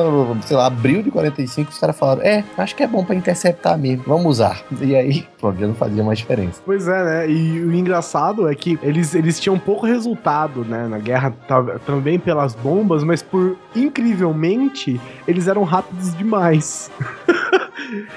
[0.45, 3.77] sei lá, abril de 45, os caras falaram: é, acho que é bom para interceptar
[3.79, 4.63] mesmo, vamos usar.
[4.81, 6.61] E aí, pronto, já não fazia mais diferença.
[6.65, 7.31] Pois é, né?
[7.31, 10.87] E o engraçado é que eles, eles tinham pouco resultado, né?
[10.89, 16.91] Na guerra, ta- também pelas bombas, mas por incrivelmente, eles eram rápidos demais.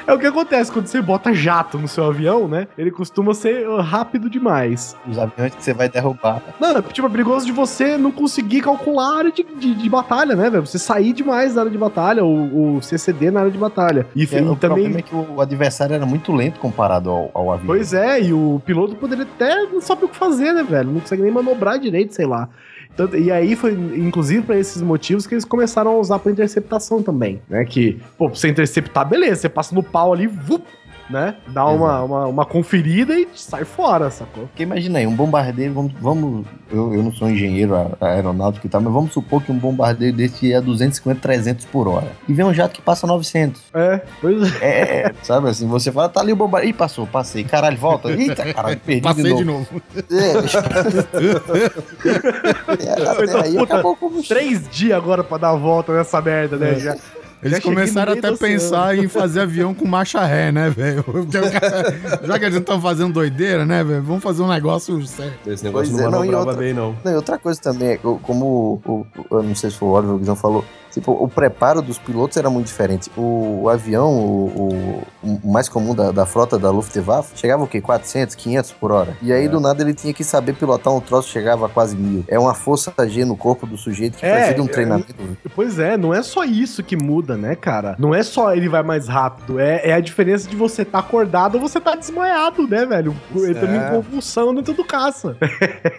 [0.06, 2.68] É o que acontece quando você bota jato no seu avião, né?
[2.78, 4.96] Ele costuma ser uh, rápido demais.
[5.08, 6.42] Os aviões que você vai derrubar.
[6.60, 10.36] Não, tipo, é perigoso de você não conseguir calcular a área de, de, de batalha,
[10.36, 10.66] né, velho?
[10.66, 14.08] Você sair demais da área de batalha, ou, ou se exceder na área de batalha.
[14.16, 14.58] E, É, e o também.
[14.58, 17.68] problema é que o adversário era muito lento comparado ao, ao avião.
[17.68, 20.92] Pois é, e o piloto poderia até não saber o que fazer, né, velho?
[20.92, 22.50] Não consegue nem manobrar direito, sei lá.
[22.96, 27.02] Tanto- e aí foi, inclusive, pra esses motivos que eles começaram a usar pra interceptação
[27.04, 27.66] também, né?
[27.66, 30.64] Que, pô, pra você interceptar, beleza, você passa no pau ali, vup,
[31.10, 31.36] né?
[31.48, 34.46] Dá uma, uma, uma conferida e sai fora, sacou?
[34.48, 38.82] Porque imagina aí, um bombardeiro, vamos, vamos eu, eu não sou engenheiro aeronáutico e tal,
[38.82, 42.12] mas vamos supor que um bombardeiro desse ia a 250, 300 por hora.
[42.28, 43.62] E vem um jato que passa 900.
[43.74, 45.06] É, pois é.
[45.06, 46.76] É, sabe assim, você fala, tá ali o bombardeiro.
[46.76, 47.44] Ih, passou, passei.
[47.44, 48.10] Caralho, volta.
[48.12, 49.68] Eita, caralho, perdi Passei de de novo.
[49.72, 49.82] novo.
[50.12, 50.36] É,
[52.84, 54.38] é, até aí Puta, acabou combustível.
[54.38, 56.76] Três dias agora pra dar a volta nessa merda, né?
[56.80, 56.96] Já,
[57.44, 58.54] Eles Já começaram até a oceano.
[58.54, 61.06] pensar em fazer avião com marcha ré, né, velho?
[62.26, 64.02] Já que eles estão fazendo doideira, né, velho?
[64.02, 65.34] Vamos fazer um negócio sério.
[65.46, 66.96] Esse negócio Pois não é, não, e outra- bem, não.
[67.04, 69.06] Não, e outra coisa também, é que, como o, o-
[69.38, 70.66] eu não sei se foi o Oliver que não falou,
[70.96, 73.12] tipo, o preparo dos pilotos era muito diferente.
[73.16, 77.68] O, o avião, o, o- o mais comum da, da frota da Luftwaffe, chegava o
[77.68, 77.80] quê?
[77.82, 79.16] 400, 500 por hora.
[79.22, 79.48] E aí, É.
[79.48, 82.24] do nada, ele tinha que saber pilotar um troço que chegava a quase mil.
[82.28, 85.14] É uma força G no corpo do sujeito que É, precisa de um é, treinamento.
[85.56, 87.96] Pois é, não é só isso que muda, né, cara?
[88.00, 91.56] Não é só ele vai mais rápido, é, é a diferença de você tá acordado
[91.56, 93.16] ou você tá desmaiado, né, velho?
[93.36, 93.88] Entrando É.
[93.88, 95.36] em convulsão dentro do caça.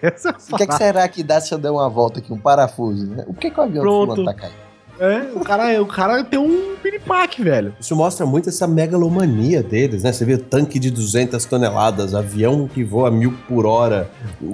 [0.02, 0.08] É
[0.52, 3.06] O que, é que será que dá se eu der uma volta aqui, um parafuso,
[3.06, 3.24] né?
[3.26, 4.14] O que, que o avião Pronto.
[4.14, 4.65] fulano tá caindo?
[4.98, 7.74] É, o cara, o cara tem um piripaque, velho.
[7.78, 10.12] Isso mostra muito essa megalomania deles, né?
[10.12, 14.10] Você vê tanque de 200 toneladas, avião que voa mil por hora,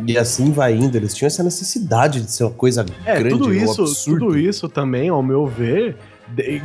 [0.06, 0.96] e assim vai indo.
[0.96, 4.26] Eles tinham essa necessidade de ser uma coisa É, grande, tudo um isso, absurdo.
[4.26, 5.96] tudo isso também, ao meu ver,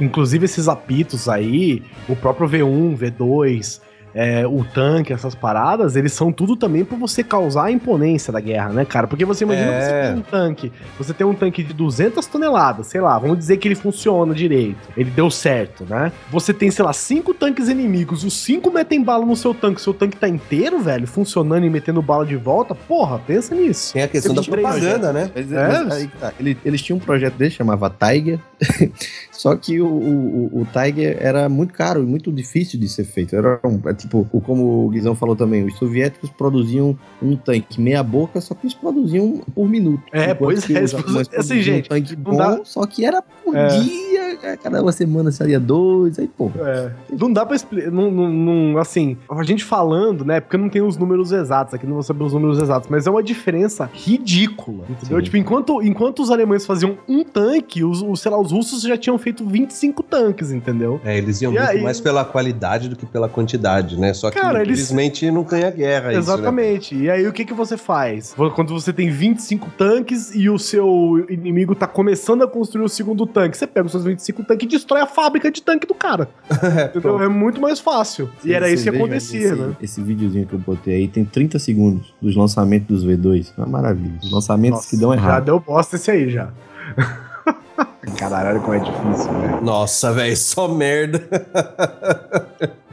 [0.02, 3.80] inclusive esses apitos aí, o próprio V1, V2,
[4.14, 8.39] é, o tanque, essas paradas, eles são tudo também pra você causar a imponência da
[8.39, 9.08] guerra, né, cara?
[9.08, 9.78] Porque você imagina É.
[9.80, 13.38] que você tem um tanque, você tem um tanque de 200 toneladas, sei lá, vamos
[13.38, 16.12] dizer que ele funciona direito, ele deu certo, né?
[16.32, 19.93] Você tem, sei lá, cinco tanques inimigos, os cinco metem bala no seu tanque, seu
[19.93, 23.93] tanque tá inteiro, velho, funcionando e metendo bala de volta, porra, pensa nisso.
[23.93, 25.32] Tem a questão da propaganda, né?
[25.36, 25.68] Mas, É?
[25.84, 26.34] mas aí tá.
[26.39, 28.39] Ele- eles tinham um projeto dele, chamava Tiger,
[29.32, 33.36] só que o, o, o Tiger era muito caro e muito difícil de ser feito.
[33.36, 38.02] Era um, tipo, o- como o Guizão falou também, os soviéticos produziam um tanque meia
[38.04, 40.04] boca, só que eles produziam por minuto.
[40.12, 40.93] É, pois é, os
[41.36, 43.68] assim, alemães gente, um tanque bom, dá- só que era por É.
[43.80, 46.52] dia, a cada uma semana saía dois, aí pô.
[46.60, 47.91] É, não dá pra explicar.
[47.91, 50.39] Não, não, não- assim, a gente falando, né?
[50.39, 53.08] Porque eu não tenho os números exatos, aqui não vou saber os números exatos, mas
[53.08, 54.86] é uma diferença ridícula.
[54.89, 55.18] Entendeu?
[55.20, 55.24] Sim.
[55.24, 58.98] Tipo, enquanto, enquanto os alemães faziam um tanque, os, os, sei lá, os russos já
[58.98, 61.00] tinham feito 25 tanques, entendeu?
[61.04, 64.14] É, eles iam E muito aí- mais pela qualidade do que pela quantidade, né?
[64.14, 66.18] Só que Cara, eles- infelizmente não ganha guerra isso, né?
[66.20, 66.96] Exatamente.
[66.96, 68.34] E aí o que, que você faz?
[68.56, 73.26] Quando você tem 25 tanques e o seu inimigo tá começando a construir o segundo
[73.26, 76.28] tanque, você pega os seus 25 tanques e destrói a fábrica de tanque do cara.
[76.90, 77.22] entendeu?
[77.22, 78.30] É muito mais fácil.
[78.44, 79.76] e era isso que Vocês acontecia, esse, né?
[79.82, 83.52] Esse videozinho que eu botei aí tem 30 segundos dos lançamentos dos V2.
[83.58, 84.18] É uma maravilha.
[84.24, 85.46] Os lançamentos Nossa, que dão Já errado.
[85.46, 86.50] deu bosta esse aí já.
[88.16, 89.62] Caralho, como é difícil, velho.
[89.62, 91.28] Nossa, velho, só merda.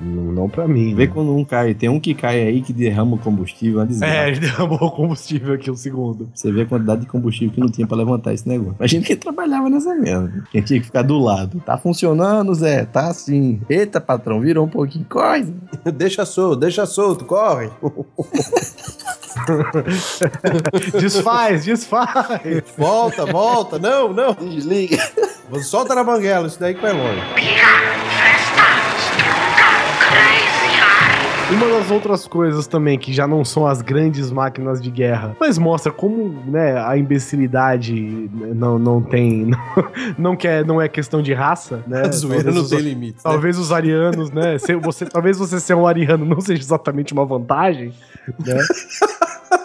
[0.00, 0.94] Não, não pra mim.
[0.94, 1.12] Vê né?
[1.12, 1.74] quando um cai.
[1.74, 3.84] Tem um que cai aí que derrama o combustível.
[3.86, 4.14] Desgraça.
[4.14, 6.28] É, ele derramou o combustível aqui um segundo.
[6.34, 8.76] Você vê a quantidade de combustível que não tinha pra levantar esse negócio.
[8.78, 10.44] A gente que trabalhava nessa merda.
[10.50, 11.60] Quem tinha que ficar do lado.
[11.64, 12.84] Tá funcionando, Zé?
[12.84, 13.60] Tá assim.
[13.68, 15.06] Eita, patrão, virou um pouquinho.
[15.08, 15.52] Coisa.
[15.96, 17.70] deixa solto, deixa solto, corre.
[21.00, 22.62] Desfaz, desfaz.
[22.76, 23.78] Volta, volta.
[23.78, 24.34] Não, não.
[24.34, 24.96] Desliga.
[25.62, 27.20] Solta na banguela, isso daí que vai longe.
[31.50, 35.58] Uma das outras coisas também que já não são as grandes máquinas de guerra, mas
[35.58, 39.44] mostra como né, a imbecilidade não, não tem.
[39.44, 39.58] Não,
[40.18, 42.02] não, quer, não é questão de raça, né?
[42.08, 43.16] A zoeira Talvez não os- tem limite.
[43.16, 43.20] né?
[43.22, 44.56] Talvez os arianos, né?
[44.82, 47.92] você, talvez você ser um ariano não seja exatamente uma vantagem,
[48.44, 48.58] né?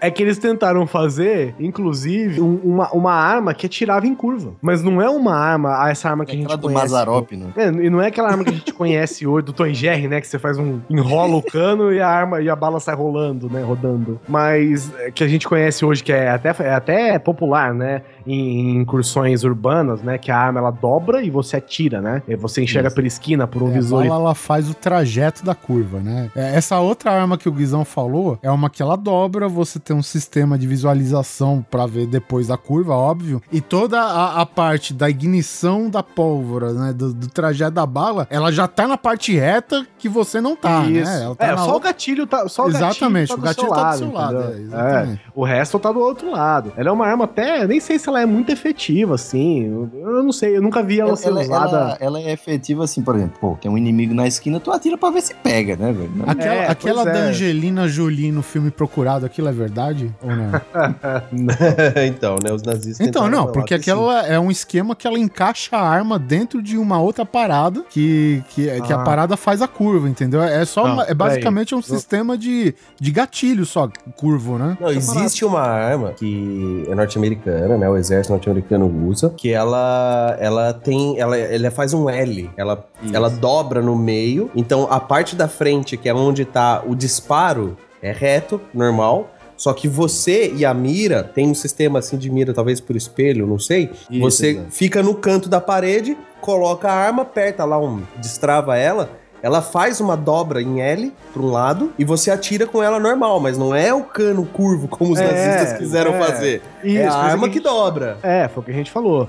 [0.00, 4.52] É que eles tentaram fazer, inclusive, um- uma, uma arma que atirava em curva.
[4.60, 6.82] Mas não é uma arma, essa arma que a gente do conhece.
[6.82, 7.46] Mazarop, né?
[7.56, 10.20] É, e não é aquela arma que a gente conhece hoje do Tom Jerry, né?
[10.20, 10.80] Que você faz um.
[10.90, 13.62] enrola o cano e a arma e a bala sai rolando, né?
[13.62, 14.20] Rodando.
[14.28, 18.02] Mas é, que a gente conhece hoje, que é até, é até popular, né?
[18.26, 20.18] Em, incursões urbanas, né?
[20.18, 22.22] Que a arma ela dobra e você atira, né?
[22.28, 22.96] E você enxerga Isso.
[22.96, 24.02] pela esquina por um É, visor.
[24.06, 26.30] bala ela faz o trajeto da curva, né?
[26.34, 29.92] É, essa outra arma que o Guizão falou é uma que ela dobra, você ter
[29.92, 33.42] um sistema de visualização para ver depois da curva, óbvio.
[33.50, 36.92] E toda a, a parte da ignição da pólvora, né?
[36.92, 40.82] Do, do trajeto da bala, ela já tá na parte reta que você não tá,
[40.84, 41.10] Isso.
[41.10, 41.22] né?
[41.24, 42.48] Ela tá é, só o gatilho tá.
[42.48, 44.36] Só o Exatamente, o gatilho gatilho tá do seu lado.
[44.38, 44.54] entendeu?
[44.54, 45.22] é, exatamente.
[45.26, 46.72] É, o resto tá do outro lado.
[46.76, 47.66] Ela é uma arma até.
[47.66, 49.64] Nem sei se ela é muito efetiva, assim.
[49.64, 51.76] Eu, eu não sei, eu nunca vi ela, Ela, ser ela- usada.
[51.76, 54.96] ela- ela é efetiva assim, por exemplo, pô, tem um inimigo na esquina, tu atira
[54.98, 56.10] pra ver se pega, né, velho?
[56.26, 57.28] Aquela, É, aquela da é.
[57.28, 60.50] Angelina Jolie no filme Procurado, aquilo é verdade ou não?
[62.06, 62.52] então, né?
[62.52, 63.06] Os nazistas.
[63.06, 63.90] Então, não, porque que sim.
[63.90, 68.42] aquela é um esquema que ela encaixa a arma dentro de uma outra parada que,
[68.50, 69.04] que, que a Ah.
[69.04, 70.42] parada faz a curva, entendeu?
[70.42, 74.76] É só Não, uma- é basicamente um sistema de, de gatilho só, curvo, né?
[74.80, 77.88] Não, existe uma arma que é norte-americana, né?
[78.00, 83.14] O exército norte-americano usa, que ela ela tem, ela, ela faz um L, ela, Isso.
[83.14, 84.50] ela dobra no meio.
[84.56, 89.28] Então a parte da frente, que é onde tá o disparo, é reto, normal.
[89.54, 93.46] Só que você e a mira, tem um sistema assim de mira, talvez por espelho,
[93.46, 93.90] não sei.
[94.10, 94.70] Isso, você exato.
[94.70, 99.19] fica no canto da parede, coloca a arma, aperta lá um, destrava ela.
[99.42, 103.40] Ela faz uma dobra em L para um lado e você atira com ela normal,
[103.40, 106.18] mas não é o cano curvo como os É, nazistas quiseram é.
[106.18, 106.62] fazer.
[106.84, 108.18] Isso, é a arma é que dobra.
[108.22, 109.28] É, foi o que a gente falou.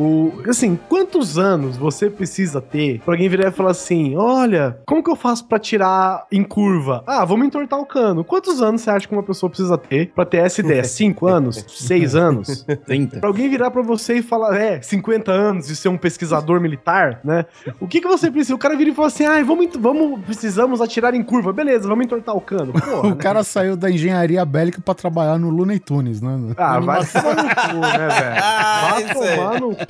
[0.00, 5.02] O, assim, quantos anos você precisa ter pra alguém virar e falar assim: olha, como
[5.02, 7.02] que eu faço pra tirar em curva?
[7.04, 8.22] Ah, vamos entortar o cano.
[8.22, 10.84] Quantos anos você acha que uma pessoa precisa ter pra ter essa ideia?
[10.84, 11.64] Cinco anos?
[11.66, 12.64] Seis anos?
[12.86, 13.18] 30.
[13.18, 17.18] Pra alguém virar pra você e falar, é, 50 anos de ser um pesquisador militar,
[17.24, 17.44] né?
[17.80, 18.54] O que que você precisa?
[18.54, 21.52] O cara vira e fala assim, ai, vamos, vamos, precisamos atirar em curva.
[21.52, 22.72] Beleza, vamos entortar o cano.
[22.72, 26.38] Porra, O cara saiu da engenharia bélica pra trabalhar no Looney Tunes, né?
[26.56, 28.38] Ah, vai tomar no cu, né, velho?
[28.70, 29.87] Ah, Vai tomar no cu,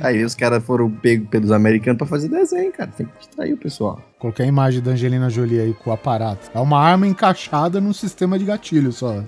[0.00, 2.90] Aí os caras foram pegos pelos americanos pra fazer desenho, cara.
[2.96, 4.00] Tem que distrair o pessoal.
[4.18, 6.50] Coloquei a imagem da Angelina Jolie aí com o aparato.
[6.54, 9.22] É uma arma encaixada num sistema de gatilho só.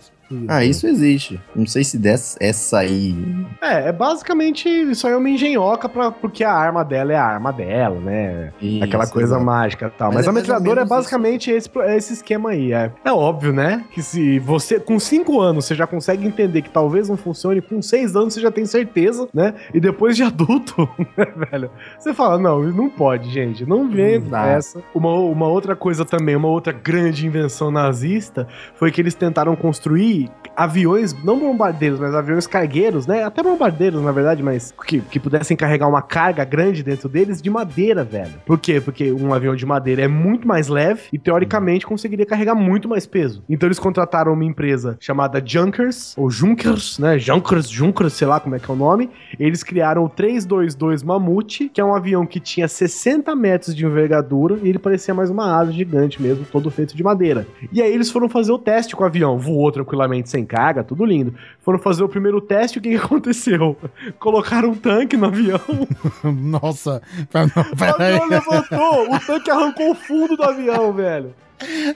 [0.48, 1.40] Ah, isso existe.
[1.55, 3.15] Não sei se dessa essa aí.
[3.61, 7.24] É, é basicamente isso aí é uma engenhoca pra, porque a arma dela é a
[7.24, 8.52] arma dela, né?
[8.61, 9.44] Isso, Aquela coisa exato.
[9.44, 10.09] mágica e tal.
[10.09, 12.73] Mas Mas, é a metralhadora é basicamente esse, pro- esse esquema aí.
[12.73, 12.93] É.
[13.05, 13.85] é óbvio, né?
[13.93, 17.81] Que se você, com 5 anos, você já consegue entender que talvez não funcione, com
[17.82, 19.55] 6 anos você já tem certeza, né?
[19.74, 21.70] E depois de adulto, né, velho?
[21.98, 23.66] Você fala, não, não pode, gente.
[23.66, 24.23] Não vem
[24.55, 24.81] essa.
[24.94, 30.20] Uma, uma outra coisa também, uma outra grande invenção nazista foi que eles tentaram construir
[30.57, 33.25] aviões, não bombardeiros, mas aviões cargueiros, né?
[33.25, 37.49] Até bombardeiros, na verdade, mas que, que pudessem carregar uma carga grande dentro deles de
[37.49, 38.35] madeira, velho.
[38.45, 38.81] Por quê?
[38.81, 43.07] Porque um avião de madeira é muito mais leve e, teoricamente, conseguiria carregar muito mais
[43.07, 43.43] peso.
[43.49, 47.19] Então, eles contrataram uma empresa chamada Junkers, ou Junkers, né?
[47.19, 49.09] Junkers, Junkers, sei lá como é que é o nome.
[49.39, 54.59] Eles criaram o 322 Mamute, que é um avião que tinha 60 metros de envergadura
[54.63, 57.47] e ele parecia mais uma asa gigante mesmo, todo feito de madeira.
[57.73, 59.39] E aí eles foram fazer o teste com o avião.
[59.39, 61.35] Voou tranquilamente sem carga, tudo lindo.
[61.61, 63.77] Foram fazer o primeiro teste e o que, aconteceu?
[64.19, 65.61] Colocaram um tanque no avião.
[66.24, 67.01] Nossa,
[67.32, 68.15] não, O aí.
[68.15, 71.35] avião levantou, o tanque arrancou o fundo do avião, velho.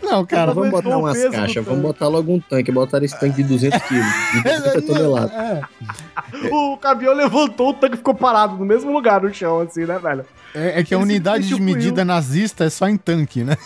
[0.02, 2.70] Não, cara, vamos botar umas caixas, vamos botar logo um tanque.
[2.70, 5.32] Botaram esse tanque de 200 quilos, de 200 toneladas.
[6.34, 9.98] É, O avião levantou, o tanque ficou parado no mesmo lugar no chão, assim, né,
[9.98, 10.24] velho?
[10.54, 13.56] é, é que a Esse unidade de tipo medida nazista é só em tanque, né?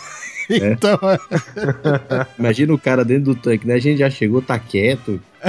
[0.72, 3.74] Então, é, Imagina o cara dentro do tanque, né?
[3.74, 5.20] A gente já chegou, tá quieto.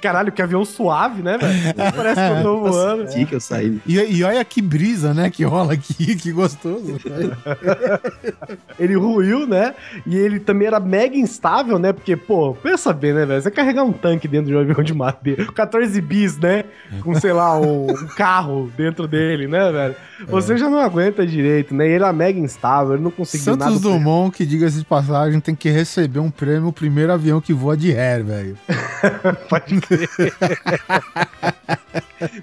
[0.00, 1.74] Caralho, que avião suave, né, velho?
[1.94, 3.10] Parece que eu tô voando.
[3.10, 3.80] Sim, que eu saí.
[3.86, 6.98] e, e olha que brisa, né, que rola aqui, que gostoso.
[8.78, 9.74] Ele ruiu, né?
[10.06, 11.92] E ele também era mega instável, né?
[11.92, 13.40] Porque, pô, pensa bem, né, velho?
[13.40, 16.64] Você carregar um tanque dentro de um avião de madeira, 14 bis, né?
[17.02, 19.94] Com, sei lá, um, um carro dentro dele, né, velho?
[20.28, 21.86] Você já não aguenta direito, né?
[21.86, 23.78] E ele era mega instável, ele não conseguiu Santos nada.
[23.78, 27.76] Dumont, que diga-se de passagem, tem que receber um prêmio, o primeiro avião que voa
[27.76, 28.56] de ré, velho.
[29.48, 30.08] Pode crer.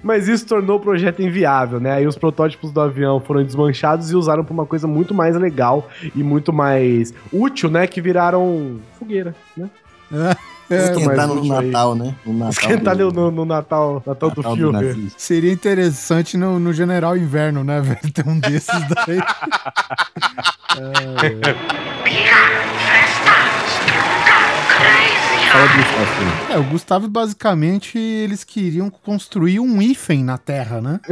[0.02, 1.92] Mas isso tornou o projeto inviável, né?
[1.92, 5.88] Aí os protótipos do avião foram desmanchados e usaram pra uma coisa muito mais legal
[6.14, 7.86] e muito mais útil, né?
[7.86, 9.70] Que viraram fogueira, né?
[10.74, 11.66] É, Esquentar no útil aí.
[11.66, 12.14] Natal, né?
[12.24, 14.72] No Natal Esquentar do- no, no, Natal, Natal do Natal do filme.
[14.72, 15.14] nazista.
[15.18, 18.12] Seria interessante no, no General Inverno, né, velho?
[18.12, 18.68] Ter um desses
[19.06, 19.18] daí.
[24.72, 26.10] Falando Fala do Gustavo.
[26.50, 30.98] É, o Gustavo, basicamente, eles queriam construir um hífen na Terra, né?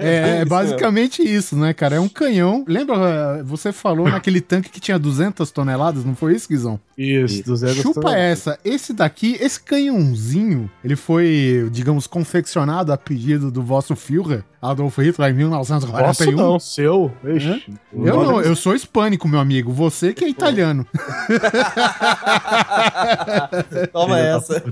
[0.00, 1.94] é, é basicamente isso, né, cara?
[1.94, 2.64] É um canhão.
[2.66, 6.80] Lembra, eh, você falou naquele tanque que tinha 200 toneladas, não foi isso, Guizão?
[6.98, 8.30] Isso, 200 Chupa toneladas.
[8.30, 8.58] essa.
[8.64, 15.30] Esse daqui, esse canhãozinho, ele foi, digamos, confeccionado a pedido do vosso Führer, Adolf Hitler,
[15.30, 16.36] em Posso 1941.
[16.36, 17.12] não, seu.
[17.24, 17.62] Ixi.
[17.92, 19.72] Eu não, eu sou hispânico, meu amigo.
[19.72, 20.84] Você que é italiano.
[23.92, 24.62] Toma essa.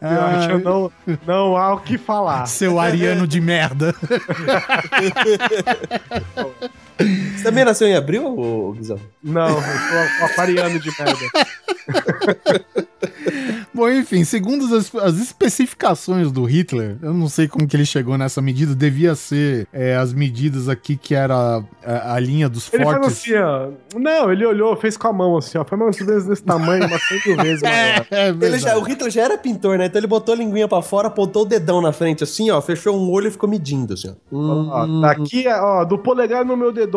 [0.00, 0.90] Eu acho que não,
[1.26, 2.46] não há o que falar.
[2.46, 3.94] Seu ariano de merda.
[6.98, 8.98] Você também nasceu em abril, ô, Guizão?
[9.22, 9.54] Não, eu
[10.18, 11.26] sou aquariano de merda.
[13.72, 18.18] Bom, enfim, segundo as, as especificações do Hitler, eu não sei como que ele chegou
[18.18, 22.82] nessa medida, devia ser é, as medidas aqui que era a, a linha dos Ele
[22.82, 23.06] fortes.
[23.12, 23.68] assim, ó.
[23.96, 25.64] Não, ele olhou, fez com a mão assim, ó.
[25.64, 28.06] Foi mais ou menos desse tamanho, umas 100 mil vezes maior.
[28.10, 29.86] É, Ele já, o Hitler já era pintor, né?
[29.86, 32.96] Então ele botou a linguinha pra fora, apontou o dedão na frente, assim, ó, fechou
[32.98, 34.36] um olho e ficou medindo, assim, ó.
[34.36, 36.87] Ó, Hum, daqui, ó, do polegar no meu dedão,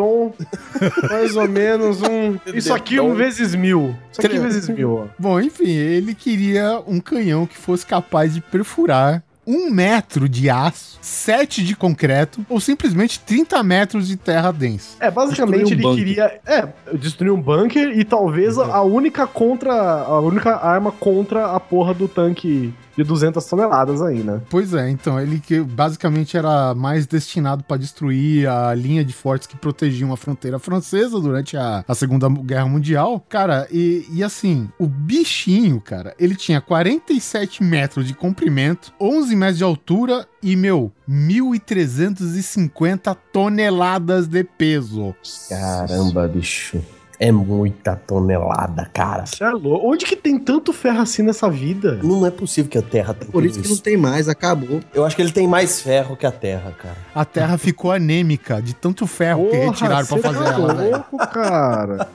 [1.10, 2.38] mais ou menos um.
[2.54, 3.96] Isso aqui um vezes mil.
[4.10, 5.04] Isso aqui vezes mil, ó.
[5.18, 10.98] Bom, enfim, ele queria um canhão que fosse capaz de perfurar um metro de aço,
[11.00, 14.96] sete de concreto ou simplesmente 30 metros de terra densa.
[15.00, 16.04] É, basicamente um ele bunker.
[16.04, 16.40] queria.
[16.46, 19.72] É, destruir um bunker e talvez a, a única contra.
[19.72, 24.40] A única arma contra a porra do tanque de 200 toneladas aí, né?
[24.50, 29.46] Pois é, então, ele que basicamente era mais destinado para destruir a linha de fortes
[29.46, 33.24] que protegiam a fronteira francesa durante a, a Segunda Guerra Mundial.
[33.28, 39.58] Cara, e, e assim, o bichinho, cara, ele tinha 47 metros de comprimento, 11 metros
[39.58, 45.14] de altura e, meu, 1.350 toneladas de peso.
[45.48, 46.82] Caramba, bicho.
[47.24, 49.26] É muita tonelada, cara.
[49.26, 49.88] Você é louco.
[49.88, 52.00] Onde que tem tanto ferro assim nessa vida?
[52.02, 54.80] Não é possível que a Terra tenha Por tudo isso que não tem mais, acabou.
[54.92, 56.96] Eu acho que ele tem mais ferro que a Terra, cara.
[57.14, 61.16] A terra ficou anêmica de tanto ferro que retiraram pra cê fazer tá ela, louco,
[61.28, 62.08] cara.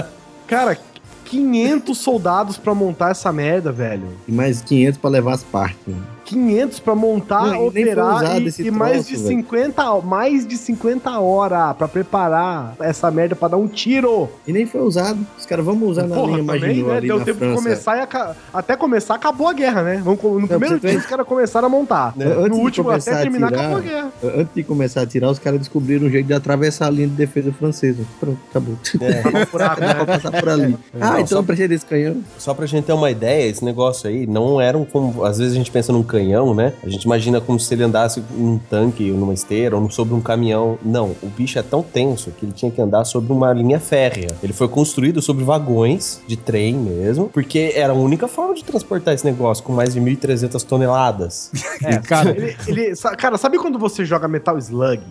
[0.48, 0.78] Cara,
[1.26, 4.08] 500 soldados pra montar essa merda, velho.
[4.26, 5.78] E mais 500 pra levar as partes.
[5.86, 6.13] né?
[6.24, 9.28] 500 pra montar, Não, e operar e, esse e mais troço, de velho.
[9.42, 14.28] 50, mais de 50 horas pra preparar essa merda pra dar um tiro.
[14.46, 15.18] E nem foi usado.
[15.38, 17.62] Os caras vamos usar na linha Maginot ali Deu na tempo de França.
[17.62, 20.00] começar e aca- até começar acabou a guerra, né?
[20.04, 22.12] Vamos No primeiro você dia os caras começaram a montar.
[22.16, 22.26] Né?
[22.26, 24.12] Antes No de último começar até a terminar tirar- acabou a guerra.
[24.36, 27.14] Antes de começar a tirar, os caras descobriram um jeito de atravessar a linha de
[27.14, 28.02] defesa francesa.
[28.18, 28.74] Pronto, acabou.
[29.00, 29.44] É.
[29.54, 30.04] Pra né?
[30.04, 30.76] passar por ali.
[31.00, 32.16] Ah, Não, então só- eu precisei desse canhão.
[32.38, 35.24] Só pra gente ter uma ideia, esse negócio aí não era um como.
[35.24, 36.72] Às vezes a gente pensa num canhão, né?
[36.82, 40.20] A gente imagina como se ele andasse num tanque, ou numa esteira, ou sobre um
[40.20, 40.78] caminhão.
[40.84, 44.28] Não, o bicho é tão tenso que ele tinha que andar sobre uma linha férrea.
[44.42, 49.14] Ele foi construído sobre vagões de trem mesmo, porque era a única forma de transportar
[49.14, 51.50] esse negócio com mais de 1.300 toneladas.
[51.82, 55.02] É, Cara, ele, ele- cara, sabe quando você joga Metal Slug?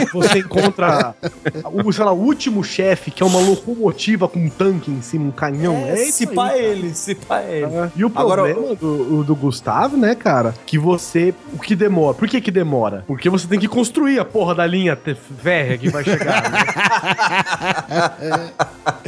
[0.00, 1.14] e você encontra
[1.84, 5.26] o, sei lá, o último chefe, que é uma locomotiva com um tanque em cima,
[5.26, 5.76] um canhão.
[5.76, 7.66] É, isso se pá ele, se pá ele.
[7.66, 7.90] É.
[7.94, 11.34] E o Agora, problema do, o do Gustavo, né, cara, que você.
[11.52, 12.14] O que demora?
[12.14, 13.04] Por que que demora?
[13.06, 14.96] Porque você tem que construir a porra da linha
[15.42, 16.50] férrea que vai chegar.
[16.50, 16.58] né?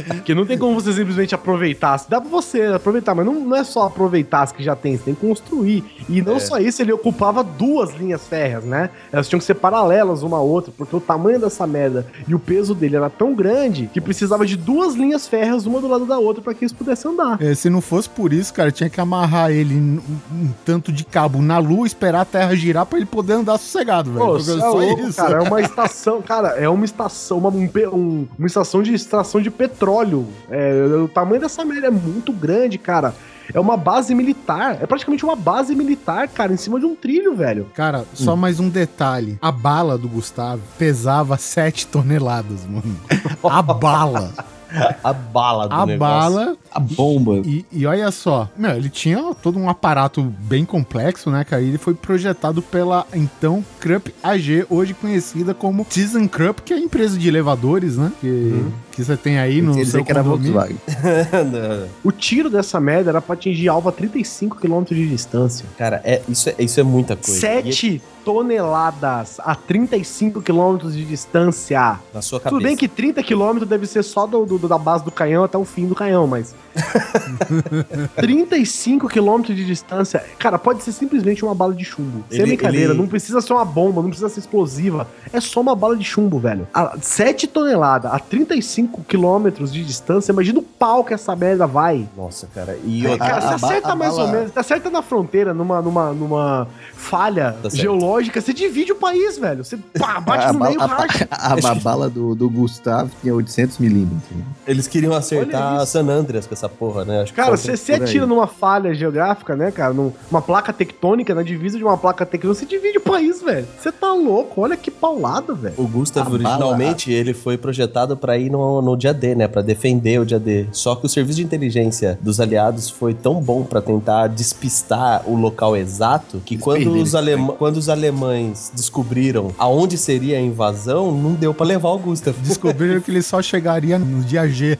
[0.07, 2.01] Porque não tem como você simplesmente aproveitar.
[2.07, 5.03] Dá pra você aproveitar, mas não, não é só aproveitar as que já tem, você
[5.05, 5.83] tem que construir.
[6.09, 6.39] E não É.
[6.39, 8.89] só isso, ele ocupava duas linhas férreas, né?
[9.11, 12.39] Elas tinham que ser paralelas uma à outra, porque o tamanho dessa merda e o
[12.39, 16.17] peso dele era tão grande que precisava de duas linhas férreas, uma do lado da
[16.17, 17.41] outra, pra que eles pudessem andar.
[17.41, 19.99] É, se não fosse por isso, cara, tinha que amarrar ele um,
[20.33, 24.13] um tanto de cabo na lua, esperar a terra girar pra ele poder andar sossegado,
[24.13, 24.25] velho.
[24.25, 25.17] Pô, é só louco, isso.
[25.17, 25.43] cara.
[25.43, 29.51] É uma estação, cara, é uma estação, uma, um um- uma estação de extração de
[29.51, 30.25] petróleo.
[30.49, 30.71] É,
[31.03, 33.13] o tamanho dessa merda é muito grande, cara.
[33.53, 34.77] É uma base militar.
[34.81, 37.67] É praticamente uma base militar, cara, em cima de um trilho, velho.
[37.73, 39.37] Cara, só mais um detalhe.
[39.41, 42.95] A bala do Gustavo pesava 7 toneladas, mano.
[43.43, 44.31] A bala.
[45.03, 45.99] A bala do A negócio.
[45.99, 46.57] bala.
[46.71, 47.37] A bomba.
[47.45, 51.61] E, e olha só, meu, ele tinha todo um aparato bem complexo, né, cara?
[51.61, 57.17] Ele foi projetado pela, então, Krupp AG, hoje conhecida como ThyssenKrupp, que é a empresa
[57.17, 58.11] de elevadores, né?
[58.21, 60.21] Que que você tem aí no seu que era.
[60.21, 60.77] Volkswagen.
[62.03, 65.65] O tiro dessa merda era pra atingir alvo a 35 km de distância.
[65.77, 67.37] Cara, é, isso, é, isso é muita coisa.
[67.37, 67.39] E
[67.73, 71.99] 7 toneladas a 35 km de distância.
[72.13, 72.55] na sua cabeça.
[72.55, 75.57] Tudo bem que 30 km deve ser só do, do- da base do canhão até
[75.57, 76.53] o fim do canhão, mas.
[78.15, 80.23] 35 km de distância.
[80.39, 82.23] Cara, pode ser simplesmente uma bala de chumbo.
[82.29, 85.07] Sem Ele- brincadeira, ele- não precisa ser uma bomba, não precisa ser explosiva.
[85.33, 86.67] É só uma bala de chumbo, velho.
[86.73, 92.07] A 7 toneladas a 35 km de distância, imagina o pau que essa merda vai.
[92.17, 92.77] Nossa, cara.
[92.83, 93.27] E outra.
[93.27, 94.51] Cara, a você acerta a mais bala- ou menos.
[94.51, 99.63] Você acerta na fronteira, numa, numa, numa falha Tá geológica, você divide o país, velho.
[99.63, 101.27] Você pá, bate a, no bala, meio, a, racha.
[101.31, 104.21] a- a bala do, do Gustavo tinha 800 milímetros.
[104.31, 104.43] né?
[104.67, 107.21] Eles queriam acertar San Andreas com essa porra, né?
[107.21, 109.93] Acho Cara, você se atira numa falha geográfica, né, cara?
[109.93, 113.67] Num- Numa placa tectônica, na divisa de uma placa tectônica, você divide o país, velho.
[113.79, 115.75] Você tá louco, olha que paulada, velho.
[115.77, 119.47] O Gustav, A bala- originalmente, ele foi projetado pra ir no, no dia D, né?
[119.47, 120.67] Pra defender o dia D.
[120.71, 125.35] Só que o serviço de inteligência dos aliados foi tão bom pra tentar despistar o
[125.35, 131.33] local exato que quando os, alema- quando os alemães descobriram aonde seria a invasão, não
[131.33, 132.35] deu pra levar o Gustav.
[132.41, 134.77] Descobriram que ele só chegaria no dia G.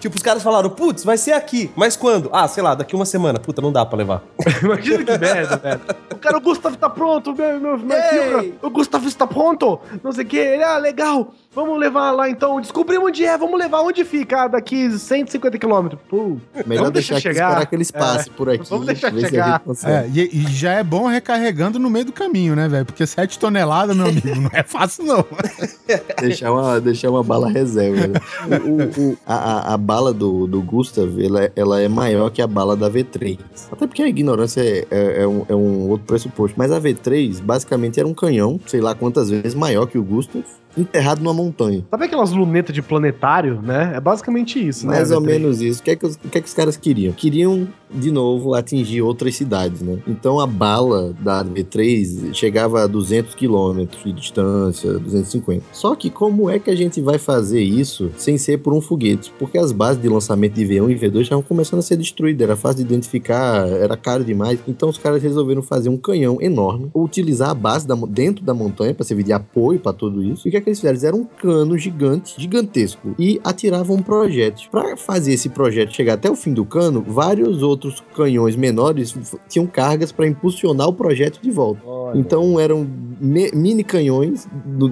[0.00, 1.70] tipo, os caras falaram, putz, vai ser aqui.
[1.76, 2.28] Mas quando?
[2.32, 3.38] Ah, sei lá, daqui uma semana.
[3.38, 4.22] Puta, não dá pra levar.
[4.62, 5.80] Imagina que merda, velho.
[6.12, 8.54] O cara, o Gustavo tá pronto, meu, meu, meu.
[8.62, 9.78] O Gustavo está pronto.
[10.02, 10.36] Não sei o que.
[10.36, 11.21] Ele, ah, legal.
[11.54, 12.60] Vamos levar lá então.
[12.60, 13.36] Descobrimos onde é.
[13.36, 14.44] Vamos levar onde fica.
[14.44, 16.00] Ah, Daqui 150 quilômetros.
[16.08, 16.38] Pô.
[16.66, 17.48] Melhor Vamos deixar chegar.
[17.50, 18.68] esperar que eles passem por aqui.
[18.70, 19.62] vamos deixar chegar.
[19.84, 22.86] É, e, e já é bom recarregando no meio do caminho, né, velho?
[22.86, 25.24] Porque 7 toneladas, meu amigo, não é fácil, não.
[26.20, 28.06] Deixar uma, deixar uma bala reserva.
[28.08, 28.20] né?
[28.64, 32.30] O- o- o- a, a- a bala do, do Gustav, ela, é- ela é maior
[32.30, 33.38] que a bala da V3.
[33.70, 36.54] Até porque a ignorância é, é- é um, é um outro pressuposto.
[36.56, 40.42] Mas a V3, basicamente, era um canhão, sei lá quantas vezes maior que o Gustav,
[40.76, 41.84] enterrado numa montanha.
[41.90, 43.92] Sabe aquelas lunetas de planetário, né?
[43.94, 44.96] É basicamente isso, né?
[44.96, 45.24] Mais ou V3?
[45.24, 45.80] menos isso.
[45.80, 47.12] O que, é que, os, o que é que os caras queriam?
[47.12, 49.98] Queriam, de novo, atingir outras cidades, né?
[50.06, 55.64] Então a bala da V3 chegava a 200 quilômetros de distância, 250.
[55.72, 59.32] Só que como é que a gente vai fazer isso sem ser por um foguete?
[59.38, 62.56] Porque as bases de lançamento de V1 e V2 estavam começando a ser destruídas, era
[62.56, 64.58] fácil de identificar, era caro demais.
[64.66, 68.94] Então os caras resolveram fazer um canhão enorme, utilizar a base da dentro da montanha
[68.94, 70.46] para servir de apoio para tudo isso.
[70.46, 70.92] E o que é que eles fizeram?
[70.94, 74.70] Eles eram um cano gigante, gigantesco, e atiravam um projétil.
[74.70, 79.14] Para fazer esse projeto chegar até o fim do cano, vários outros canhões menores
[79.48, 81.82] tinham cargas para impulsionar o projeto de volta.
[82.14, 82.86] Então eram
[83.20, 84.46] mini canhões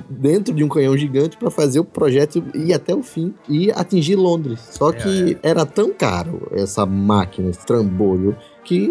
[0.08, 4.16] dentro de um canhão gigante para fazer o projeto ir até o fim e atingir
[4.16, 4.60] Londres.
[4.70, 8.88] Só que era tão caro essa máquina, esse trambolho, que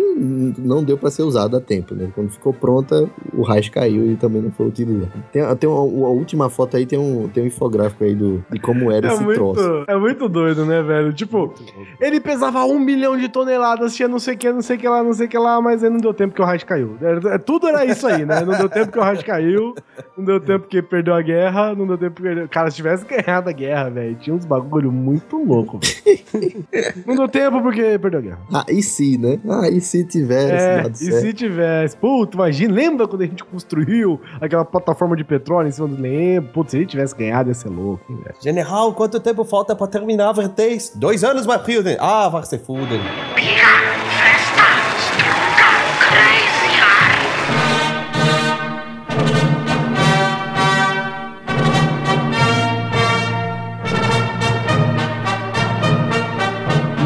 [0.57, 1.93] não deu para ser usado a tempo.
[1.95, 2.09] Né?
[2.13, 5.11] Quando ficou pronta, o raio caiu e também não foi utilizado.
[5.31, 8.59] Tem, tem uma, a última foto aí, tem um, tem um infográfico aí do, de
[8.59, 9.61] como era É esse troço.
[9.61, 11.13] muito, é muito doido, né, velho?
[11.13, 11.53] Tipo,
[11.99, 14.87] ele pesava um milhão de toneladas, tinha não sei o que, não sei o que
[14.87, 16.95] lá, não sei o que lá, mas aí não deu tempo que o raio caiu.
[17.01, 18.41] É, é- tudo era isso aí, né?
[18.45, 19.73] Não deu tempo que o raio caiu,
[20.17, 22.47] não deu tempo que perdeu a guerra, não deu tempo que.
[22.49, 26.65] Cara, se tivesse ganhado a guerra, velho, tinha uns bagulho muito louco, velho.
[27.05, 28.39] não deu tempo porque perdeu a guerra.
[28.53, 29.39] Ah, e se, né?
[29.47, 31.21] Ah, e se tivesse É, dado e certo?
[31.21, 31.97] se tivesse?
[31.97, 36.51] Puta, imagina, lembra quando a gente construiu aquela plataforma de petróleo em cima do lembro?
[36.51, 38.35] Putz, se ele tivesse ganhado, ia ser louco, hein, velho.
[38.41, 40.91] General, quanto tempo falta pra terminar a V3?
[40.95, 41.83] Dois anos, meu filho.
[41.99, 42.99] Ah, vai se fudem.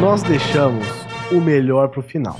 [0.00, 0.86] Nós deixamos
[1.32, 2.38] o melhor pro final.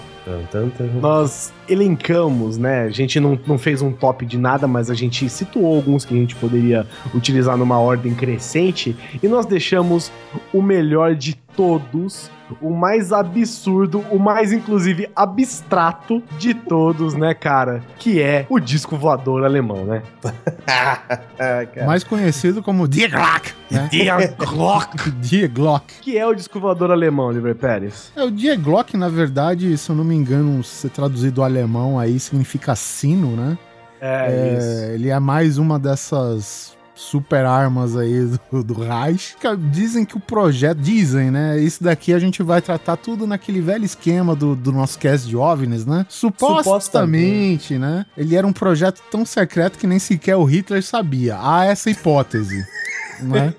[1.01, 2.83] Nós elencamos, né?
[2.83, 6.15] A gente não, não fez um top de nada, mas a gente situou alguns que
[6.15, 8.97] a gente poderia utilizar numa ordem crescente.
[9.23, 10.11] E nós deixamos
[10.53, 12.31] o melhor de todos,
[12.61, 17.83] o mais absurdo, o mais inclusive abstrato de todos, né, cara?
[17.99, 20.03] Que é o disco voador alemão, né?
[21.87, 23.89] Mais conhecido como Die Glock, né?
[23.91, 24.05] Die
[24.37, 25.11] Glock.
[25.21, 25.95] Die Glock.
[26.01, 28.13] Que é o disco voador alemão, Liber Pérez?
[28.17, 31.43] É, o Die Glock, na verdade, se eu não me engano, se ser traduzido do
[31.43, 33.59] alemão aí, significa sino, né?
[34.01, 34.69] É, isso.
[34.69, 39.35] É, ele é mais uma dessas super armas aí do, do Reich.
[39.71, 41.59] Dizem que o projeto, dizem, né?
[41.59, 45.37] Isso daqui a gente vai tratar tudo naquele velho esquema do, do nosso cast de
[45.37, 46.07] OVNIs, né?
[46.09, 48.07] Supostamente, né?
[48.17, 51.37] Ele era um projeto tão secreto que nem sequer o Hitler sabia.
[51.41, 52.65] Há essa hipótese.
[53.21, 53.55] né?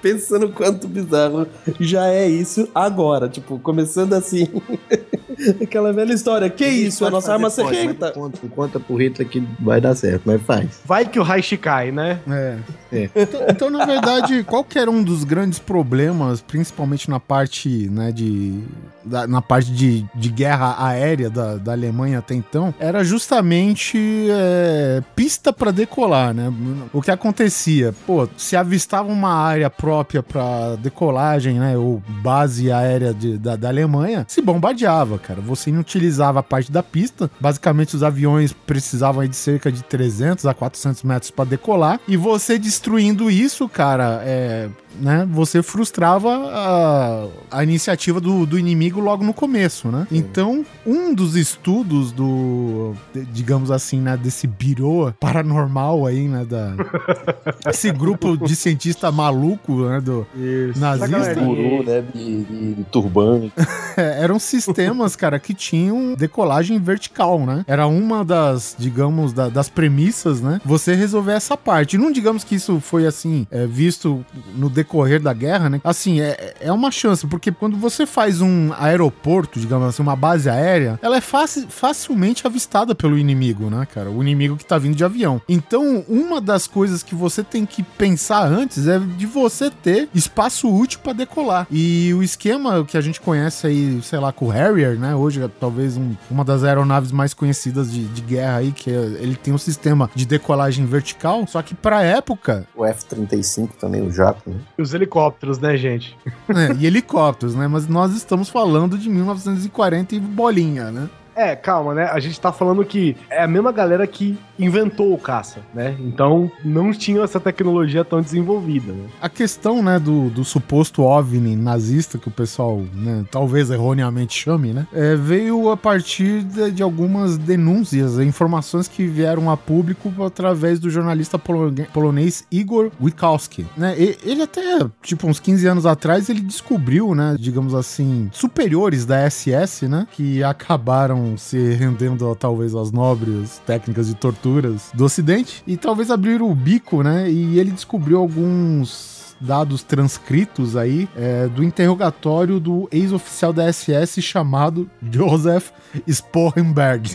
[0.00, 1.46] Pensando quanto bizarro
[1.78, 3.28] já é isso agora.
[3.28, 4.48] Tipo, começando assim.
[5.62, 6.48] Aquela velha história.
[6.48, 7.04] Que isso?
[7.04, 8.06] A nossa arma Pode, secreta.
[8.06, 10.80] mas Conta, conta pro Hitler que vai dar certo, mas faz.
[10.84, 12.20] Vai que o Reich cai, né?
[12.28, 12.56] É.
[12.92, 13.10] É.
[13.14, 18.12] Então, então, na verdade, qual que era um dos grandes problemas, principalmente na parte, né,
[18.12, 18.62] de.
[19.06, 23.98] Da- na parte de, de guerra aérea da, da Alemanha até então, era justamente
[24.30, 26.52] é, pista para decolar, né?
[26.92, 27.94] O que acontecia?
[28.06, 31.76] Pô, se avistava uma área própria para decolagem, né?
[31.76, 35.40] Ou base aérea de- da, da Alemanha, se bombardeava, cara.
[35.40, 37.30] Você inutilizava a parte da pista.
[37.40, 42.00] Basicamente, os aviões precisavam de cerca de 300 a 400 metros para decolar.
[42.08, 44.68] E você destruindo isso, cara, é,
[45.00, 45.26] né?
[45.30, 50.06] Você frustrava a, a iniciativa do, do inimigo logo no começo, né?
[50.10, 52.94] Então, um dos estudos do,
[53.32, 54.16] digamos assim, né?
[54.16, 56.44] Desse birô paranormal aí, né?
[56.44, 56.74] Da,
[57.70, 60.00] esse grupo de cientista maluco, né?
[60.00, 60.78] Do Isso.
[60.80, 61.34] nazista.
[61.34, 62.02] Guru, né?
[62.14, 63.52] De, de, de turbante.
[63.98, 67.64] É, eram sistemas, cara, que tinham decolagem vertical, né?
[67.66, 70.60] Era uma das, digamos, da- das premissas, né?
[70.66, 71.96] Você resolver essa parte.
[71.96, 74.22] Não digamos que isso foi, assim, é, visto
[74.54, 75.80] no decorrer da guerra, né?
[75.82, 80.48] Assim, é, é uma chance, porque quando você faz um aeroporto, digamos assim, uma base
[80.48, 84.10] aérea, ela é faci- facilmente avistada pelo inimigo, né, cara?
[84.10, 85.40] O inimigo que tá vindo de avião.
[85.48, 90.68] Então, uma das coisas que você tem que pensar antes é de você ter espaço
[90.72, 91.66] útil para decolar.
[91.70, 95.14] E o esquema que a gente conhece aí, sei lá, com o Harrier, né?
[95.14, 98.94] Hoje é talvez um- uma das aeronaves mais conhecidas de, de guerra aí, que é-
[99.20, 104.10] ele tem um sistema de decolagem vertical, só que pra época, O F-35 também, o
[104.10, 104.56] jato, né?
[104.78, 106.16] Os helicópteros, né, gente?
[106.48, 107.66] né, e helicópteros, né?
[107.66, 111.08] Mas nós estamos falando de 1940 e bolinha, né?
[111.36, 112.04] É, calma, né?
[112.10, 115.94] A gente tá falando que é a mesma galera que inventou o caça, né?
[116.00, 119.04] Então não tinha essa tecnologia tão desenvolvida, né?
[119.20, 124.72] A questão, né, do, do suposto OVNI nazista, que o pessoal, né, talvez erroneamente chame,
[124.72, 130.78] né, é, veio a partir de, de algumas denúncias, informações que vieram a público através
[130.80, 136.30] do jornalista polone- polonês Igor Wikowski, né, e- ele até, tipo, uns 15 anos atrás,
[136.30, 142.92] ele descobriu, né, digamos assim, superiores da SS, né, que acabaram se rendendo, talvez, às
[142.92, 148.18] nobres técnicas de torturas do Ocidente, e talvez abriram o bico, né, e ele descobriu
[148.18, 155.70] alguns dados transcritos aí é, do interrogatório do ex-oficial da SS chamado Joseph
[156.06, 157.10] Sporenberg.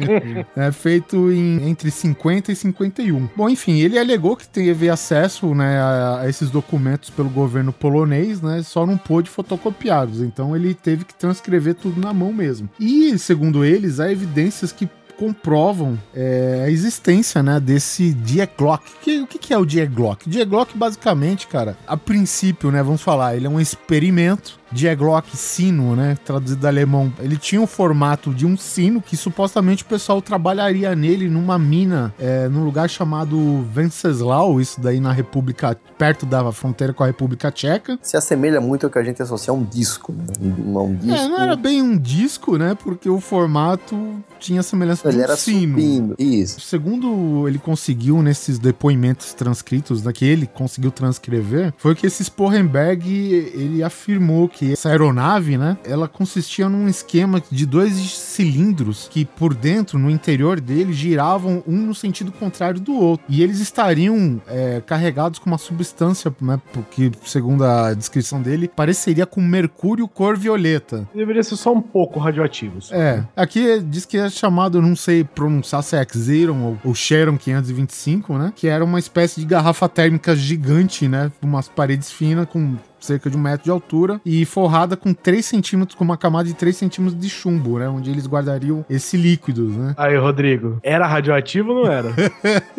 [0.56, 3.28] é feito em, entre 50 e 51.
[3.36, 8.40] Bom, enfim, ele alegou que teve acesso né, a, a esses documentos pelo governo polonês,
[8.40, 10.20] né, só não pôde fotocopiá-los.
[10.20, 12.68] Então ele teve que transcrever tudo na mão mesmo.
[12.78, 14.88] E, segundo eles, há evidências que
[15.22, 18.84] comprovam é, a existência, né, desse Dieglock.
[19.00, 20.28] Que, o que, que é o Dieglock?
[20.28, 26.16] Dieglock, basicamente, cara, a princípio, né, vamos falar, ele é um experimento Dieglock sino, né,
[26.24, 27.12] traduzido do alemão.
[27.18, 32.14] Ele tinha o formato de um sino que supostamente o pessoal trabalharia nele numa mina,
[32.18, 37.50] é, num lugar chamado Venceslau, isso daí na República, perto da fronteira com a República
[37.50, 37.98] Tcheca.
[38.02, 40.24] Se assemelha muito ao que a gente associa a um disco, né?
[40.40, 41.16] Um, um disco.
[41.16, 43.96] É, não era bem um disco, né, porque o formato
[44.38, 46.14] tinha semelhança de Ele um era sino.
[46.18, 46.60] Isso.
[46.60, 53.08] Segundo ele conseguiu nesses depoimentos transcritos, né, que ele conseguiu transcrever, foi que esse Sporenberg,
[53.54, 59.54] ele afirmou que essa aeronave, né, ela consistia num esquema de dois cilindros que por
[59.54, 63.24] dentro, no interior dele, giravam um no sentido contrário do outro.
[63.28, 69.26] E eles estariam é, carregados com uma substância, né, porque segundo a descrição dele, pareceria
[69.26, 71.08] com mercúrio cor violeta.
[71.14, 72.92] Deveria ser só um pouco radioativos.
[72.92, 77.36] É, aqui diz que é chamado, não sei pronunciar se é Xeron ou, ou Sharon
[77.38, 78.52] 525, né?
[78.54, 81.30] Que era uma espécie de garrafa térmica gigante, né?
[81.40, 85.44] Com umas paredes finas, com cerca de um metro de altura e forrada com 3
[85.44, 87.88] centímetros, com uma camada de 3 centímetros de chumbo, né?
[87.88, 89.94] Onde eles guardariam esse líquido, né?
[89.96, 92.12] Aí, Rodrigo, era radioativo ou não era?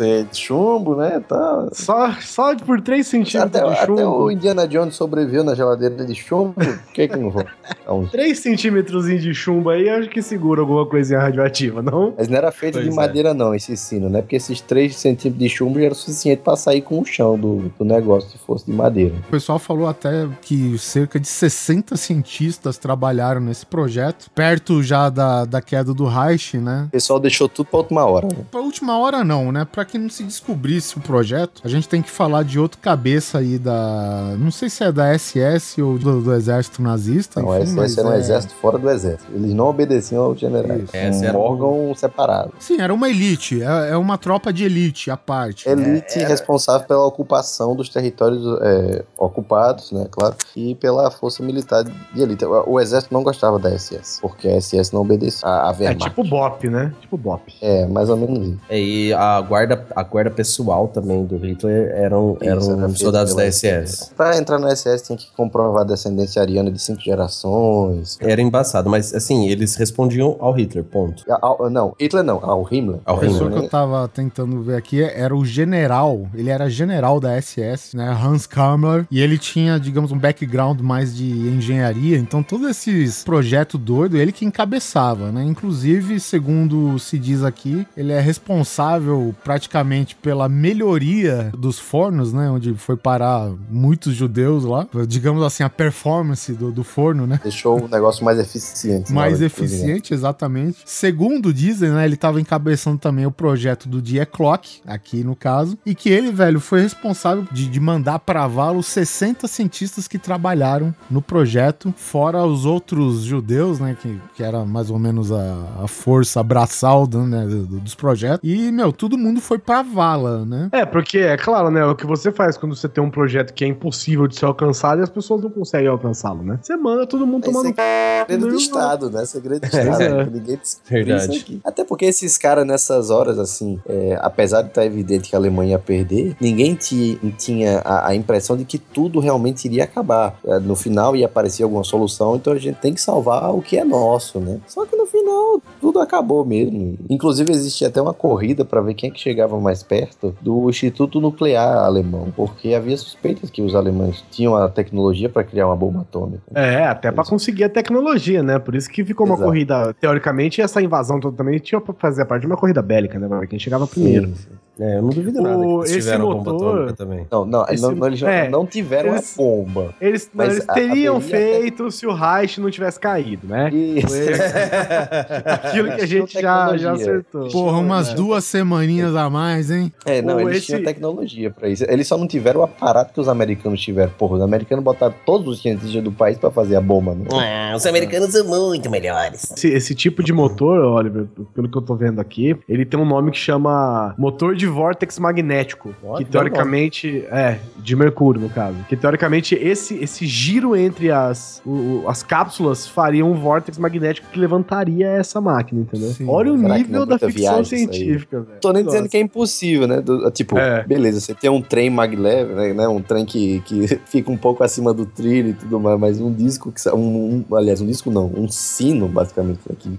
[0.00, 1.20] É, de chumbo, né?
[1.26, 1.68] Tá.
[1.72, 4.30] só, só por 3 centímetros Até, de até o chumbo.
[4.30, 6.54] Indiana Jones sobreviveu na geladeira de chumbo.
[6.54, 7.44] Por que que não vou?
[7.82, 12.14] Então, 3 centímetros de chumbo aí, acho que segura alguma coisinha radioativa, não?
[12.16, 12.94] mas não era feito Pois de é.
[12.94, 14.20] madeira, não, esse sino, né?
[14.20, 17.72] Porque esses 3 centímetros de chumbo já era suficiente pra sair com o chão do,
[17.78, 19.14] do negócio, se fosse de madeira.
[19.28, 25.44] O pessoal falou até que cerca de 60 cientistas trabalharam nesse projeto, perto já da,
[25.44, 26.84] da queda do Reich, né?
[26.88, 28.44] O pessoal deixou tudo pra última hora, né?
[28.50, 29.64] Pra última hora não, né?
[29.70, 33.38] Pra que não se descobrisse o projeto, a gente tem que falar de outro cabeça
[33.38, 34.34] aí da...
[34.38, 37.40] Não sei se é da SS ou do, do exército nazista.
[37.42, 39.30] Não, enfim, mas SS era um é- exército fora do exército.
[39.34, 40.84] Eles não obedeciam aos generais.
[40.84, 40.96] Isso.
[40.96, 42.52] Essa um era um- órgão separado.
[42.58, 45.68] Sim, era uma elite, é, é uma tropa de elite à parte.
[45.68, 51.82] Elite responsável pela ocupação dos territórios é, ocupados ocupados, né, claro, e pela força militar
[51.84, 52.44] de elite.
[52.44, 56.04] O, exército não gostava da SS, porque a SS não obedecia a, a É Wehrmacht.
[56.10, 56.92] tipo BOP, né?
[57.00, 57.52] Tipo BOP.
[57.60, 58.58] É, mais ou menos isso.
[58.68, 63.34] É, E a guarda, a guarda pessoal também do Hitler eram, Isso, eram era soldados
[63.34, 64.12] da SS.
[64.16, 68.18] Pra entrar na SS tinha que comprovar a descendência ariana de cinco gerações.
[68.20, 71.24] Era embaçado, mas assim, eles respondiam ao Hitler, ponto.
[71.40, 73.00] Ao- não, Hitler não, ao Himmler.
[73.04, 73.58] Ao A pessoa Himmler.
[73.60, 78.08] que eu tava tentando ver aqui era o general, ele era general da SS, né,
[78.10, 83.80] Hans Kammler, e ele tinha, digamos, um background mais de engenharia, então todos esses projetos
[83.80, 90.48] doidos, ele que encabeçava, né, inclusive, segundo se diz aqui, ele é responsável praticamente pela
[90.48, 96.70] melhoria dos fornos, né, onde foi parar muitos judeus lá, digamos assim, a performance do,
[96.70, 99.10] do forno, né, Deixou o negócio mais eficiente.
[99.10, 100.78] hora mais eficiente, exatamente.
[100.84, 105.78] Segundo dizem, né, ele estava encabeçando também o projeto do Die Clock, aqui no caso,
[105.86, 108.86] e que ele, velho, foi responsável de, de mandar para vala os
[109.20, 114.88] 60 cientistas que trabalharam no projeto, fora os outros judeus, né, que, que era mais
[114.90, 118.40] ou menos a, a força braçal do- né, do- dos projetos.
[118.42, 120.70] E, meu, todo mundo foi pra vala, né?
[120.72, 121.84] É, porque é claro, né?
[121.84, 125.00] O que você faz quando você tem um projeto que é impossível de ser alcançado
[125.00, 126.58] e as pessoas não conseguem alcançá-lo, né?
[126.62, 129.24] Você manda todo mundo no é segredo do Estado, né?
[129.26, 130.02] Segredo do É, Estado.
[130.02, 130.24] é.
[130.24, 131.32] que Ninguém descobriu Verdade.
[131.36, 131.60] isso aqui.
[131.64, 135.72] Até porque esses caras, nessas horas, assim, é, apesar de estar evidente que a Alemanha
[135.72, 140.38] ia perder, ninguém ti- tinha a, a impressão de que tudo realmente iria acabar.
[140.44, 143.76] É, no final ia aparecer alguma solução, então a gente tem que salvar o que
[143.76, 144.58] é nosso, né?
[144.66, 146.96] Só que no final tudo acabou mesmo.
[147.08, 151.20] Inclusive existia até uma corrida para ver quem é que chegava mais perto do Instituto
[151.20, 156.02] Nuclear alemão, porque havia suspeitas que os alemães tinham a tecnologia para criar uma bomba
[156.02, 156.42] atômica.
[156.54, 158.58] É, até pra conseguir a tecnologia, né?
[158.58, 159.48] Por isso que ficou uma Exato.
[159.48, 159.94] corrida.
[160.00, 163.46] Teoricamente, essa invasão toda também tinha pra fazer parte de uma corrida bélica, né?
[163.48, 164.28] Quem chegava primeiro.
[164.28, 164.69] Sim, sim.
[164.80, 167.26] É, eu não duvido nada O- que eles esse tiveram bomba motor- atômica também.
[167.30, 169.94] Não, não, Esse- não, não, eles já é, não tiveram eles- a bomba.
[170.00, 173.68] Eles, Mas eles a- teriam haveria até- feito se o Reich não tivesse caído, né?
[173.70, 174.06] Isso.
[175.44, 176.92] Aquilo que a gente já, já Tecnologia.
[176.92, 177.48] acertou.
[177.48, 178.14] Porra, umas É.
[178.14, 179.92] duas semaninhas a mais, hein?
[180.04, 181.84] É, não, Ou eles esse- tinham tecnologia pra isso.
[181.88, 184.12] Eles só não tiveram o aparato que os americanos tiveram.
[184.18, 187.24] Porra, os americanos botaram todos os cientistas do país pra fazer a bomba, né?
[187.32, 189.50] Ah, os americanos são muito melhores.
[189.52, 193.04] Esse, esse tipo de motor, Oliver, pelo que eu tô vendo aqui, ele tem um
[193.04, 195.94] nome que chama motor de vórtex magnético.
[196.02, 197.24] Ó, que teoricamente.
[197.30, 198.76] É, de mercúrio, no caso.
[198.88, 204.38] Que teoricamente esse, esse giro entre as, o- as cápsulas faria um vórtex magnético que
[204.38, 206.10] levantaria essa máquina, entendeu?
[206.10, 206.26] Sim.
[206.28, 208.58] Olha o Será nível é da ficção científica, velho.
[208.60, 209.10] Tô nem dizendo Nossa.
[209.10, 210.00] que é impossível, né?
[210.00, 210.82] Do- tipo, É.
[210.84, 212.88] beleza, você tem um trem maglev, né, né?
[212.88, 216.32] Um trem que, que fica um pouco acima do trilho e tudo mais, mas um
[216.32, 219.90] disco que um, um- aliás, um disco não, um sino, basicamente, né, que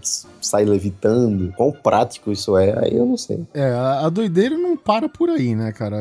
[0.42, 1.52] sai levitando.
[1.58, 3.42] Quão prático isso é, aí eu não sei.
[3.54, 5.98] É, a, a doideira não para por aí, né, cara?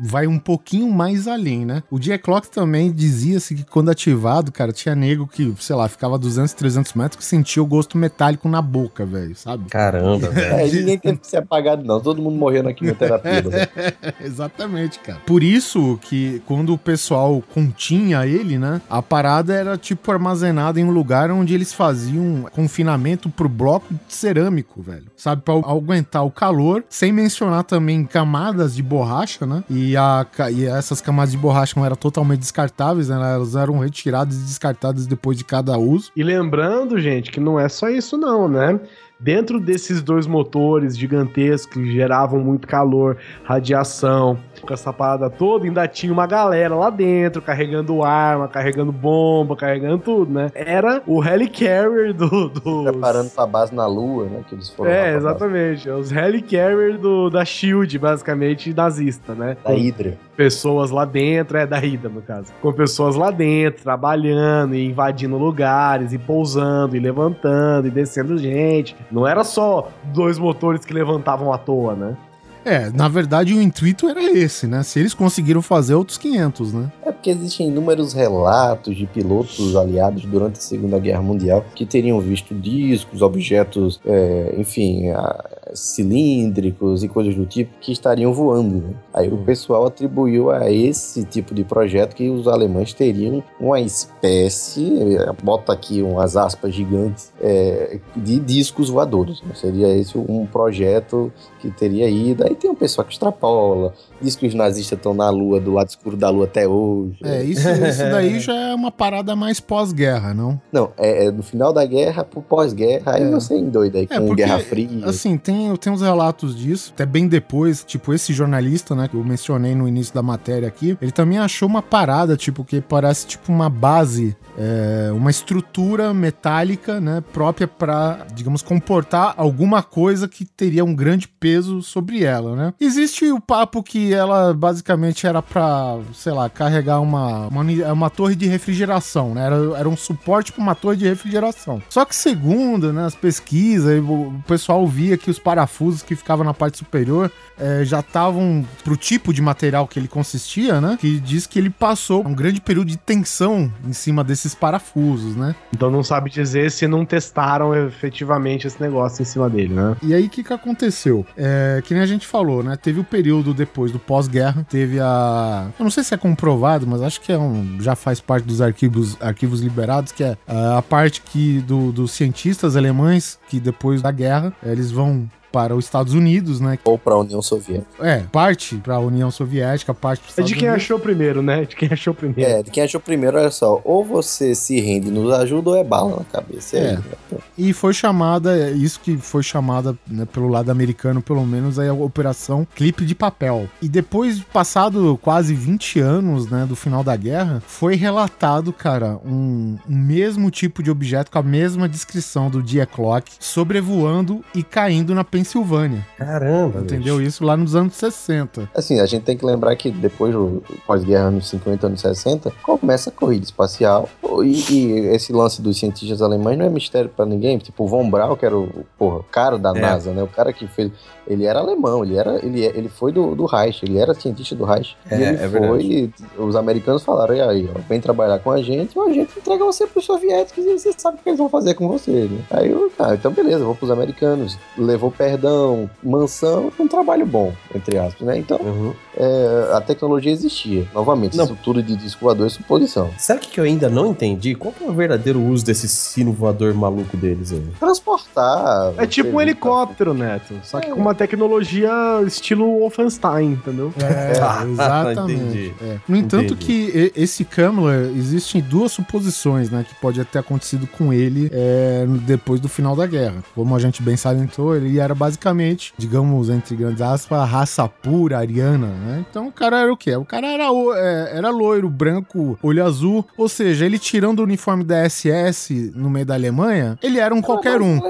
[0.00, 1.82] Vai um pouquinho mais além, né?
[1.90, 6.14] O Dia Clock também dizia-se que quando ativado, cara, tinha nego que, sei lá, ficava
[6.16, 9.68] a 200, 300 metros que sentia o gosto metálico na boca, velho, sabe?
[9.68, 10.52] Caramba, velho.
[10.62, 12.00] É, ninguém teve que ser apagado, não.
[12.00, 13.42] Todo mundo morreu na quimioterapia.
[13.42, 13.68] né?
[14.20, 15.20] Exatamente, cara.
[15.26, 20.84] Por isso que quando o pessoal continha ele, né, a parada era tipo armazenada em
[20.84, 25.06] um lugar onde eles faziam confinamento pro bloco cerâmico, velho.
[25.16, 29.64] Sabe, pra aguentar o calor, sem mencionar também camadas de borracha, né?
[29.68, 33.16] E, a, e essas camadas de borracha não eram totalmente descartáveis, né?
[33.34, 36.10] Elas eram retiradas e descartadas depois de cada uso.
[36.16, 38.78] E lembrando, gente, que não é só isso não, né?
[39.22, 45.86] Dentro desses dois motores gigantescos que geravam muito calor, radiação, com essa parada toda, ainda
[45.86, 50.50] tinha uma galera lá dentro carregando arma, carregando bomba, carregando tudo, né?
[50.54, 52.48] Era o Helicarrier do.
[52.48, 52.82] do...
[52.84, 54.44] Preparando pra base na lua, né?
[54.48, 55.88] Que eles foram É, base exatamente.
[55.88, 59.56] Os Helicarrier do, da Shield, basicamente, nazista, né?
[59.64, 60.18] Da Hydra.
[60.36, 62.52] Pessoas lá dentro, é da Ida, no caso.
[62.60, 68.96] Com pessoas lá dentro, trabalhando e invadindo lugares, e pousando, e levantando, e descendo gente.
[69.10, 72.16] Não era só dois motores que levantavam à toa, né?
[72.64, 74.82] É, na verdade o intuito era esse, né?
[74.82, 76.92] Se eles conseguiram fazer outros 500, né?
[77.04, 82.20] É porque existem inúmeros relatos de pilotos aliados durante a Segunda Guerra Mundial que teriam
[82.20, 85.44] visto discos, objetos, é, enfim, a-
[85.74, 88.76] cilíndricos e coisas do tipo que estariam voando.
[88.88, 88.94] né?
[89.14, 95.16] Aí o pessoal atribuiu a esse tipo de projeto que os alemães teriam uma espécie,
[95.42, 99.40] bota aqui umas aspas gigantes, é, de discos voadores.
[99.42, 99.52] né?
[99.54, 101.32] Seria esse um projeto
[101.62, 102.44] que teria ido.
[102.44, 105.88] Aí tem um pessoal que extrapola, diz que os nazistas estão na lua, do lado
[105.88, 107.16] escuro da lua até hoje.
[107.22, 110.60] É, isso, isso daí já é uma parada mais pós-guerra, não?
[110.72, 113.30] Não, é, é no final da guerra pro pós-guerra, aí É.
[113.30, 114.88] você endoida aí É, com porque, Guerra Fria.
[115.06, 119.14] Assim, tem tem, tem uns relatos disso, até bem depois, tipo, esse jornalista, né, que
[119.14, 123.26] eu mencionei no início da matéria aqui, ele também achou uma parada, tipo, que parece
[123.26, 130.44] tipo uma base, é, uma estrutura metálica, né, própria para, digamos, comportar alguma coisa que
[130.44, 132.74] teria um grande peso sobre ela, né?
[132.80, 138.34] Existe o papo que ela basicamente era para, sei lá, carregar uma, uma, uma torre
[138.34, 139.46] de refrigeração, né?
[139.46, 141.82] Era, era um suporte para uma torre de refrigeração.
[141.88, 146.54] Só que segundo, né, as pesquisas, o pessoal via que os parafusos que ficavam na
[146.54, 150.96] parte superior é, já estavam pro tipo de material que ele consistia, né?
[151.00, 155.54] Que diz que ele passou um grande período de tensão em cima desses parafusos, né?
[155.72, 159.96] Então não sabe dizer se não testaram efetivamente esse negócio em cima dele, né?
[160.02, 161.24] E aí o que, que aconteceu?
[161.36, 162.76] É, que nem a gente falou, né?
[162.76, 165.68] Teve o período depois do pós-guerra, teve a.
[165.78, 167.78] Eu não sei se é comprovado, mas acho que é um.
[167.80, 172.76] já faz parte dos arquivos, arquivos liberados, que é a parte que do, dos cientistas
[172.76, 176.78] alemães que depois da guerra eles vão para os Estados Unidos, né?
[176.82, 177.86] Ou para a União Soviética.
[178.00, 180.84] É, parte para a União Soviética, parte para os É de quem Unidos.
[180.84, 181.66] achou primeiro, né?
[181.66, 182.50] De quem achou primeiro.
[182.50, 185.76] É, de quem achou primeiro, olha só, ou você se rende e nos ajuda, ou
[185.76, 186.78] é bala na cabeça.
[186.78, 186.98] É.
[187.32, 187.36] É.
[187.56, 191.94] E foi chamada, isso que foi chamada né, pelo lado americano, pelo menos, aí a
[191.94, 193.68] Operação Clipe de Papel.
[193.80, 199.76] E depois, passado quase 20 anos, né, do final da guerra, foi relatado, cara, um,
[199.88, 205.14] um mesmo tipo de objeto com a mesma descrição do dia clock sobrevoando e caindo
[205.14, 206.06] na Pensilvânia.
[206.16, 208.70] Caramba, Entendeu isso lá nos anos 60.
[208.74, 213.10] Assim, a gente tem que lembrar que depois do pós-guerra, anos 50, anos 60, começa
[213.10, 214.08] a corrida espacial.
[214.42, 217.51] E, e esse lance dos cientistas alemães não é mistério pra ninguém.
[217.58, 219.80] Tipo, o Von Braun, que era o, porra, o cara da É.
[219.80, 220.22] NASA, né?
[220.22, 220.90] O cara que fez.
[221.26, 224.64] Ele era alemão, ele, era, ele, ele foi do, do Reich, ele era cientista do
[224.64, 224.96] Reich.
[225.10, 225.82] É, e ele é foi.
[225.82, 229.38] E os americanos falaram: e aí, ó, vem trabalhar com a gente, ou a gente
[229.38, 232.40] entrega você pros soviéticos e você sabe o que eles vão fazer com você, né?
[232.50, 234.58] Aí eu, ah, então beleza, vou pros americanos.
[234.76, 238.38] Levou perdão, mansão, um trabalho bom, entre aspas, né?
[238.38, 238.92] Então Uhum.
[239.16, 240.86] é, a tecnologia existia.
[240.94, 241.44] Novamente, Não.
[241.44, 243.10] isso tudo de disco voador é suposição.
[243.18, 244.54] Sabe o que eu ainda não entendi?
[244.54, 247.62] Qual que é o verdadeiro uso desse sino voador maluco deles aí?
[247.78, 248.92] Transportar.
[248.98, 250.54] É tipo um helicóptero, Neto.
[250.62, 251.90] Só que com uma tecnologia
[252.26, 253.92] estilo Wolfenstein, entendeu?
[253.98, 255.32] É, Ah, exatamente.
[255.40, 255.74] entendi.
[255.82, 255.96] É.
[256.08, 256.64] No entanto, Entendi.
[256.64, 259.84] que esse Kamler, existem duas suposições, né?
[259.88, 263.42] Que pode ter acontecido com ele é, depois do final da guerra.
[263.54, 268.38] Como a gente bem salientou, ele era basicamente, digamos, entre grandes aspas, a raça pura,
[268.38, 269.24] ariana, né?
[269.28, 270.14] Então o cara era o quê?
[270.16, 270.64] O cara era,
[270.96, 273.24] é, era loiro, branco, olho azul.
[273.36, 277.40] Ou seja, ele tirando o uniforme da SS no meio da Alemanha, ele era um
[277.42, 278.00] qualquer um.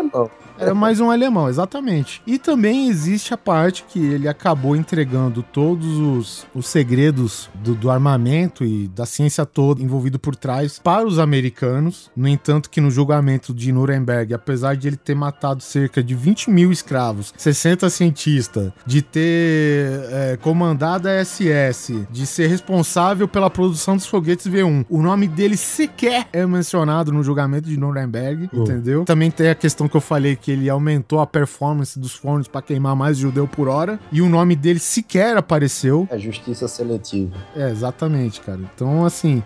[0.63, 2.23] Era mais um alemão, exatamente.
[2.27, 7.91] E também existe a parte que ele acabou entregando todos os, os segredos do, do
[7.91, 12.11] armamento e da ciência toda envolvido por trás para os americanos.
[12.17, 16.51] No entanto, que no julgamento de Nuremberg, apesar de ele ter matado cerca de 20
[16.51, 23.97] mil escravos, 60 cientistas, de ter é, comandado a SS, de ser responsável pela produção
[23.97, 29.05] dos foguetes V1, o nome dele sequer é mencionado no julgamento de Nuremberg, entendeu?
[29.05, 32.63] Também tem a questão que eu falei que ele aumentou a performance dos fornos para
[32.63, 36.07] queimar mais judeu por hora e o nome dele sequer apareceu.
[36.11, 37.35] É justiça seletiva.
[37.57, 38.61] É, exatamente, cara.
[38.75, 39.43] Então, assim,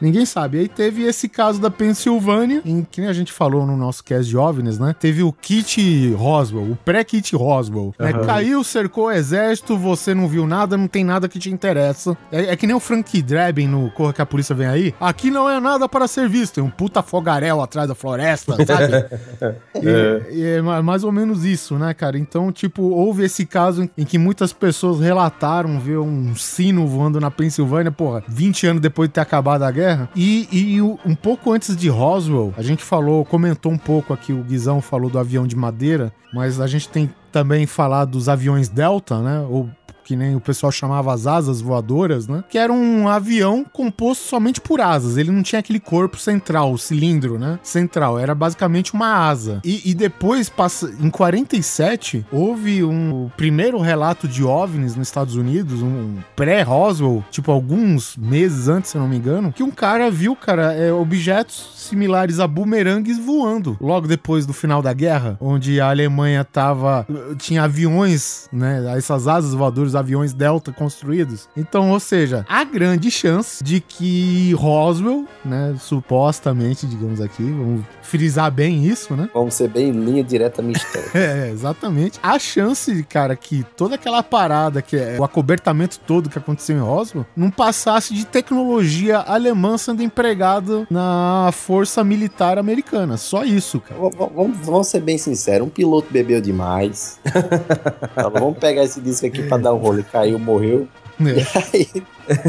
[0.00, 0.58] ninguém sabe.
[0.58, 4.28] Aí teve esse caso da Pensilvânia, em que nem a gente falou no nosso cast
[4.28, 4.94] de OVNIs, né?
[4.98, 7.94] Teve o kit Roswell, o pré-kit Roswell.
[7.98, 8.12] né?
[8.24, 12.16] Caiu, cercou o exército, você não viu nada, não tem nada que te interessa.
[12.30, 14.94] É, é que nem o Frank Drebin no Corra que a Polícia Vem Aí.
[15.00, 16.54] Aqui não é nada para ser visto.
[16.54, 19.54] Tem um puta fogaréu atrás da floresta, sabe?
[19.74, 22.18] E, e é ma- mais ou menos isso, né, cara?
[22.18, 27.30] Então, tipo, houve esse caso em que muitas pessoas relataram ver um sino voando na
[27.30, 29.83] Pensilvânia, porra, 20 anos depois de ter acabado a guerra.
[30.14, 34.32] E, e o- um pouco antes de Roswell, a gente falou, comentou um pouco aqui,
[34.32, 38.68] o Guizão falou do avião de madeira, mas a gente tem também falar dos aviões
[38.68, 39.46] Delta, né?
[39.48, 39.68] Ou
[40.04, 42.44] que nem o pessoal chamava as asas voadoras, né?
[42.48, 45.16] Que era um avião composto somente por asas.
[45.16, 47.58] Ele não tinha aquele corpo central, o cilindro, né?
[47.62, 48.18] Central.
[48.18, 49.60] Era basicamente uma asa.
[49.64, 55.82] E, e depois, passa, em 47, houve um primeiro relato de OVNIs nos Estados Unidos,
[55.82, 60.36] um pré-Roswell, tipo alguns meses antes, se eu não me engano, que um cara viu,
[60.36, 63.76] cara, é, objetos similares a bumerangues voando.
[63.80, 67.06] Logo depois do final da guerra, onde a Alemanha tava.
[67.38, 68.96] tinha aviões, né?
[68.96, 71.48] Essas asas voadoras próprios aviões Delta construídos.
[71.56, 78.50] Então, ou seja, há grande chance de que Roswell, né, supostamente, digamos aqui, vamos frisar
[78.50, 79.28] bem isso, né?
[79.32, 81.04] Vamos ser bem linha direta mistério.
[81.14, 82.18] É, exatamente.
[82.22, 86.80] A chance, cara, que toda aquela parada, que é o acobertamento todo que aconteceu em
[86.80, 93.16] Roswell, não passasse de tecnologia alemã sendo empregado na força militar americana.
[93.16, 94.00] Só isso, cara.
[94.00, 97.18] V- vamos, ser bem sinceros, um piloto bebeu demais.
[98.32, 100.02] Vamos pegar esse disco aqui pra dar um rolê.
[100.02, 100.88] Caiu, morreu.
[101.20, 101.44] É.
[101.72, 102.02] Aí,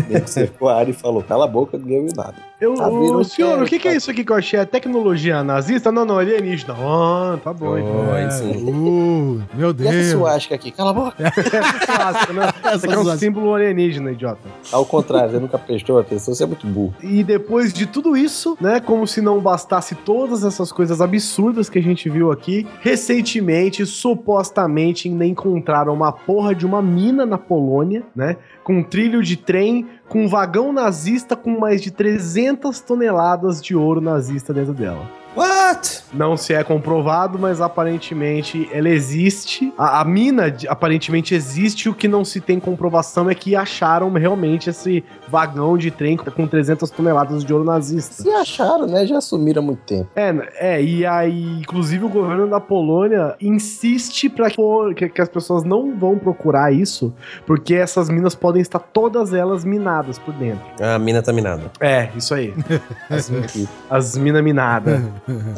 [0.10, 2.36] ele cercou a área e falou: cala a boca, ninguém viu nada.
[2.60, 4.58] Eu, virou ô, senhor, o que, que é isso aqui que eu achei?
[4.60, 5.92] É tecnologia nazista?
[5.92, 6.74] Não, não, alienígena.
[6.80, 8.08] Ah, tá bom, então.
[8.10, 8.52] Oh, É, sim.
[8.64, 9.94] Uh, meu E Deus.
[9.94, 10.72] essa suástica aqui?
[10.72, 11.18] Cala a boca.
[11.86, 12.50] clássico, né?
[12.64, 14.48] Essa Isso aqui é um símbolo alienígena, idiota.
[14.72, 16.94] Ao contrário, você nunca prestou atenção, você é muito burro.
[17.04, 21.80] E depois de tudo isso, né, como se não bastasse todas essas coisas absurdas que
[21.80, 28.04] a gente viu aqui, recentemente, supostamente, ainda encontraram uma porra de uma mina na Polônia,
[28.16, 33.62] né, com um trilho de trem, com um vagão nazista com mais de 300 toneladas
[33.62, 35.06] de ouro nazista dentro dela.
[35.36, 36.06] What?
[36.14, 39.74] Não se é comprovado, mas aparentemente ela existe.
[39.78, 41.90] A, a mina aparentemente existe.
[41.90, 46.48] O que não se tem comprovação é que acharam realmente esse vagão de trem com
[46.48, 48.24] 300 toneladas de ouro nazista.
[48.24, 49.06] Se acharam, né?
[49.06, 50.10] Já sumiram há muito tempo.
[50.16, 54.50] É, é, e aí, inclusive o governo da Polônia insiste para
[54.96, 57.14] que, que as pessoas não vão procurar isso,
[57.46, 60.62] porque essas minas podem estar todas elas minadas por dentro.
[60.82, 61.64] A mina tá minada.
[61.80, 62.54] É, isso aí.
[63.10, 63.32] As,
[63.90, 65.02] as minas minadas.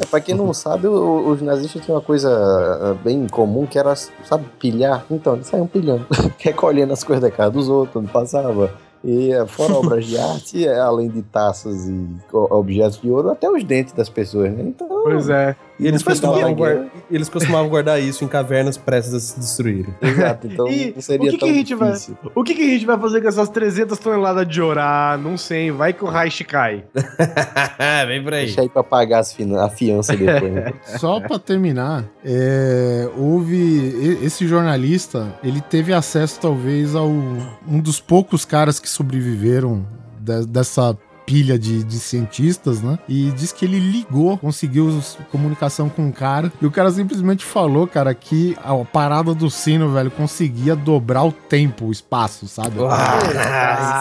[0.00, 3.78] É, pra quem não sabe, o- os nazistas tinham uma coisa ah, bem comum que
[3.78, 5.04] era, sabe, pilhar.
[5.10, 6.06] Então, eles saíam pilhando,
[6.38, 8.70] recolhendo as coisas da casa dos outros, onde passava.
[9.04, 13.48] E eh, fora obras de arte, eh, além de taças e objetos de ouro, até
[13.48, 14.64] os dentes das pessoas, né?
[14.66, 15.54] Então, Pois é.
[15.80, 19.94] E eles costumavam, eles costumavam guardar isso em cavernas prestes a se destruírem.
[20.02, 20.46] exato.
[20.48, 22.16] Então, E não seria o que que tão a gente vai- difícil.
[22.34, 24.80] O que, que a gente vai fazer com essas 300 toneladas de ouro?
[24.80, 26.84] Ah, não sei, vai que o Reich cai.
[28.08, 28.46] Vem por aí.
[28.46, 30.72] Deixa aí pra pagar as fina- a fiança depois, né?
[30.98, 38.44] Só pra terminar, é, houve esse jornalista, ele teve acesso talvez ao um dos poucos
[38.44, 39.86] caras que sobreviveram
[40.20, 40.96] de- dessa
[41.28, 42.98] pilha de, de cientistas, né?
[43.06, 44.98] E diz que ele ligou, conseguiu
[45.30, 49.90] comunicação com o cara, e o cara simplesmente falou, cara, que a parada do sino,
[49.92, 52.76] velho, conseguia dobrar o tempo, o espaço, sabe?
[52.90, 53.98] Ah,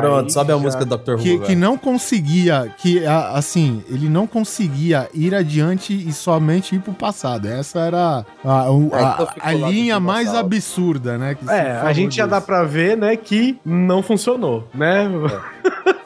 [0.00, 1.12] Pronto, sobe a música do Dr.
[1.12, 1.18] Who.
[1.18, 6.80] que, que não conseguia, que a- assim, ele não conseguia ir adiante e somente ir
[6.80, 7.46] pro passado.
[7.48, 11.36] Essa era a, o- É, a- então a linha mais absurda, né?
[11.48, 15.08] É, a gente já dá pra ver, né, que não funcionou, né?
[15.10, 16.05] Sabe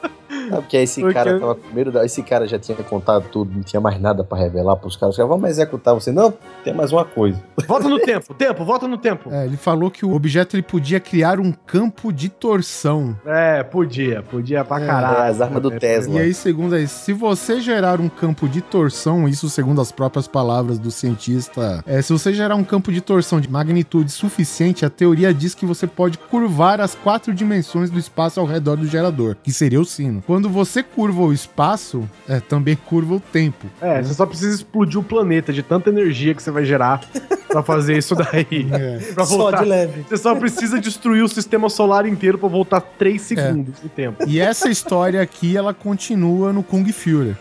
[0.61, 3.51] que aí esse Porque- cara tava com medo, da- esse cara já tinha contado tudo,
[3.53, 5.13] não tinha mais nada pra revelar pros caras.
[5.13, 6.11] Os caras, vamos executar você.
[6.11, 6.33] Não,
[6.63, 7.41] tem mais uma coisa.
[7.67, 9.29] Volta no tempo, tempo, volta no tempo.
[9.31, 13.15] É, ele falou que o objeto ele podia criar um campo de torção.
[13.25, 15.17] É, podia, podia pra É, caralho.
[15.25, 16.15] é, as armas do É, Tesla.
[16.15, 20.27] E aí, segundo aí, se você gerar um campo de torção, isso segundo as próprias
[20.27, 24.89] palavras do cientista, é, se você gerar um campo de torção de magnitude suficiente, a
[24.89, 29.35] teoria diz que você pode curvar as quatro dimensões do espaço ao redor do gerador,
[29.43, 30.21] que seria o sino.
[30.25, 33.67] Quando você curva o espaço, é, também curva o tempo.
[33.81, 37.01] É, você só precisa explodir o planeta de tanta energia que você vai gerar
[37.47, 38.67] pra fazer isso daí.
[38.71, 38.97] É.
[39.13, 40.05] pra Só de leve.
[40.07, 44.23] Você só precisa destruir o sistema solar inteiro pra voltar 3 segundos de tempo.
[44.27, 47.35] E essa história aqui, ela continua no Kung Fury.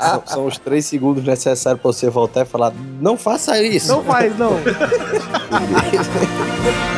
[0.00, 3.88] São, são os três segundos necessários pra você voltar e falar: não faça isso.
[3.88, 4.52] Não faz, não.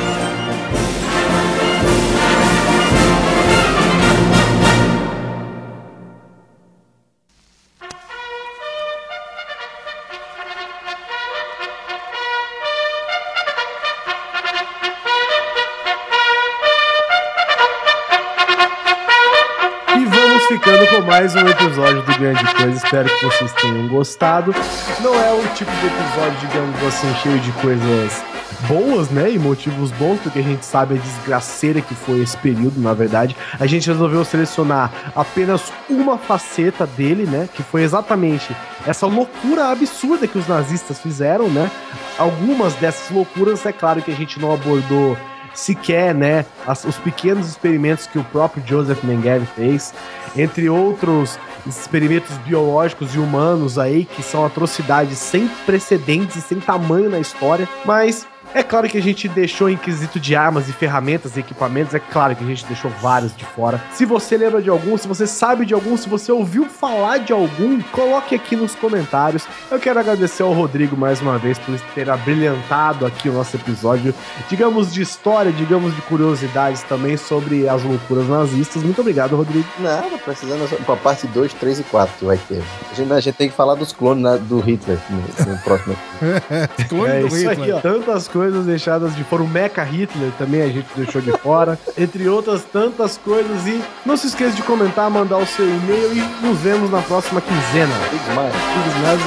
[21.01, 22.77] mais um episódio do Grande Coisa.
[22.77, 24.55] Espero que vocês tenham gostado.
[25.01, 28.23] Não é o tipo de episódio, digamos assim, cheio de coisas
[28.69, 29.31] boas, né?
[29.31, 33.35] E motivos bons, porque a gente sabe a desgraceira que foi esse período, na verdade.
[33.59, 37.49] A gente resolveu selecionar apenas uma faceta dele, né?
[37.53, 38.55] Que foi exatamente
[38.87, 41.71] essa loucura absurda que os nazistas fizeram, né?
[42.19, 45.17] Algumas dessas loucuras, é claro que a gente não abordou
[45.55, 49.93] sequer, né, as- os pequenos experimentos que o próprio Joseph Mengele fez,
[50.37, 57.09] entre outros experimentos biológicos e humanos aí que são atrocidades sem precedentes e sem tamanho
[57.11, 61.37] na história, mas É claro que a gente deixou em quesito de armas e ferramentas
[61.37, 63.81] e equipamentos, é claro que a gente deixou vários de fora.
[63.93, 67.33] Se você lembra de algum, se você sabe de algum, se você ouviu falar de
[67.33, 69.47] algum, coloque aqui nos comentários.
[69.71, 74.15] Eu quero agradecer ao Rodrigo mais uma vez por ter abrilhantado aqui o nosso episódio,
[74.49, 78.83] digamos de história, digamos de curiosidades também sobre as loucuras nazistas.
[78.83, 79.67] Muito obrigado, Rodrigo.
[79.79, 82.63] Nada, precisando pra parte 2, 3 e 4 que vai ter.
[82.91, 85.97] A gente, a gente tem que falar dos clones né, do Hitler no, no próximo.
[86.89, 87.77] Clone É do isso aí, Hitler.
[87.77, 87.81] ó.
[87.81, 89.43] Tantas coisas deixadas de fora.
[89.43, 91.79] O Mecha Hitler também a gente deixou de fora.
[91.97, 93.67] Entre outras tantas coisas.
[93.67, 97.41] E não se esqueça de comentar, mandar o seu e-mail e nos vemos na próxima
[97.41, 97.95] quinzena.
[98.11, 98.53] Big Smile.
[98.75, 99.23] Big Smash,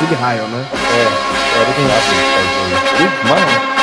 [0.00, 0.66] Big Raio, né?
[0.72, 1.82] É, era o que
[3.02, 3.73] Big Smile.